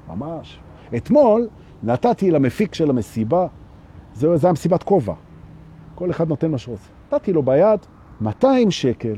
ממש. 0.09 0.59
אתמול 0.97 1.49
נתתי 1.83 2.31
למפיק 2.31 2.75
של 2.75 2.91
המסיבה, 2.91 3.47
זה, 4.15 4.37
זה 4.37 4.49
המסיבת 4.49 4.83
כובע. 4.83 5.15
כל 5.95 6.11
אחד 6.11 6.29
נותן 6.29 6.51
מה 6.51 6.59
שרוצה. 6.59 6.89
נתתי 7.13 7.33
לו 7.33 7.43
ביד 7.43 7.81
200 8.21 8.71
שקל 8.71 9.17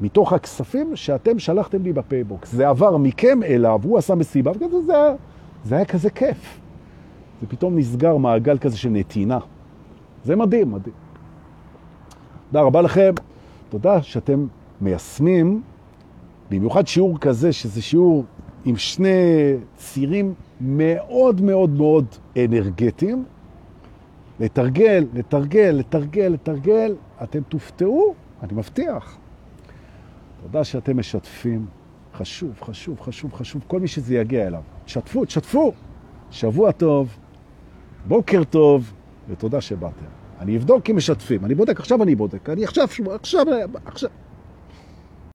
מתוך 0.00 0.32
הכספים 0.32 0.96
שאתם 0.96 1.38
שלחתם 1.38 1.82
לי 1.82 1.92
בפייבוקס. 1.92 2.52
זה 2.52 2.68
עבר 2.68 2.96
מכם 2.96 3.42
אליו, 3.42 3.80
הוא 3.82 3.98
עשה 3.98 4.14
מסיבה, 4.14 4.50
וזה 4.50 4.80
זה, 4.86 4.92
זה 5.64 5.76
היה 5.76 5.84
כזה 5.84 6.10
כיף. 6.10 6.60
זה 7.40 7.46
פתאום 7.46 7.78
נסגר 7.78 8.16
מעגל 8.16 8.58
כזה 8.58 8.76
של 8.78 8.88
נתינה. 8.88 9.38
זה 10.24 10.36
מדהים, 10.36 10.72
מדהים. 10.72 10.94
תודה 12.50 12.62
רבה 12.62 12.82
לכם. 12.82 13.12
תודה 13.68 14.02
שאתם 14.02 14.46
מיישמים, 14.80 15.62
במיוחד 16.50 16.86
שיעור 16.86 17.18
כזה, 17.18 17.52
שזה 17.52 17.82
שיעור 17.82 18.24
עם 18.64 18.76
שני 18.76 19.08
צירים 19.76 20.34
מאוד 20.60 21.40
מאוד 21.40 21.70
מאוד 21.70 22.06
אנרגטיים. 22.36 23.24
לתרגל, 24.40 25.06
לתרגל, 25.14 25.70
לתרגל, 25.78 26.28
לתרגל, 26.28 26.94
אתם 27.22 27.40
תופתעו, 27.48 28.14
אני 28.42 28.52
מבטיח. 28.54 29.19
תודה 30.42 30.64
שאתם 30.64 30.98
משתפים. 30.98 31.66
חשוב, 32.14 32.52
חשוב, 32.62 33.00
חשוב, 33.00 33.32
חשוב. 33.34 33.62
כל 33.66 33.80
מי 33.80 33.88
שזה 33.88 34.14
יגיע 34.14 34.46
אליו. 34.46 34.62
תשתפו, 34.84 35.24
תשתפו. 35.24 35.72
שבוע 36.30 36.72
טוב, 36.72 37.18
בוקר 38.06 38.44
טוב, 38.44 38.92
ותודה 39.28 39.60
שבאתם. 39.60 40.04
אני 40.40 40.56
אבדוק 40.56 40.90
אם 40.90 40.96
משתפים. 40.96 41.44
אני 41.44 41.54
בודק, 41.54 41.80
עכשיו 41.80 42.02
אני 42.02 42.14
בודק. 42.14 42.50
אני 42.50 42.64
עכשיו, 42.64 42.88
עכשיו, 43.10 43.46
עכשיו. 43.84 44.10